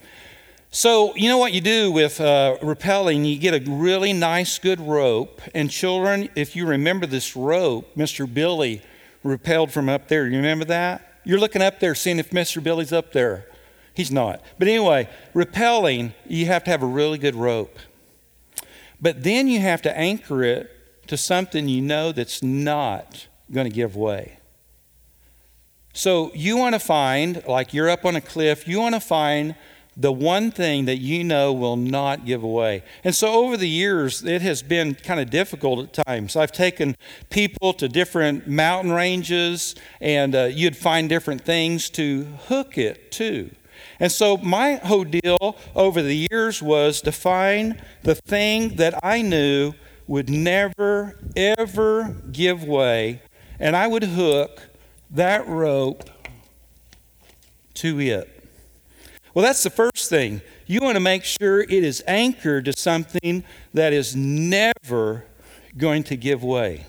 so, 0.75 1.15
you 1.15 1.29
know 1.29 1.37
what 1.37 1.53
you 1.53 1.61
do 1.61 1.93
with 1.93 2.19
uh, 2.19 2.57
rappelling? 2.63 3.27
You 3.27 3.39
get 3.39 3.53
a 3.53 3.71
really 3.71 4.15
nice, 4.15 4.59
good 4.59 4.81
rope. 4.81 5.43
And, 5.55 5.71
children, 5.71 6.31
if 6.35 6.57
you 6.57 6.65
remember 6.65 7.05
this 7.05 7.37
rope, 7.37 7.95
Mr. 7.95 8.33
Billy 8.33 8.81
rappelled 9.23 9.71
from 9.71 9.91
up 9.91 10.09
there. 10.09 10.27
You 10.27 10.39
remember 10.39 10.65
that? 10.65 11.21
You're 11.25 11.39
looking 11.39 11.61
up 11.61 11.79
there, 11.79 11.95
seeing 11.95 12.19
if 12.19 12.31
Mr. 12.31 12.63
Billy's 12.63 12.91
up 12.91 13.13
there. 13.13 13.47
He's 13.93 14.11
not. 14.11 14.43
But 14.59 14.67
anyway, 14.67 15.11
rappelling, 15.35 16.15
you 16.27 16.47
have 16.47 16.65
to 16.65 16.71
have 16.71 16.83
a 16.83 16.87
really 16.87 17.19
good 17.19 17.35
rope. 17.35 17.79
But 18.99 19.25
then 19.25 19.49
you 19.49 19.61
have 19.61 19.83
to 19.83 19.95
anchor 19.95 20.43
it 20.43 20.71
to 21.09 21.19
something 21.19 21.69
you 21.69 21.83
know 21.83 22.13
that's 22.13 22.43
not 22.43 23.27
going 23.53 23.69
to 23.69 23.75
give 23.75 23.95
way. 23.95 24.39
So, 25.93 26.33
you 26.35 26.57
want 26.57 26.75
to 26.75 26.79
find, 26.79 27.43
like 27.47 27.75
you're 27.75 27.91
up 27.91 28.07
on 28.07 28.17
a 28.17 28.23
cliff, 28.23 28.67
you 28.67 28.81
want 28.81 28.95
to 28.95 29.01
find 29.01 29.55
the 29.97 30.13
one 30.13 30.51
thing 30.51 30.87
that 30.87 30.99
you 30.99 31.23
know 31.23 31.53
will 31.53 31.77
not 31.77 32.25
give 32.25 32.43
away. 32.43 32.83
And 33.05 33.15
so 33.15 33.33
over 33.33 33.57
the 33.57 33.69
years, 33.69 34.25
it 34.25 34.43
has 34.43 34.63
been 34.63 34.95
kind 34.95 35.21
of 35.21 35.31
difficult 35.31 35.81
at 35.81 36.07
times. 36.07 36.35
I've 36.35 36.53
taken 36.53 36.97
people 37.31 37.73
to 37.75 37.89
different 37.89 38.49
mountain 38.49 38.93
ranges, 38.93 39.75
and 40.01 40.35
uh, 40.35 40.45
you'd 40.45 40.77
find 40.77 41.09
different 41.09 41.43
things 41.43 41.91
to 41.91 42.25
hook 42.47 42.79
it 42.79 43.13
to. 43.13 43.51
And 44.01 44.11
so 44.11 44.37
my 44.39 44.77
whole 44.77 45.05
deal 45.05 45.57
over 45.75 46.03
the 46.03 46.27
years 46.31 46.63
was 46.63 47.01
to 47.03 47.13
find 47.13 47.81
the 48.03 48.15
thing 48.15 48.77
that 48.77 48.99
I 49.03 49.23
knew 49.23 49.75
would 50.07 50.29
never, 50.29 51.17
ever 51.37 52.17
give 52.33 52.65
way, 52.65 53.23
and 53.61 53.77
I 53.77 53.87
would 53.87 54.05
hook 54.05 54.63
that 55.11 55.47
rope 55.47 56.09
to 57.75 58.01
it. 58.01 58.42
Well, 59.35 59.45
that's 59.45 59.63
the 59.63 59.71
first 59.71 60.11
thing. 60.11 60.43
You 60.67 60.81
want 60.81 60.97
to 60.97 61.01
make 61.01 61.25
sure 61.25 61.61
it 61.61 61.71
is 61.71 62.03
anchored 62.07 62.67
to 62.67 62.75
something 62.77 63.45
that 63.73 63.93
is 63.93 64.15
never 64.15 65.25
going 65.77 66.03
to 66.05 66.17
give 66.17 66.45
way. 66.45 66.87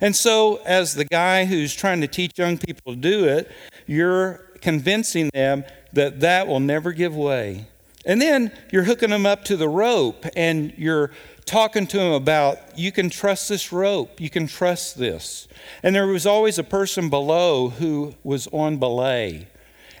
And 0.00 0.14
so, 0.14 0.56
as 0.66 0.94
the 0.94 1.04
guy 1.04 1.44
who's 1.44 1.74
trying 1.74 2.00
to 2.00 2.08
teach 2.08 2.32
young 2.36 2.58
people 2.58 2.94
to 2.94 2.98
do 2.98 3.24
it, 3.24 3.50
you're 3.86 4.42
convincing 4.60 5.30
them 5.32 5.64
that 5.92 6.20
that 6.20 6.46
will 6.46 6.60
never 6.60 6.92
give 6.92 7.16
way. 7.16 7.66
And 8.04 8.20
then 8.20 8.52
you're 8.70 8.82
hooking 8.82 9.10
them 9.10 9.26
up 9.26 9.44
to 9.44 9.56
the 9.56 9.68
rope 9.68 10.26
and 10.34 10.74
you're 10.76 11.12
talking 11.44 11.86
to 11.86 11.96
them 11.96 12.12
about 12.12 12.76
you 12.76 12.92
can 12.92 13.10
trust 13.10 13.48
this 13.48 13.72
rope, 13.72 14.20
you 14.20 14.28
can 14.28 14.46
trust 14.46 14.98
this. 14.98 15.46
And 15.82 15.94
there 15.94 16.06
was 16.06 16.26
always 16.26 16.58
a 16.58 16.64
person 16.64 17.08
below 17.08 17.68
who 17.68 18.14
was 18.24 18.48
on 18.48 18.78
belay. 18.78 19.46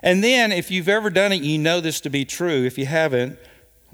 And 0.02 0.22
then, 0.22 0.50
if 0.50 0.70
you've 0.70 0.88
ever 0.88 1.10
done 1.10 1.32
it, 1.32 1.42
you 1.42 1.58
know 1.58 1.80
this 1.80 2.00
to 2.00 2.10
be 2.10 2.24
true. 2.24 2.64
If 2.64 2.76
you 2.76 2.86
haven't, 2.86 3.38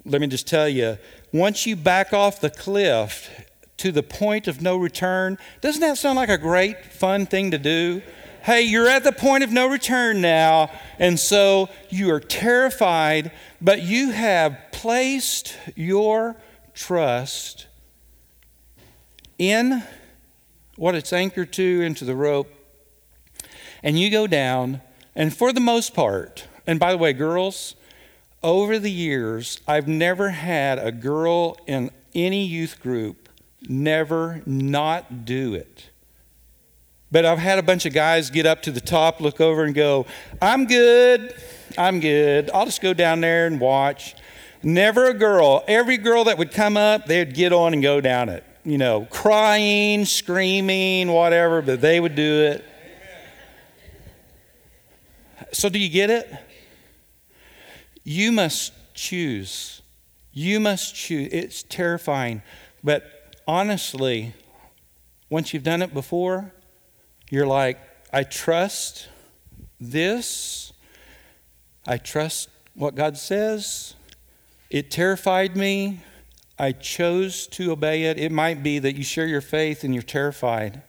let 0.05 0.21
me 0.21 0.27
just 0.27 0.47
tell 0.47 0.69
you 0.69 0.99
once 1.33 1.67
you 1.67 1.77
back 1.77 2.13
off 2.13 2.41
the 2.41 2.51
cliff 2.51 3.47
to 3.77 3.93
the 3.93 4.03
point 4.03 4.49
of 4.49 4.63
no 4.63 4.77
return, 4.77 5.39
doesn't 5.61 5.81
that 5.81 5.99
sound 5.99 6.17
like 6.17 6.31
a 6.31 6.39
great, 6.39 6.85
fun 6.87 7.27
thing 7.27 7.51
to 7.51 7.59
do? 7.59 8.03
Hey, 8.43 8.63
you're 8.63 8.89
at 8.89 9.05
the 9.05 9.13
point 9.13 9.45
of 9.45 9.53
no 9.53 9.69
return 9.69 10.21
now, 10.21 10.71
and 10.99 11.21
so 11.21 11.69
you 11.91 12.11
are 12.11 12.21
terrified, 12.21 13.31
but 13.61 13.83
you 13.83 14.11
have 14.13 14.59
placed 14.73 15.55
your 15.77 16.37
trust 16.73 17.67
in 19.39 19.83
what 20.77 20.95
it's 20.95 21.13
anchored 21.13 21.53
to 21.53 21.83
into 21.83 22.05
the 22.05 22.17
rope, 22.17 22.49
and 23.83 23.99
you 23.99 24.11
go 24.11 24.27
down 24.27 24.81
and 25.19 25.37
for 25.37 25.53
the 25.53 25.61
most 25.61 25.95
part, 25.95 26.47
and 26.65 26.79
by 26.79 26.93
the 26.93 26.99
way, 26.99 27.13
girls, 27.13 27.75
over 28.43 28.79
the 28.79 28.91
years, 28.91 29.61
I've 29.67 29.89
never 29.89 30.31
had 30.31 30.79
a 30.79 30.93
girl 30.93 31.59
in 31.67 31.91
any 32.15 32.45
youth 32.45 32.81
group 32.81 33.29
never 33.69 34.43
not 34.47 35.25
do 35.25 35.55
it. 35.55 35.91
But 37.11 37.25
I've 37.25 37.39
had 37.39 37.59
a 37.59 37.63
bunch 37.63 37.85
of 37.85 37.93
guys 37.93 38.31
get 38.31 38.47
up 38.47 38.63
to 38.63 38.71
the 38.71 38.81
top, 38.81 39.21
look 39.21 39.41
over, 39.41 39.65
and 39.65 39.75
go, 39.75 40.07
I'm 40.41 40.67
good. 40.67 41.35
I'm 41.77 41.99
good. 41.99 42.51
I'll 42.55 42.67
just 42.67 42.81
go 42.81 42.95
down 42.95 43.21
there 43.21 43.47
and 43.47 43.59
watch. 43.59 44.15
Never 44.63 45.07
a 45.07 45.15
girl. 45.15 45.65
Every 45.67 45.97
girl 45.97 46.25
that 46.25 46.39
would 46.39 46.53
come 46.53 46.77
up, 46.77 47.07
they'd 47.07 47.35
get 47.35 47.53
on 47.53 47.73
and 47.73 47.83
go 47.83 48.01
down 48.01 48.29
it. 48.29 48.45
You 48.65 48.79
know, 48.79 49.07
crying, 49.11 50.05
screaming, 50.05 51.11
whatever, 51.11 51.63
but 51.63 51.81
they 51.81 51.99
would 51.99 52.15
do 52.15 52.43
it. 52.45 52.65
So, 55.53 55.69
do 55.69 55.79
you 55.79 55.89
get 55.89 56.11
it? 56.11 56.33
You 58.05 58.33
must 58.33 58.73
choose. 58.95 59.83
You 60.33 60.61
must 60.61 60.95
choose. 60.95 61.29
It's 61.33 61.63
terrifying. 61.63 62.43
But 62.83 63.37
honestly, 63.47 64.35
once 65.31 65.53
you've 65.53 65.63
done 65.63 65.83
it 65.83 65.93
before, 65.93 66.53
you're 67.31 67.47
like, 67.47 67.79
I 68.13 68.23
trust 68.23 69.09
this. 69.81 70.73
I 71.87 71.99
trust 71.99 72.49
what 72.75 72.95
God 72.95 73.19
says. 73.19 73.95
It 74.71 74.91
terrified 74.91 75.57
me. 75.57 76.01
I 76.59 76.73
chose 76.73 77.47
to 77.49 77.73
obey 77.73 78.05
it. 78.05 78.19
It 78.19 78.33
might 78.33 78.63
be 78.63 78.79
that 78.79 78.97
you 78.97 79.05
share 79.05 79.27
your 79.27 79.41
faith 79.41 79.85
and 79.85 79.95
you're 79.95 80.03
terrified. 80.03 80.83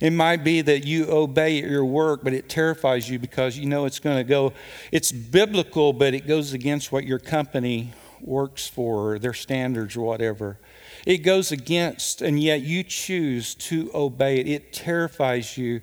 It 0.00 0.12
might 0.12 0.44
be 0.44 0.60
that 0.62 0.84
you 0.84 1.06
obey 1.10 1.62
your 1.62 1.84
work, 1.84 2.24
but 2.24 2.32
it 2.32 2.48
terrifies 2.48 3.08
you 3.08 3.18
because 3.18 3.56
you 3.56 3.66
know 3.66 3.84
it's 3.84 4.00
going 4.00 4.16
to 4.16 4.24
go. 4.24 4.52
It's 4.92 5.12
biblical, 5.12 5.92
but 5.92 6.14
it 6.14 6.26
goes 6.26 6.52
against 6.52 6.92
what 6.92 7.04
your 7.04 7.18
company 7.18 7.92
works 8.20 8.66
for, 8.66 9.18
their 9.18 9.34
standards 9.34 9.96
or 9.96 10.02
whatever. 10.04 10.58
It 11.06 11.18
goes 11.18 11.52
against, 11.52 12.22
and 12.22 12.42
yet 12.42 12.62
you 12.62 12.82
choose 12.82 13.54
to 13.56 13.90
obey 13.94 14.38
it. 14.38 14.48
It 14.48 14.72
terrifies 14.72 15.56
you. 15.58 15.82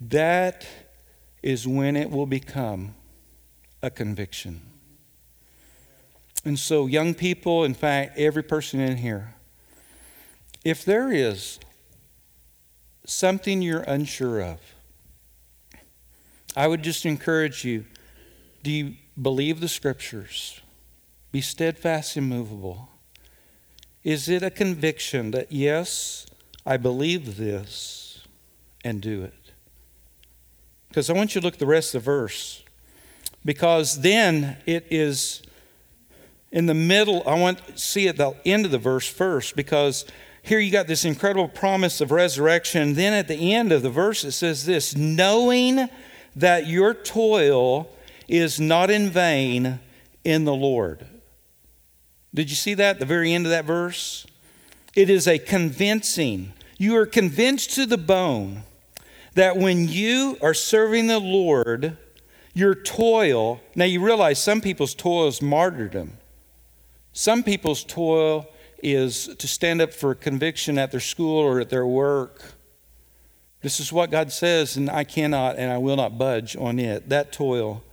That 0.00 0.66
is 1.42 1.66
when 1.66 1.96
it 1.96 2.10
will 2.10 2.26
become 2.26 2.94
a 3.82 3.90
conviction. 3.90 4.62
And 6.44 6.58
so, 6.58 6.86
young 6.86 7.14
people, 7.14 7.64
in 7.64 7.74
fact, 7.74 8.18
every 8.18 8.42
person 8.42 8.80
in 8.80 8.96
here, 8.96 9.34
if 10.64 10.84
there 10.84 11.10
is 11.12 11.58
something 13.04 13.62
you're 13.62 13.82
unsure 13.82 14.40
of, 14.40 14.58
I 16.56 16.66
would 16.66 16.82
just 16.82 17.06
encourage 17.06 17.64
you 17.64 17.86
do 18.62 18.70
you 18.70 18.94
believe 19.20 19.60
the 19.60 19.68
scriptures? 19.68 20.60
Be 21.32 21.40
steadfast, 21.40 22.16
immovable. 22.16 22.88
Is 24.04 24.28
it 24.28 24.42
a 24.42 24.50
conviction 24.50 25.32
that, 25.32 25.50
yes, 25.50 26.26
I 26.64 26.76
believe 26.76 27.36
this 27.36 28.24
and 28.84 29.00
do 29.00 29.24
it? 29.24 29.52
Because 30.88 31.08
I 31.08 31.14
want 31.14 31.34
you 31.34 31.40
to 31.40 31.44
look 31.44 31.54
at 31.54 31.60
the 31.60 31.66
rest 31.66 31.94
of 31.94 32.04
the 32.04 32.10
verse. 32.10 32.62
Because 33.44 34.02
then 34.02 34.58
it 34.66 34.86
is 34.90 35.42
in 36.52 36.66
the 36.66 36.74
middle, 36.74 37.22
I 37.26 37.34
want 37.34 37.66
to 37.66 37.78
see 37.78 38.08
at 38.08 38.18
the 38.18 38.34
end 38.44 38.66
of 38.66 38.70
the 38.70 38.78
verse 38.78 39.08
first, 39.08 39.56
because 39.56 40.04
here 40.42 40.58
you 40.58 40.72
got 40.72 40.88
this 40.88 41.04
incredible 41.04 41.48
promise 41.48 42.00
of 42.00 42.10
resurrection. 42.10 42.94
Then 42.94 43.12
at 43.12 43.28
the 43.28 43.54
end 43.54 43.70
of 43.70 43.82
the 43.82 43.90
verse, 43.90 44.24
it 44.24 44.32
says 44.32 44.66
this 44.66 44.96
knowing 44.96 45.88
that 46.34 46.66
your 46.66 46.94
toil 46.94 47.88
is 48.26 48.58
not 48.58 48.90
in 48.90 49.08
vain 49.08 49.78
in 50.24 50.44
the 50.44 50.54
Lord. 50.54 51.06
Did 52.34 52.50
you 52.50 52.56
see 52.56 52.74
that 52.74 52.96
at 52.96 52.98
the 52.98 53.06
very 53.06 53.32
end 53.32 53.46
of 53.46 53.50
that 53.50 53.64
verse? 53.64 54.26
It 54.96 55.08
is 55.08 55.28
a 55.28 55.38
convincing. 55.38 56.52
You 56.76 56.96
are 56.96 57.06
convinced 57.06 57.72
to 57.72 57.86
the 57.86 57.98
bone 57.98 58.64
that 59.34 59.56
when 59.56 59.88
you 59.88 60.38
are 60.42 60.54
serving 60.54 61.06
the 61.06 61.20
Lord, 61.20 61.96
your 62.52 62.74
toil, 62.74 63.60
now 63.74 63.84
you 63.84 64.04
realize 64.04 64.42
some 64.42 64.60
people's 64.60 64.94
toil 64.94 65.28
is 65.28 65.40
martyrdom. 65.40 66.18
Some 67.12 67.42
people's 67.42 67.84
toil 67.84 68.46
is 68.82 69.28
to 69.36 69.46
stand 69.46 69.80
up 69.80 69.92
for 69.92 70.14
conviction 70.14 70.78
at 70.78 70.90
their 70.90 71.00
school 71.00 71.38
or 71.38 71.60
at 71.60 71.70
their 71.70 71.86
work. 71.86 72.54
This 73.62 73.78
is 73.78 73.92
what 73.92 74.10
God 74.10 74.32
says, 74.32 74.76
and 74.76 74.90
I 74.90 75.04
cannot 75.04 75.56
and 75.56 75.70
I 75.70 75.78
will 75.78 75.96
not 75.96 76.18
budge 76.18 76.56
on 76.56 76.78
it. 76.78 77.08
That 77.08 77.32
toil. 77.32 77.84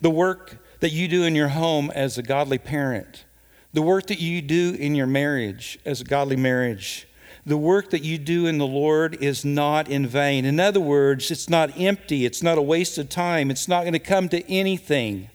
The 0.00 0.10
work 0.10 0.58
that 0.80 0.92
you 0.92 1.08
do 1.08 1.24
in 1.24 1.34
your 1.34 1.48
home 1.48 1.90
as 1.94 2.18
a 2.18 2.22
godly 2.22 2.58
parent, 2.58 3.24
the 3.72 3.82
work 3.82 4.06
that 4.08 4.20
you 4.20 4.42
do 4.42 4.76
in 4.78 4.94
your 4.94 5.06
marriage 5.06 5.78
as 5.86 6.02
a 6.02 6.04
godly 6.04 6.36
marriage, 6.36 7.08
the 7.46 7.56
work 7.56 7.90
that 7.90 8.02
you 8.02 8.18
do 8.18 8.46
in 8.46 8.58
the 8.58 8.66
Lord 8.66 9.16
is 9.22 9.44
not 9.44 9.88
in 9.88 10.06
vain. 10.06 10.44
In 10.44 10.60
other 10.60 10.80
words, 10.80 11.30
it's 11.30 11.48
not 11.48 11.78
empty, 11.78 12.26
it's 12.26 12.42
not 12.42 12.58
a 12.58 12.62
waste 12.62 12.98
of 12.98 13.08
time, 13.08 13.50
it's 13.50 13.68
not 13.68 13.82
going 13.82 13.92
to 13.92 13.98
come 13.98 14.28
to 14.30 14.50
anything. 14.50 15.30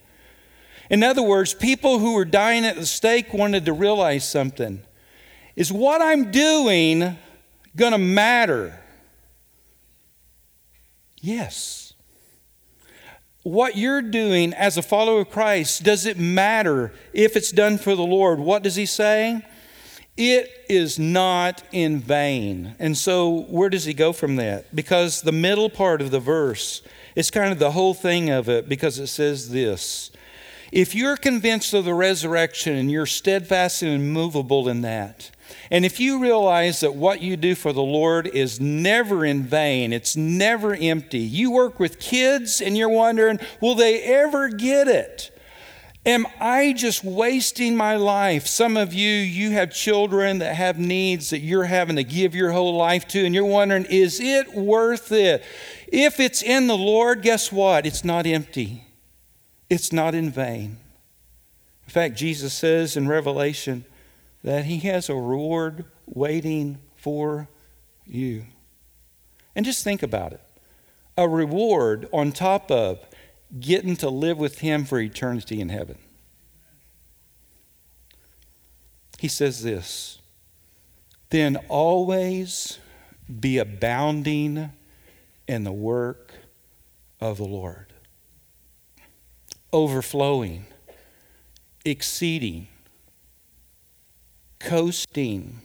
In 0.89 1.03
other 1.03 1.23
words, 1.23 1.53
people 1.53 1.99
who 1.99 2.13
were 2.13 2.25
dying 2.25 2.65
at 2.65 2.75
the 2.75 2.85
stake 2.85 3.33
wanted 3.33 3.65
to 3.65 3.73
realize 3.73 4.29
something. 4.29 4.83
Is 5.61 5.71
what 5.71 6.01
I'm 6.01 6.31
doing 6.31 7.19
going 7.75 7.91
to 7.91 7.99
matter? 7.99 8.79
Yes. 11.21 11.93
What 13.43 13.77
you're 13.77 14.01
doing 14.01 14.55
as 14.55 14.77
a 14.77 14.81
follower 14.81 15.21
of 15.21 15.29
Christ, 15.29 15.83
does 15.83 16.07
it 16.07 16.17
matter 16.17 16.91
if 17.13 17.35
it's 17.35 17.51
done 17.51 17.77
for 17.77 17.93
the 17.93 18.01
Lord? 18.01 18.39
What 18.39 18.63
does 18.63 18.75
he 18.75 18.87
say? 18.87 19.45
It 20.17 20.49
is 20.67 20.97
not 20.97 21.61
in 21.71 21.99
vain. 21.99 22.73
And 22.79 22.97
so, 22.97 23.41
where 23.41 23.69
does 23.69 23.85
he 23.85 23.93
go 23.93 24.13
from 24.13 24.37
that? 24.37 24.75
Because 24.75 25.21
the 25.21 25.31
middle 25.31 25.69
part 25.69 26.01
of 26.01 26.09
the 26.09 26.19
verse 26.19 26.81
is 27.15 27.29
kind 27.29 27.51
of 27.51 27.59
the 27.59 27.69
whole 27.69 27.93
thing 27.93 28.31
of 28.31 28.49
it, 28.49 28.67
because 28.67 28.97
it 28.97 29.07
says 29.09 29.49
this 29.51 30.09
If 30.71 30.95
you're 30.95 31.17
convinced 31.17 31.75
of 31.75 31.85
the 31.85 31.93
resurrection 31.93 32.75
and 32.75 32.89
you're 32.89 33.05
steadfast 33.05 33.83
and 33.83 33.91
immovable 33.91 34.67
in 34.67 34.81
that, 34.81 35.29
and 35.69 35.85
if 35.85 35.99
you 35.99 36.21
realize 36.21 36.79
that 36.81 36.95
what 36.95 37.21
you 37.21 37.37
do 37.37 37.55
for 37.55 37.73
the 37.73 37.81
Lord 37.81 38.27
is 38.27 38.59
never 38.59 39.25
in 39.25 39.43
vain, 39.43 39.93
it's 39.93 40.15
never 40.15 40.75
empty, 40.75 41.19
you 41.19 41.51
work 41.51 41.79
with 41.79 41.99
kids 41.99 42.61
and 42.61 42.77
you're 42.77 42.89
wondering, 42.89 43.39
will 43.61 43.75
they 43.75 44.01
ever 44.01 44.49
get 44.49 44.87
it? 44.87 45.31
Am 46.03 46.25
I 46.39 46.73
just 46.73 47.03
wasting 47.03 47.75
my 47.75 47.95
life? 47.95 48.47
Some 48.47 48.75
of 48.75 48.91
you, 48.91 49.11
you 49.11 49.51
have 49.51 49.71
children 49.71 50.39
that 50.39 50.55
have 50.55 50.79
needs 50.79 51.29
that 51.29 51.39
you're 51.39 51.65
having 51.65 51.95
to 51.97 52.03
give 52.03 52.33
your 52.33 52.51
whole 52.51 52.75
life 52.75 53.07
to, 53.09 53.23
and 53.23 53.35
you're 53.35 53.45
wondering, 53.45 53.85
is 53.85 54.19
it 54.19 54.55
worth 54.55 55.11
it? 55.11 55.43
If 55.87 56.19
it's 56.19 56.41
in 56.41 56.65
the 56.65 56.77
Lord, 56.77 57.21
guess 57.21 57.51
what? 57.51 57.85
It's 57.85 58.03
not 58.03 58.25
empty, 58.25 58.85
it's 59.69 59.93
not 59.93 60.15
in 60.15 60.31
vain. 60.31 60.77
In 61.85 61.91
fact, 61.91 62.15
Jesus 62.15 62.53
says 62.53 62.97
in 62.97 63.07
Revelation, 63.07 63.85
that 64.43 64.65
He 64.65 64.79
has 64.79 65.09
a 65.09 65.15
reward 65.15 65.85
waiting 66.05 66.79
for 66.95 67.47
you. 68.05 68.45
And 69.55 69.65
just 69.65 69.83
think 69.83 70.03
about 70.03 70.33
it 70.33 70.41
a 71.17 71.27
reward 71.27 72.07
on 72.13 72.31
top 72.31 72.71
of 72.71 72.99
getting 73.59 73.95
to 73.97 74.09
live 74.09 74.37
with 74.37 74.59
Him 74.59 74.85
for 74.85 74.99
eternity 74.99 75.59
in 75.59 75.69
heaven. 75.69 75.97
He 79.19 79.27
says 79.27 79.61
this 79.61 80.17
then 81.29 81.55
always 81.69 82.79
be 83.39 83.57
abounding 83.57 84.71
in 85.47 85.63
the 85.63 85.71
work 85.71 86.33
of 87.21 87.37
the 87.37 87.45
Lord, 87.45 87.93
overflowing, 89.71 90.65
exceeding 91.85 92.67
coasting, 94.65 95.61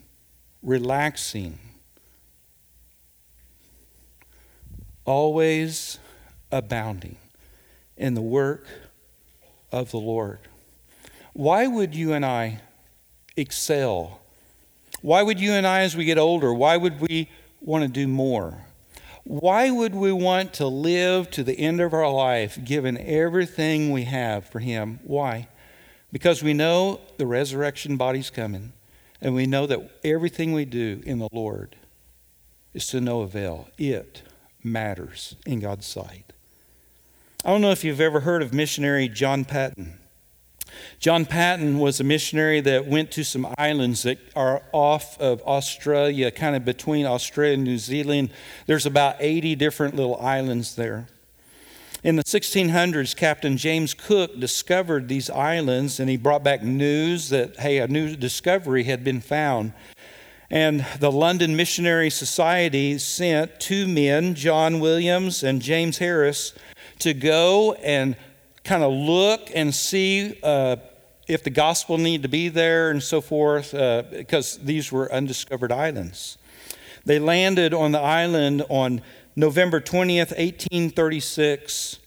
relaxing, 0.62 1.58
always 5.04 5.98
abounding 6.50 7.16
in 7.96 8.14
the 8.14 8.22
work 8.22 8.66
of 9.72 9.90
the 9.90 9.98
Lord. 9.98 10.38
Why 11.32 11.66
would 11.66 11.94
you 11.94 12.12
and 12.12 12.24
I 12.24 12.60
excel? 13.36 14.20
Why 15.02 15.22
would 15.22 15.38
you 15.38 15.52
and 15.52 15.66
I, 15.66 15.80
as 15.80 15.96
we 15.96 16.04
get 16.04 16.18
older, 16.18 16.52
why 16.52 16.76
would 16.76 17.00
we 17.00 17.28
want 17.60 17.82
to 17.82 17.88
do 17.88 18.08
more? 18.08 18.64
Why 19.24 19.70
would 19.70 19.94
we 19.94 20.12
want 20.12 20.54
to 20.54 20.66
live 20.66 21.30
to 21.32 21.42
the 21.42 21.58
end 21.58 21.80
of 21.80 21.92
our 21.92 22.10
life 22.10 22.58
giving 22.64 22.96
everything 22.96 23.90
we 23.90 24.04
have 24.04 24.48
for 24.48 24.60
Him? 24.60 25.00
Why? 25.02 25.48
Because 26.12 26.42
we 26.42 26.54
know 26.54 27.00
the 27.18 27.26
resurrection 27.26 27.96
body's 27.96 28.30
coming. 28.30 28.72
And 29.20 29.34
we 29.34 29.46
know 29.46 29.66
that 29.66 29.90
everything 30.04 30.52
we 30.52 30.64
do 30.64 31.02
in 31.04 31.18
the 31.18 31.28
Lord 31.32 31.76
is 32.74 32.86
to 32.88 33.00
no 33.00 33.22
avail. 33.22 33.68
It 33.78 34.22
matters 34.62 35.36
in 35.46 35.60
God's 35.60 35.86
sight. 35.86 36.32
I 37.44 37.50
don't 37.50 37.60
know 37.60 37.70
if 37.70 37.84
you've 37.84 38.00
ever 38.00 38.20
heard 38.20 38.42
of 38.42 38.52
missionary 38.52 39.08
John 39.08 39.44
Paton. 39.44 39.98
John 40.98 41.24
Paton 41.24 41.78
was 41.78 42.00
a 42.00 42.04
missionary 42.04 42.60
that 42.60 42.86
went 42.86 43.10
to 43.12 43.24
some 43.24 43.46
islands 43.56 44.02
that 44.02 44.18
are 44.34 44.62
off 44.72 45.18
of 45.20 45.40
Australia, 45.42 46.30
kind 46.30 46.56
of 46.56 46.64
between 46.64 47.06
Australia 47.06 47.54
and 47.54 47.64
New 47.64 47.78
Zealand. 47.78 48.30
There's 48.66 48.86
about 48.86 49.16
80 49.20 49.54
different 49.54 49.94
little 49.94 50.16
islands 50.16 50.74
there. 50.74 51.06
In 52.06 52.14
the 52.14 52.22
1600s, 52.22 53.16
Captain 53.16 53.56
James 53.56 53.92
Cook 53.92 54.38
discovered 54.38 55.08
these 55.08 55.28
islands 55.28 55.98
and 55.98 56.08
he 56.08 56.16
brought 56.16 56.44
back 56.44 56.62
news 56.62 57.30
that, 57.30 57.56
hey, 57.56 57.78
a 57.78 57.88
new 57.88 58.14
discovery 58.14 58.84
had 58.84 59.02
been 59.02 59.20
found. 59.20 59.72
And 60.48 60.86
the 61.00 61.10
London 61.10 61.56
Missionary 61.56 62.10
Society 62.10 62.96
sent 62.98 63.58
two 63.58 63.88
men, 63.88 64.36
John 64.36 64.78
Williams 64.78 65.42
and 65.42 65.60
James 65.60 65.98
Harris, 65.98 66.54
to 67.00 67.12
go 67.12 67.72
and 67.72 68.14
kind 68.62 68.84
of 68.84 68.92
look 68.92 69.50
and 69.52 69.74
see 69.74 70.38
uh, 70.44 70.76
if 71.26 71.42
the 71.42 71.50
gospel 71.50 71.98
needed 71.98 72.22
to 72.22 72.28
be 72.28 72.48
there 72.48 72.92
and 72.92 73.02
so 73.02 73.20
forth, 73.20 73.74
uh, 73.74 74.04
because 74.12 74.58
these 74.58 74.92
were 74.92 75.12
undiscovered 75.12 75.72
islands. 75.72 76.38
They 77.04 77.18
landed 77.18 77.74
on 77.74 77.90
the 77.90 78.00
island 78.00 78.64
on 78.68 79.02
November 79.38 79.82
20th, 79.82 80.32
1836, 80.38 81.98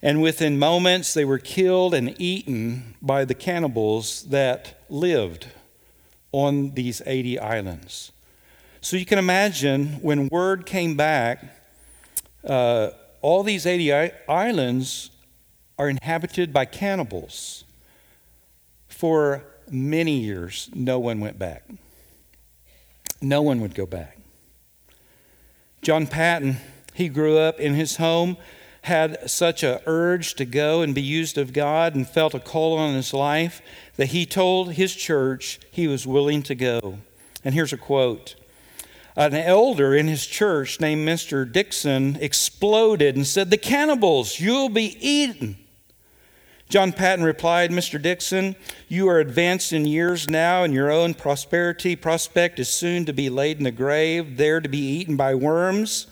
and 0.00 0.22
within 0.22 0.56
moments 0.60 1.12
they 1.12 1.24
were 1.24 1.38
killed 1.38 1.92
and 1.92 2.14
eaten 2.20 2.94
by 3.02 3.24
the 3.24 3.34
cannibals 3.34 4.22
that 4.26 4.80
lived 4.88 5.48
on 6.30 6.70
these 6.74 7.02
80 7.04 7.40
islands. 7.40 8.12
So 8.80 8.96
you 8.96 9.04
can 9.04 9.18
imagine 9.18 9.94
when 10.02 10.28
word 10.28 10.66
came 10.66 10.96
back, 10.96 11.44
uh, 12.44 12.90
all 13.22 13.42
these 13.42 13.66
80 13.66 14.12
islands 14.28 15.10
are 15.78 15.88
inhabited 15.88 16.52
by 16.52 16.64
cannibals. 16.64 17.64
For 18.88 19.42
many 19.68 20.18
years, 20.18 20.70
no 20.74 21.00
one 21.00 21.18
went 21.18 21.40
back. 21.40 21.64
No 23.20 23.42
one 23.42 23.60
would 23.60 23.74
go 23.74 23.84
back. 23.84 24.17
John 25.88 26.06
Paton, 26.06 26.58
he 26.92 27.08
grew 27.08 27.38
up 27.38 27.58
in 27.58 27.72
his 27.72 27.96
home, 27.96 28.36
had 28.82 29.30
such 29.30 29.62
a 29.62 29.80
urge 29.86 30.34
to 30.34 30.44
go 30.44 30.82
and 30.82 30.94
be 30.94 31.00
used 31.00 31.38
of 31.38 31.54
God 31.54 31.94
and 31.94 32.06
felt 32.06 32.34
a 32.34 32.40
call 32.40 32.76
on 32.76 32.94
his 32.94 33.14
life 33.14 33.62
that 33.96 34.08
he 34.08 34.26
told 34.26 34.74
his 34.74 34.94
church 34.94 35.58
he 35.70 35.88
was 35.88 36.06
willing 36.06 36.42
to 36.42 36.54
go. 36.54 36.98
And 37.42 37.54
here's 37.54 37.72
a 37.72 37.78
quote. 37.78 38.34
An 39.16 39.32
elder 39.32 39.94
in 39.94 40.08
his 40.08 40.26
church 40.26 40.78
named 40.78 41.08
Mr. 41.08 41.50
Dixon 41.50 42.18
exploded 42.20 43.16
and 43.16 43.26
said, 43.26 43.48
The 43.48 43.56
cannibals, 43.56 44.38
you'll 44.38 44.68
be 44.68 44.94
eaten. 45.00 45.56
John 46.68 46.92
Paton 46.92 47.24
replied, 47.24 47.70
Mr. 47.70 48.00
Dixon, 48.00 48.54
you 48.88 49.08
are 49.08 49.20
advanced 49.20 49.72
in 49.72 49.86
years 49.86 50.28
now, 50.28 50.64
and 50.64 50.74
your 50.74 50.90
own 50.90 51.14
prosperity 51.14 51.96
prospect 51.96 52.58
is 52.58 52.68
soon 52.68 53.06
to 53.06 53.14
be 53.14 53.30
laid 53.30 53.56
in 53.56 53.64
the 53.64 53.70
grave, 53.70 54.36
there 54.36 54.60
to 54.60 54.68
be 54.68 54.78
eaten 54.78 55.16
by 55.16 55.34
worms. 55.34 56.08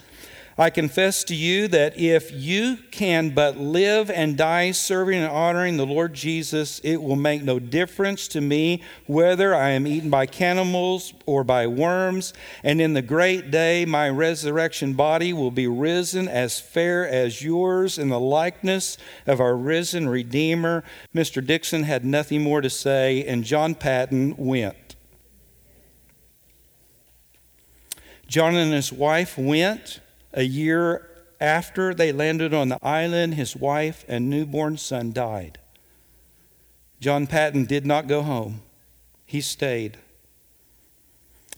I 0.59 0.71
confess 0.71 1.23
to 1.25 1.35
you 1.35 1.69
that 1.69 1.99
if 1.99 2.33
you 2.33 2.79
can 2.91 3.31
but 3.31 3.59
live 3.59 4.11
and 4.11 4.39
die 4.39 4.71
serving 4.71 5.19
and 5.19 5.31
honoring 5.31 5.77
the 5.77 5.85
Lord 5.85 6.15
Jesus, 6.15 6.79
it 6.79 7.03
will 7.03 7.17
make 7.17 7.43
no 7.43 7.59
difference 7.59 8.27
to 8.29 8.41
me 8.41 8.83
whether 9.05 9.55
I 9.55 9.71
am 9.71 9.87
eaten 9.87 10.09
by 10.09 10.25
cannibals 10.25 11.13
or 11.27 11.45
by 11.45 11.67
worms. 11.67 12.33
And 12.65 12.81
in 12.81 12.95
the 12.95 13.03
great 13.03 13.51
day, 13.51 13.85
my 13.85 14.09
resurrection 14.09 14.95
body 14.95 15.35
will 15.35 15.51
be 15.51 15.67
risen 15.67 16.27
as 16.27 16.59
fair 16.59 17.07
as 17.07 17.43
yours 17.43 17.99
in 17.99 18.09
the 18.09 18.21
likeness 18.21 18.97
of 19.27 19.41
our 19.43 19.55
risen 19.55 20.09
Redeemer. 20.09 20.85
Mr. 21.15 21.47
Dixon 21.47 21.83
had 21.83 22.03
nothing 22.03 22.43
more 22.43 22.63
to 22.63 22.71
say, 22.71 23.23
and 23.25 23.45
John 23.45 23.75
Paton 23.75 24.35
went. 24.39 24.97
John 28.27 28.57
and 28.57 28.73
his 28.73 28.91
wife 28.91 29.37
went. 29.37 30.01
A 30.37 30.43
year 30.43 31.09
after 31.41 31.95
they 31.95 32.13
landed 32.13 32.53
on 32.53 32.69
the 32.69 32.79
island, 32.85 33.35
his 33.35 33.57
wife 33.57 34.05
and 34.07 34.31
newborn 34.31 34.77
son 34.77 35.13
died. 35.13 35.59
John 37.01 37.27
Paton 37.27 37.65
did 37.65 37.87
not 37.87 38.07
go 38.07 38.23
home, 38.23 38.63
he 39.25 39.41
stayed. 39.41 39.99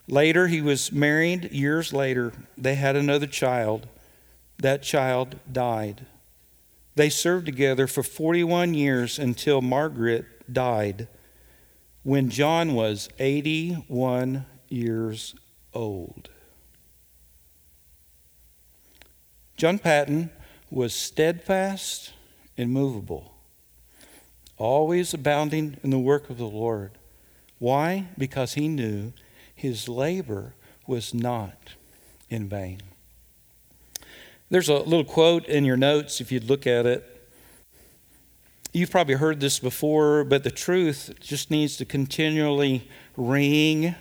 Later, 0.06 0.46
he 0.46 0.62
was 0.62 0.90
married. 0.90 1.52
Years 1.52 1.92
later, 1.92 2.32
they 2.56 2.76
had 2.76 2.96
another 2.96 3.26
child. 3.26 3.86
That 4.58 4.82
child 4.82 5.38
died. 5.50 6.06
They 6.94 7.10
served 7.10 7.46
together 7.46 7.86
for 7.86 8.02
41 8.02 8.74
years 8.74 9.18
until 9.18 9.60
Margaret 9.60 10.24
died 10.50 11.08
when 12.02 12.30
John 12.30 12.74
was 12.74 13.10
81 13.18 14.46
years 14.68 15.34
old. 15.74 16.30
John 19.58 19.80
Paton 19.80 20.30
was 20.70 20.94
steadfast, 20.94 22.12
and 22.56 22.72
always 24.56 25.12
abounding 25.12 25.78
in 25.82 25.90
the 25.90 25.98
work 25.98 26.30
of 26.30 26.38
the 26.38 26.46
Lord. 26.46 26.92
Why? 27.58 28.06
Because 28.16 28.54
he 28.54 28.68
knew 28.68 29.12
his 29.52 29.88
labor 29.88 30.54
was 30.86 31.12
not 31.12 31.74
in 32.30 32.48
vain. 32.48 32.82
There's 34.48 34.68
a 34.68 34.76
little 34.76 35.04
quote 35.04 35.46
in 35.46 35.64
your 35.64 35.76
notes 35.76 36.20
if 36.20 36.30
you'd 36.30 36.48
look 36.48 36.64
at 36.64 36.86
it. 36.86 37.28
You've 38.72 38.92
probably 38.92 39.14
heard 39.14 39.40
this 39.40 39.58
before, 39.58 40.22
but 40.22 40.44
the 40.44 40.52
truth 40.52 41.14
just 41.18 41.50
needs 41.50 41.76
to 41.78 41.84
continually 41.84 42.88
ring. 43.16 43.96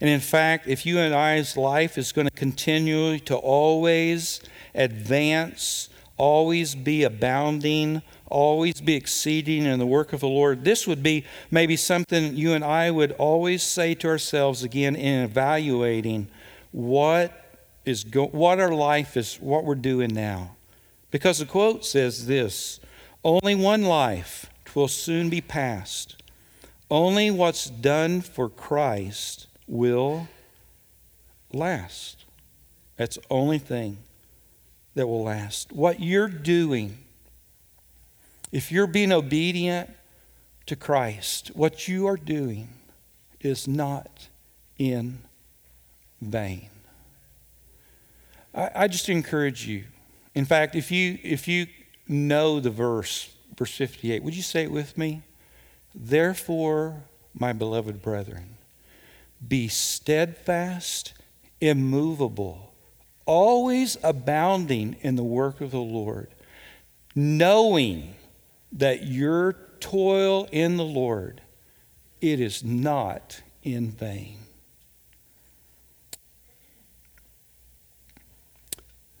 And 0.00 0.08
in 0.08 0.20
fact, 0.20 0.68
if 0.68 0.86
you 0.86 1.00
and 1.00 1.12
I's 1.12 1.56
life 1.56 1.98
is 1.98 2.12
going 2.12 2.28
to 2.28 2.34
continue 2.34 3.18
to 3.20 3.34
always 3.34 4.40
advance, 4.74 5.88
always 6.16 6.74
be 6.74 7.02
abounding, 7.02 8.02
always 8.26 8.80
be 8.80 8.94
exceeding 8.94 9.64
in 9.64 9.78
the 9.78 9.86
work 9.86 10.12
of 10.12 10.20
the 10.20 10.28
Lord, 10.28 10.64
this 10.64 10.86
would 10.86 11.02
be 11.02 11.24
maybe 11.50 11.76
something 11.76 12.36
you 12.36 12.52
and 12.52 12.64
I 12.64 12.90
would 12.90 13.12
always 13.12 13.62
say 13.62 13.94
to 13.96 14.08
ourselves 14.08 14.62
again 14.62 14.96
in 14.96 15.24
evaluating 15.24 16.28
what 16.72 17.58
is 17.84 18.04
go- 18.04 18.26
what 18.26 18.58
our 18.58 18.74
life 18.74 19.16
is, 19.16 19.36
what 19.36 19.64
we're 19.64 19.74
doing 19.74 20.12
now. 20.12 20.56
Because 21.10 21.38
the 21.38 21.46
quote 21.46 21.84
says 21.84 22.26
this 22.26 22.80
only 23.22 23.54
one 23.54 23.82
life 23.82 24.50
will 24.74 24.88
soon 24.88 25.30
be 25.30 25.40
past. 25.40 26.16
Only 26.90 27.30
what's 27.30 27.70
done 27.70 28.20
for 28.20 28.48
Christ 28.48 29.46
will 29.66 30.28
last. 31.52 32.24
That's 32.96 33.16
the 33.16 33.22
only 33.30 33.58
thing 33.58 33.98
that 34.94 35.06
will 35.06 35.24
last. 35.24 35.72
What 35.72 36.00
you're 36.00 36.28
doing, 36.28 36.98
if 38.52 38.70
you're 38.70 38.86
being 38.86 39.12
obedient 39.12 39.90
to 40.66 40.76
Christ, 40.76 41.50
what 41.54 41.88
you 41.88 42.06
are 42.06 42.16
doing 42.16 42.68
is 43.40 43.68
not 43.68 44.28
in 44.78 45.18
vain. 46.20 46.70
I, 48.54 48.70
I 48.74 48.88
just 48.88 49.08
encourage 49.08 49.66
you. 49.66 49.84
In 50.34 50.44
fact, 50.44 50.74
if 50.74 50.90
you 50.90 51.18
if 51.22 51.46
you 51.46 51.66
know 52.08 52.60
the 52.60 52.70
verse, 52.70 53.34
verse 53.56 53.74
58, 53.76 54.22
would 54.22 54.34
you 54.34 54.42
say 54.42 54.64
it 54.64 54.70
with 54.70 54.98
me? 54.98 55.22
Therefore, 55.94 57.04
my 57.32 57.52
beloved 57.52 58.02
brethren, 58.02 58.56
be 59.46 59.68
steadfast, 59.68 61.14
immovable, 61.60 62.73
always 63.26 63.96
abounding 64.02 64.96
in 65.00 65.16
the 65.16 65.24
work 65.24 65.60
of 65.60 65.70
the 65.70 65.78
Lord, 65.78 66.28
knowing 67.14 68.14
that 68.72 69.06
your 69.06 69.54
toil 69.80 70.48
in 70.50 70.76
the 70.76 70.84
Lord, 70.84 71.42
it 72.20 72.40
is 72.40 72.64
not 72.64 73.42
in 73.62 73.90
vain. 73.90 74.38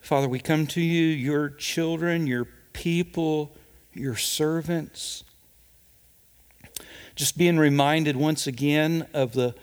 Father, 0.00 0.28
we 0.28 0.38
come 0.38 0.66
to 0.66 0.82
you, 0.82 1.06
your 1.06 1.48
children, 1.48 2.26
your 2.26 2.46
people, 2.74 3.56
your 3.94 4.16
servants. 4.16 5.24
Just 7.14 7.38
being 7.38 7.58
reminded 7.58 8.16
once 8.16 8.46
again 8.46 9.06
of 9.14 9.32
the 9.32 9.54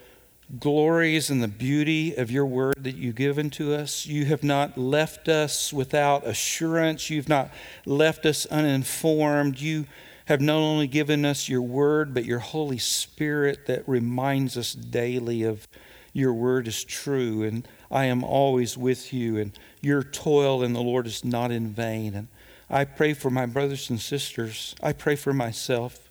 glories 0.58 1.30
and 1.30 1.42
the 1.42 1.48
beauty 1.48 2.14
of 2.14 2.30
your 2.30 2.46
word 2.46 2.76
that 2.84 2.96
you've 2.96 3.14
given 3.14 3.50
to 3.50 3.74
us. 3.74 4.06
You 4.06 4.26
have 4.26 4.42
not 4.42 4.76
left 4.76 5.28
us 5.28 5.72
without 5.72 6.26
assurance. 6.26 7.08
You've 7.08 7.28
not 7.28 7.50
left 7.86 8.26
us 8.26 8.44
uninformed. 8.46 9.60
You 9.60 9.86
have 10.26 10.40
not 10.40 10.56
only 10.56 10.86
given 10.86 11.24
us 11.24 11.48
your 11.48 11.62
word, 11.62 12.14
but 12.14 12.24
your 12.24 12.38
Holy 12.38 12.78
Spirit 12.78 13.66
that 13.66 13.88
reminds 13.88 14.56
us 14.56 14.72
daily 14.72 15.42
of 15.42 15.66
your 16.12 16.34
word 16.34 16.68
is 16.68 16.84
true 16.84 17.42
and 17.42 17.66
I 17.90 18.04
am 18.04 18.22
always 18.22 18.76
with 18.76 19.12
you 19.12 19.38
and 19.38 19.52
your 19.80 20.02
toil 20.02 20.62
in 20.62 20.72
the 20.72 20.82
Lord 20.82 21.06
is 21.06 21.24
not 21.24 21.50
in 21.50 21.68
vain. 21.68 22.14
And 22.14 22.28
I 22.68 22.84
pray 22.84 23.14
for 23.14 23.30
my 23.30 23.46
brothers 23.46 23.90
and 23.90 24.00
sisters. 24.00 24.74
I 24.82 24.92
pray 24.92 25.16
for 25.16 25.32
myself 25.32 26.01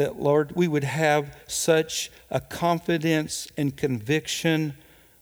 that, 0.00 0.18
Lord, 0.18 0.56
we 0.56 0.66
would 0.66 0.84
have 0.84 1.36
such 1.46 2.10
a 2.30 2.40
confidence 2.40 3.46
and 3.54 3.76
conviction 3.76 4.72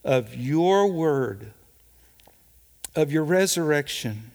of 0.04 0.36
your 0.36 0.86
word, 0.86 1.52
of 2.94 3.10
your 3.10 3.24
resurrection, 3.24 4.30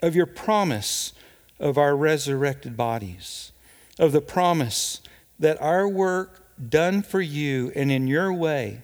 of 0.00 0.16
your 0.16 0.24
promise 0.24 1.12
of 1.60 1.76
our 1.76 1.94
resurrected 1.94 2.74
bodies, 2.74 3.52
of 3.98 4.12
the 4.12 4.22
promise 4.22 5.02
that 5.38 5.60
our 5.60 5.86
work 5.86 6.42
done 6.70 7.02
for 7.02 7.20
you 7.20 7.70
and 7.76 7.92
in 7.92 8.06
your 8.06 8.32
way 8.32 8.82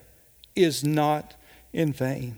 is 0.55 0.83
not 0.83 1.33
in 1.73 1.91
vain, 1.91 2.35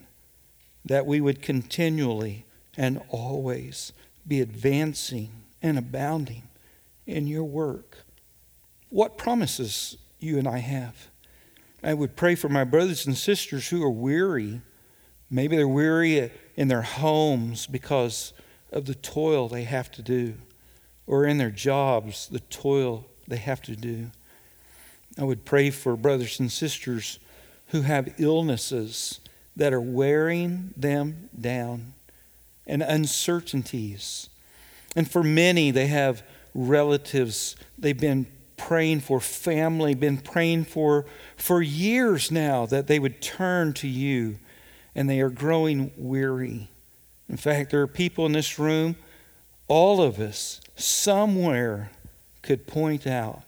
that 0.86 1.06
we 1.06 1.20
would 1.20 1.42
continually 1.42 2.46
and 2.78 3.02
always 3.10 3.92
be 4.26 4.40
advancing 4.40 5.30
and 5.62 5.78
abounding 5.78 6.44
in 7.06 7.28
your 7.28 7.44
work. 7.44 7.98
What 8.92 9.18
promises 9.18 9.98
you 10.20 10.38
and 10.38 10.46
I 10.46 10.58
have? 10.58 11.08
I 11.82 11.94
would 11.94 12.18
pray 12.18 12.36
for 12.36 12.50
my 12.50 12.66
brothers 12.66 13.08
and 13.08 13.18
sisters 13.18 13.70
who 13.70 13.82
are 13.84 13.90
weary. 13.90 14.60
Maybe 15.30 15.56
they're 15.56 15.66
weary 15.66 16.30
in 16.58 16.68
their 16.68 16.82
homes 16.82 17.68
because 17.68 18.34
of 18.70 18.86
the 18.86 18.94
toil 18.94 19.48
they 19.48 19.64
have 19.64 19.92
to 19.92 20.02
do, 20.02 20.34
or 21.08 21.26
in 21.26 21.38
their 21.38 21.52
jobs, 21.52 22.28
the 22.28 22.42
toil 22.42 23.06
they 23.30 23.38
have 23.38 23.62
to 23.62 23.78
do. 23.78 24.12
I 25.18 25.24
would 25.24 25.46
pray 25.46 25.70
for 25.70 25.96
brothers 25.96 26.42
and 26.42 26.52
sisters 26.52 27.18
who 27.68 27.84
have 27.84 28.14
illnesses 28.18 29.22
that 29.56 29.72
are 29.72 29.80
wearing 29.80 30.74
them 30.76 31.30
down 31.40 31.94
and 32.68 32.82
uncertainties. 32.82 34.30
And 34.98 35.10
for 35.10 35.24
many, 35.24 35.72
they 35.72 35.88
have 35.88 36.24
relatives 36.54 37.56
they've 37.78 37.98
been 37.98 38.28
praying 38.68 39.00
for, 39.00 39.20
family, 39.20 39.96
been 39.96 40.18
praying 40.18 40.64
for 40.64 41.06
for 41.36 41.62
years 41.62 42.32
now 42.32 42.66
that 42.68 42.86
they 42.86 43.00
would 43.00 43.22
turn 43.22 43.74
to 43.74 43.88
you, 43.88 44.38
and 44.94 45.10
they 45.10 45.20
are 45.20 45.30
growing 45.32 45.92
weary. 45.98 46.70
In 47.28 47.38
fact, 47.38 47.72
there 47.72 47.82
are 47.82 47.88
people 47.88 48.26
in 48.26 48.34
this 48.34 48.60
room, 48.60 48.96
all 49.68 50.02
of 50.02 50.20
us, 50.20 50.62
somewhere 50.76 51.92
could 52.44 52.68
point 52.68 53.08
out 53.08 53.42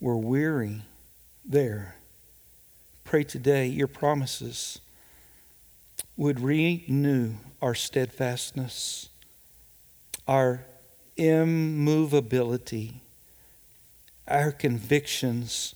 we're 0.00 0.16
weary 0.16 0.82
there. 1.44 1.96
Pray 3.02 3.24
today 3.24 3.66
your 3.66 3.88
promises 3.88 4.78
would 6.16 6.38
renew 6.38 7.34
our 7.60 7.74
steadfastness, 7.74 9.08
our 10.28 10.64
immovability, 11.16 13.00
our 14.26 14.52
convictions 14.52 15.74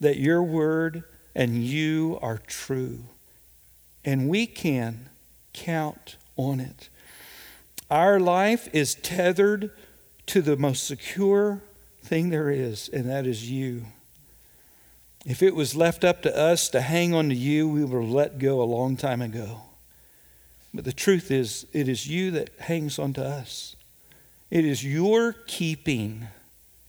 that 0.00 0.18
your 0.18 0.42
word 0.42 1.04
and 1.34 1.62
you 1.62 2.18
are 2.22 2.38
true. 2.38 3.00
And 4.04 4.28
we 4.28 4.46
can 4.46 5.08
count 5.52 6.16
on 6.36 6.60
it. 6.60 6.88
Our 7.90 8.20
life 8.20 8.68
is 8.72 8.94
tethered 8.94 9.70
to 10.26 10.42
the 10.42 10.56
most 10.56 10.86
secure 10.86 11.62
thing 12.02 12.30
there 12.30 12.50
is, 12.50 12.88
and 12.88 13.08
that 13.08 13.26
is 13.26 13.50
you. 13.50 13.86
If 15.24 15.42
it 15.42 15.54
was 15.54 15.74
left 15.74 16.04
up 16.04 16.22
to 16.22 16.36
us 16.36 16.68
to 16.70 16.80
hang 16.80 17.14
on 17.14 17.28
to 17.28 17.34
you, 17.34 17.68
we 17.68 17.84
would 17.84 18.02
have 18.02 18.10
let 18.10 18.38
go 18.38 18.62
a 18.62 18.64
long 18.64 18.96
time 18.96 19.20
ago. 19.20 19.62
But 20.72 20.84
the 20.84 20.92
truth 20.92 21.30
is, 21.30 21.66
it 21.72 21.88
is 21.88 22.06
you 22.08 22.30
that 22.32 22.50
hangs 22.60 22.98
on 22.98 23.12
to 23.14 23.24
us. 23.24 23.74
It 24.50 24.64
is 24.64 24.84
your 24.84 25.32
keeping. 25.32 26.28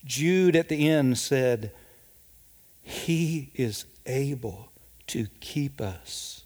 Jude 0.06 0.56
at 0.56 0.70
the 0.70 0.90
end 0.90 1.18
said, 1.18 1.72
He 2.82 3.52
is 3.56 3.86
able 4.06 4.72
to 5.08 5.28
keep 5.40 5.82
us. 5.82 6.44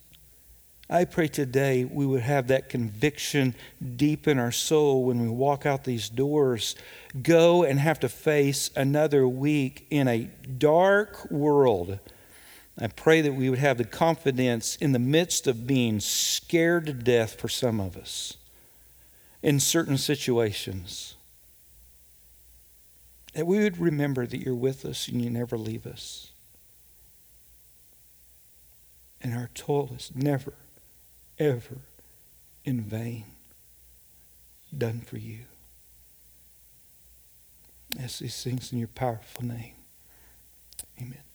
I 0.89 1.05
pray 1.05 1.27
today 1.27 1.85
we 1.85 2.05
would 2.05 2.21
have 2.21 2.47
that 2.47 2.69
conviction 2.69 3.55
deep 3.95 4.27
in 4.27 4.37
our 4.37 4.51
soul 4.51 5.05
when 5.05 5.21
we 5.21 5.29
walk 5.29 5.65
out 5.65 5.85
these 5.85 6.09
doors, 6.09 6.75
go 7.21 7.63
and 7.63 7.79
have 7.79 7.99
to 8.01 8.09
face 8.09 8.69
another 8.75 9.27
week 9.27 9.87
in 9.89 10.07
a 10.07 10.29
dark 10.57 11.31
world. 11.31 11.99
I 12.79 12.87
pray 12.87 13.21
that 13.21 13.33
we 13.33 13.49
would 13.49 13.59
have 13.59 13.77
the 13.77 13.85
confidence 13.85 14.75
in 14.75 14.91
the 14.91 14.99
midst 14.99 15.47
of 15.47 15.65
being 15.65 15.99
scared 15.99 16.87
to 16.87 16.93
death 16.93 17.39
for 17.39 17.47
some 17.47 17.79
of 17.79 17.95
us 17.95 18.37
in 19.41 19.59
certain 19.59 19.97
situations. 19.97 21.12
That 23.33 23.47
we 23.47 23.59
would 23.59 23.79
remember 23.79 24.25
that 24.27 24.37
you're 24.37 24.55
with 24.55 24.85
us 24.85 25.07
and 25.07 25.21
you 25.21 25.29
never 25.29 25.57
leave 25.57 25.87
us. 25.87 26.31
And 29.21 29.33
our 29.33 29.49
toil 29.55 29.93
is 29.95 30.11
never, 30.13 30.53
ever 31.39 31.77
in 32.63 32.81
vain 32.81 33.25
done 34.75 35.01
for 35.01 35.17
you. 35.17 35.39
As 37.99 38.19
these 38.19 38.43
things 38.43 38.71
in 38.71 38.79
your 38.79 38.87
powerful 38.87 39.45
name. 39.45 39.73
Amen. 40.99 41.32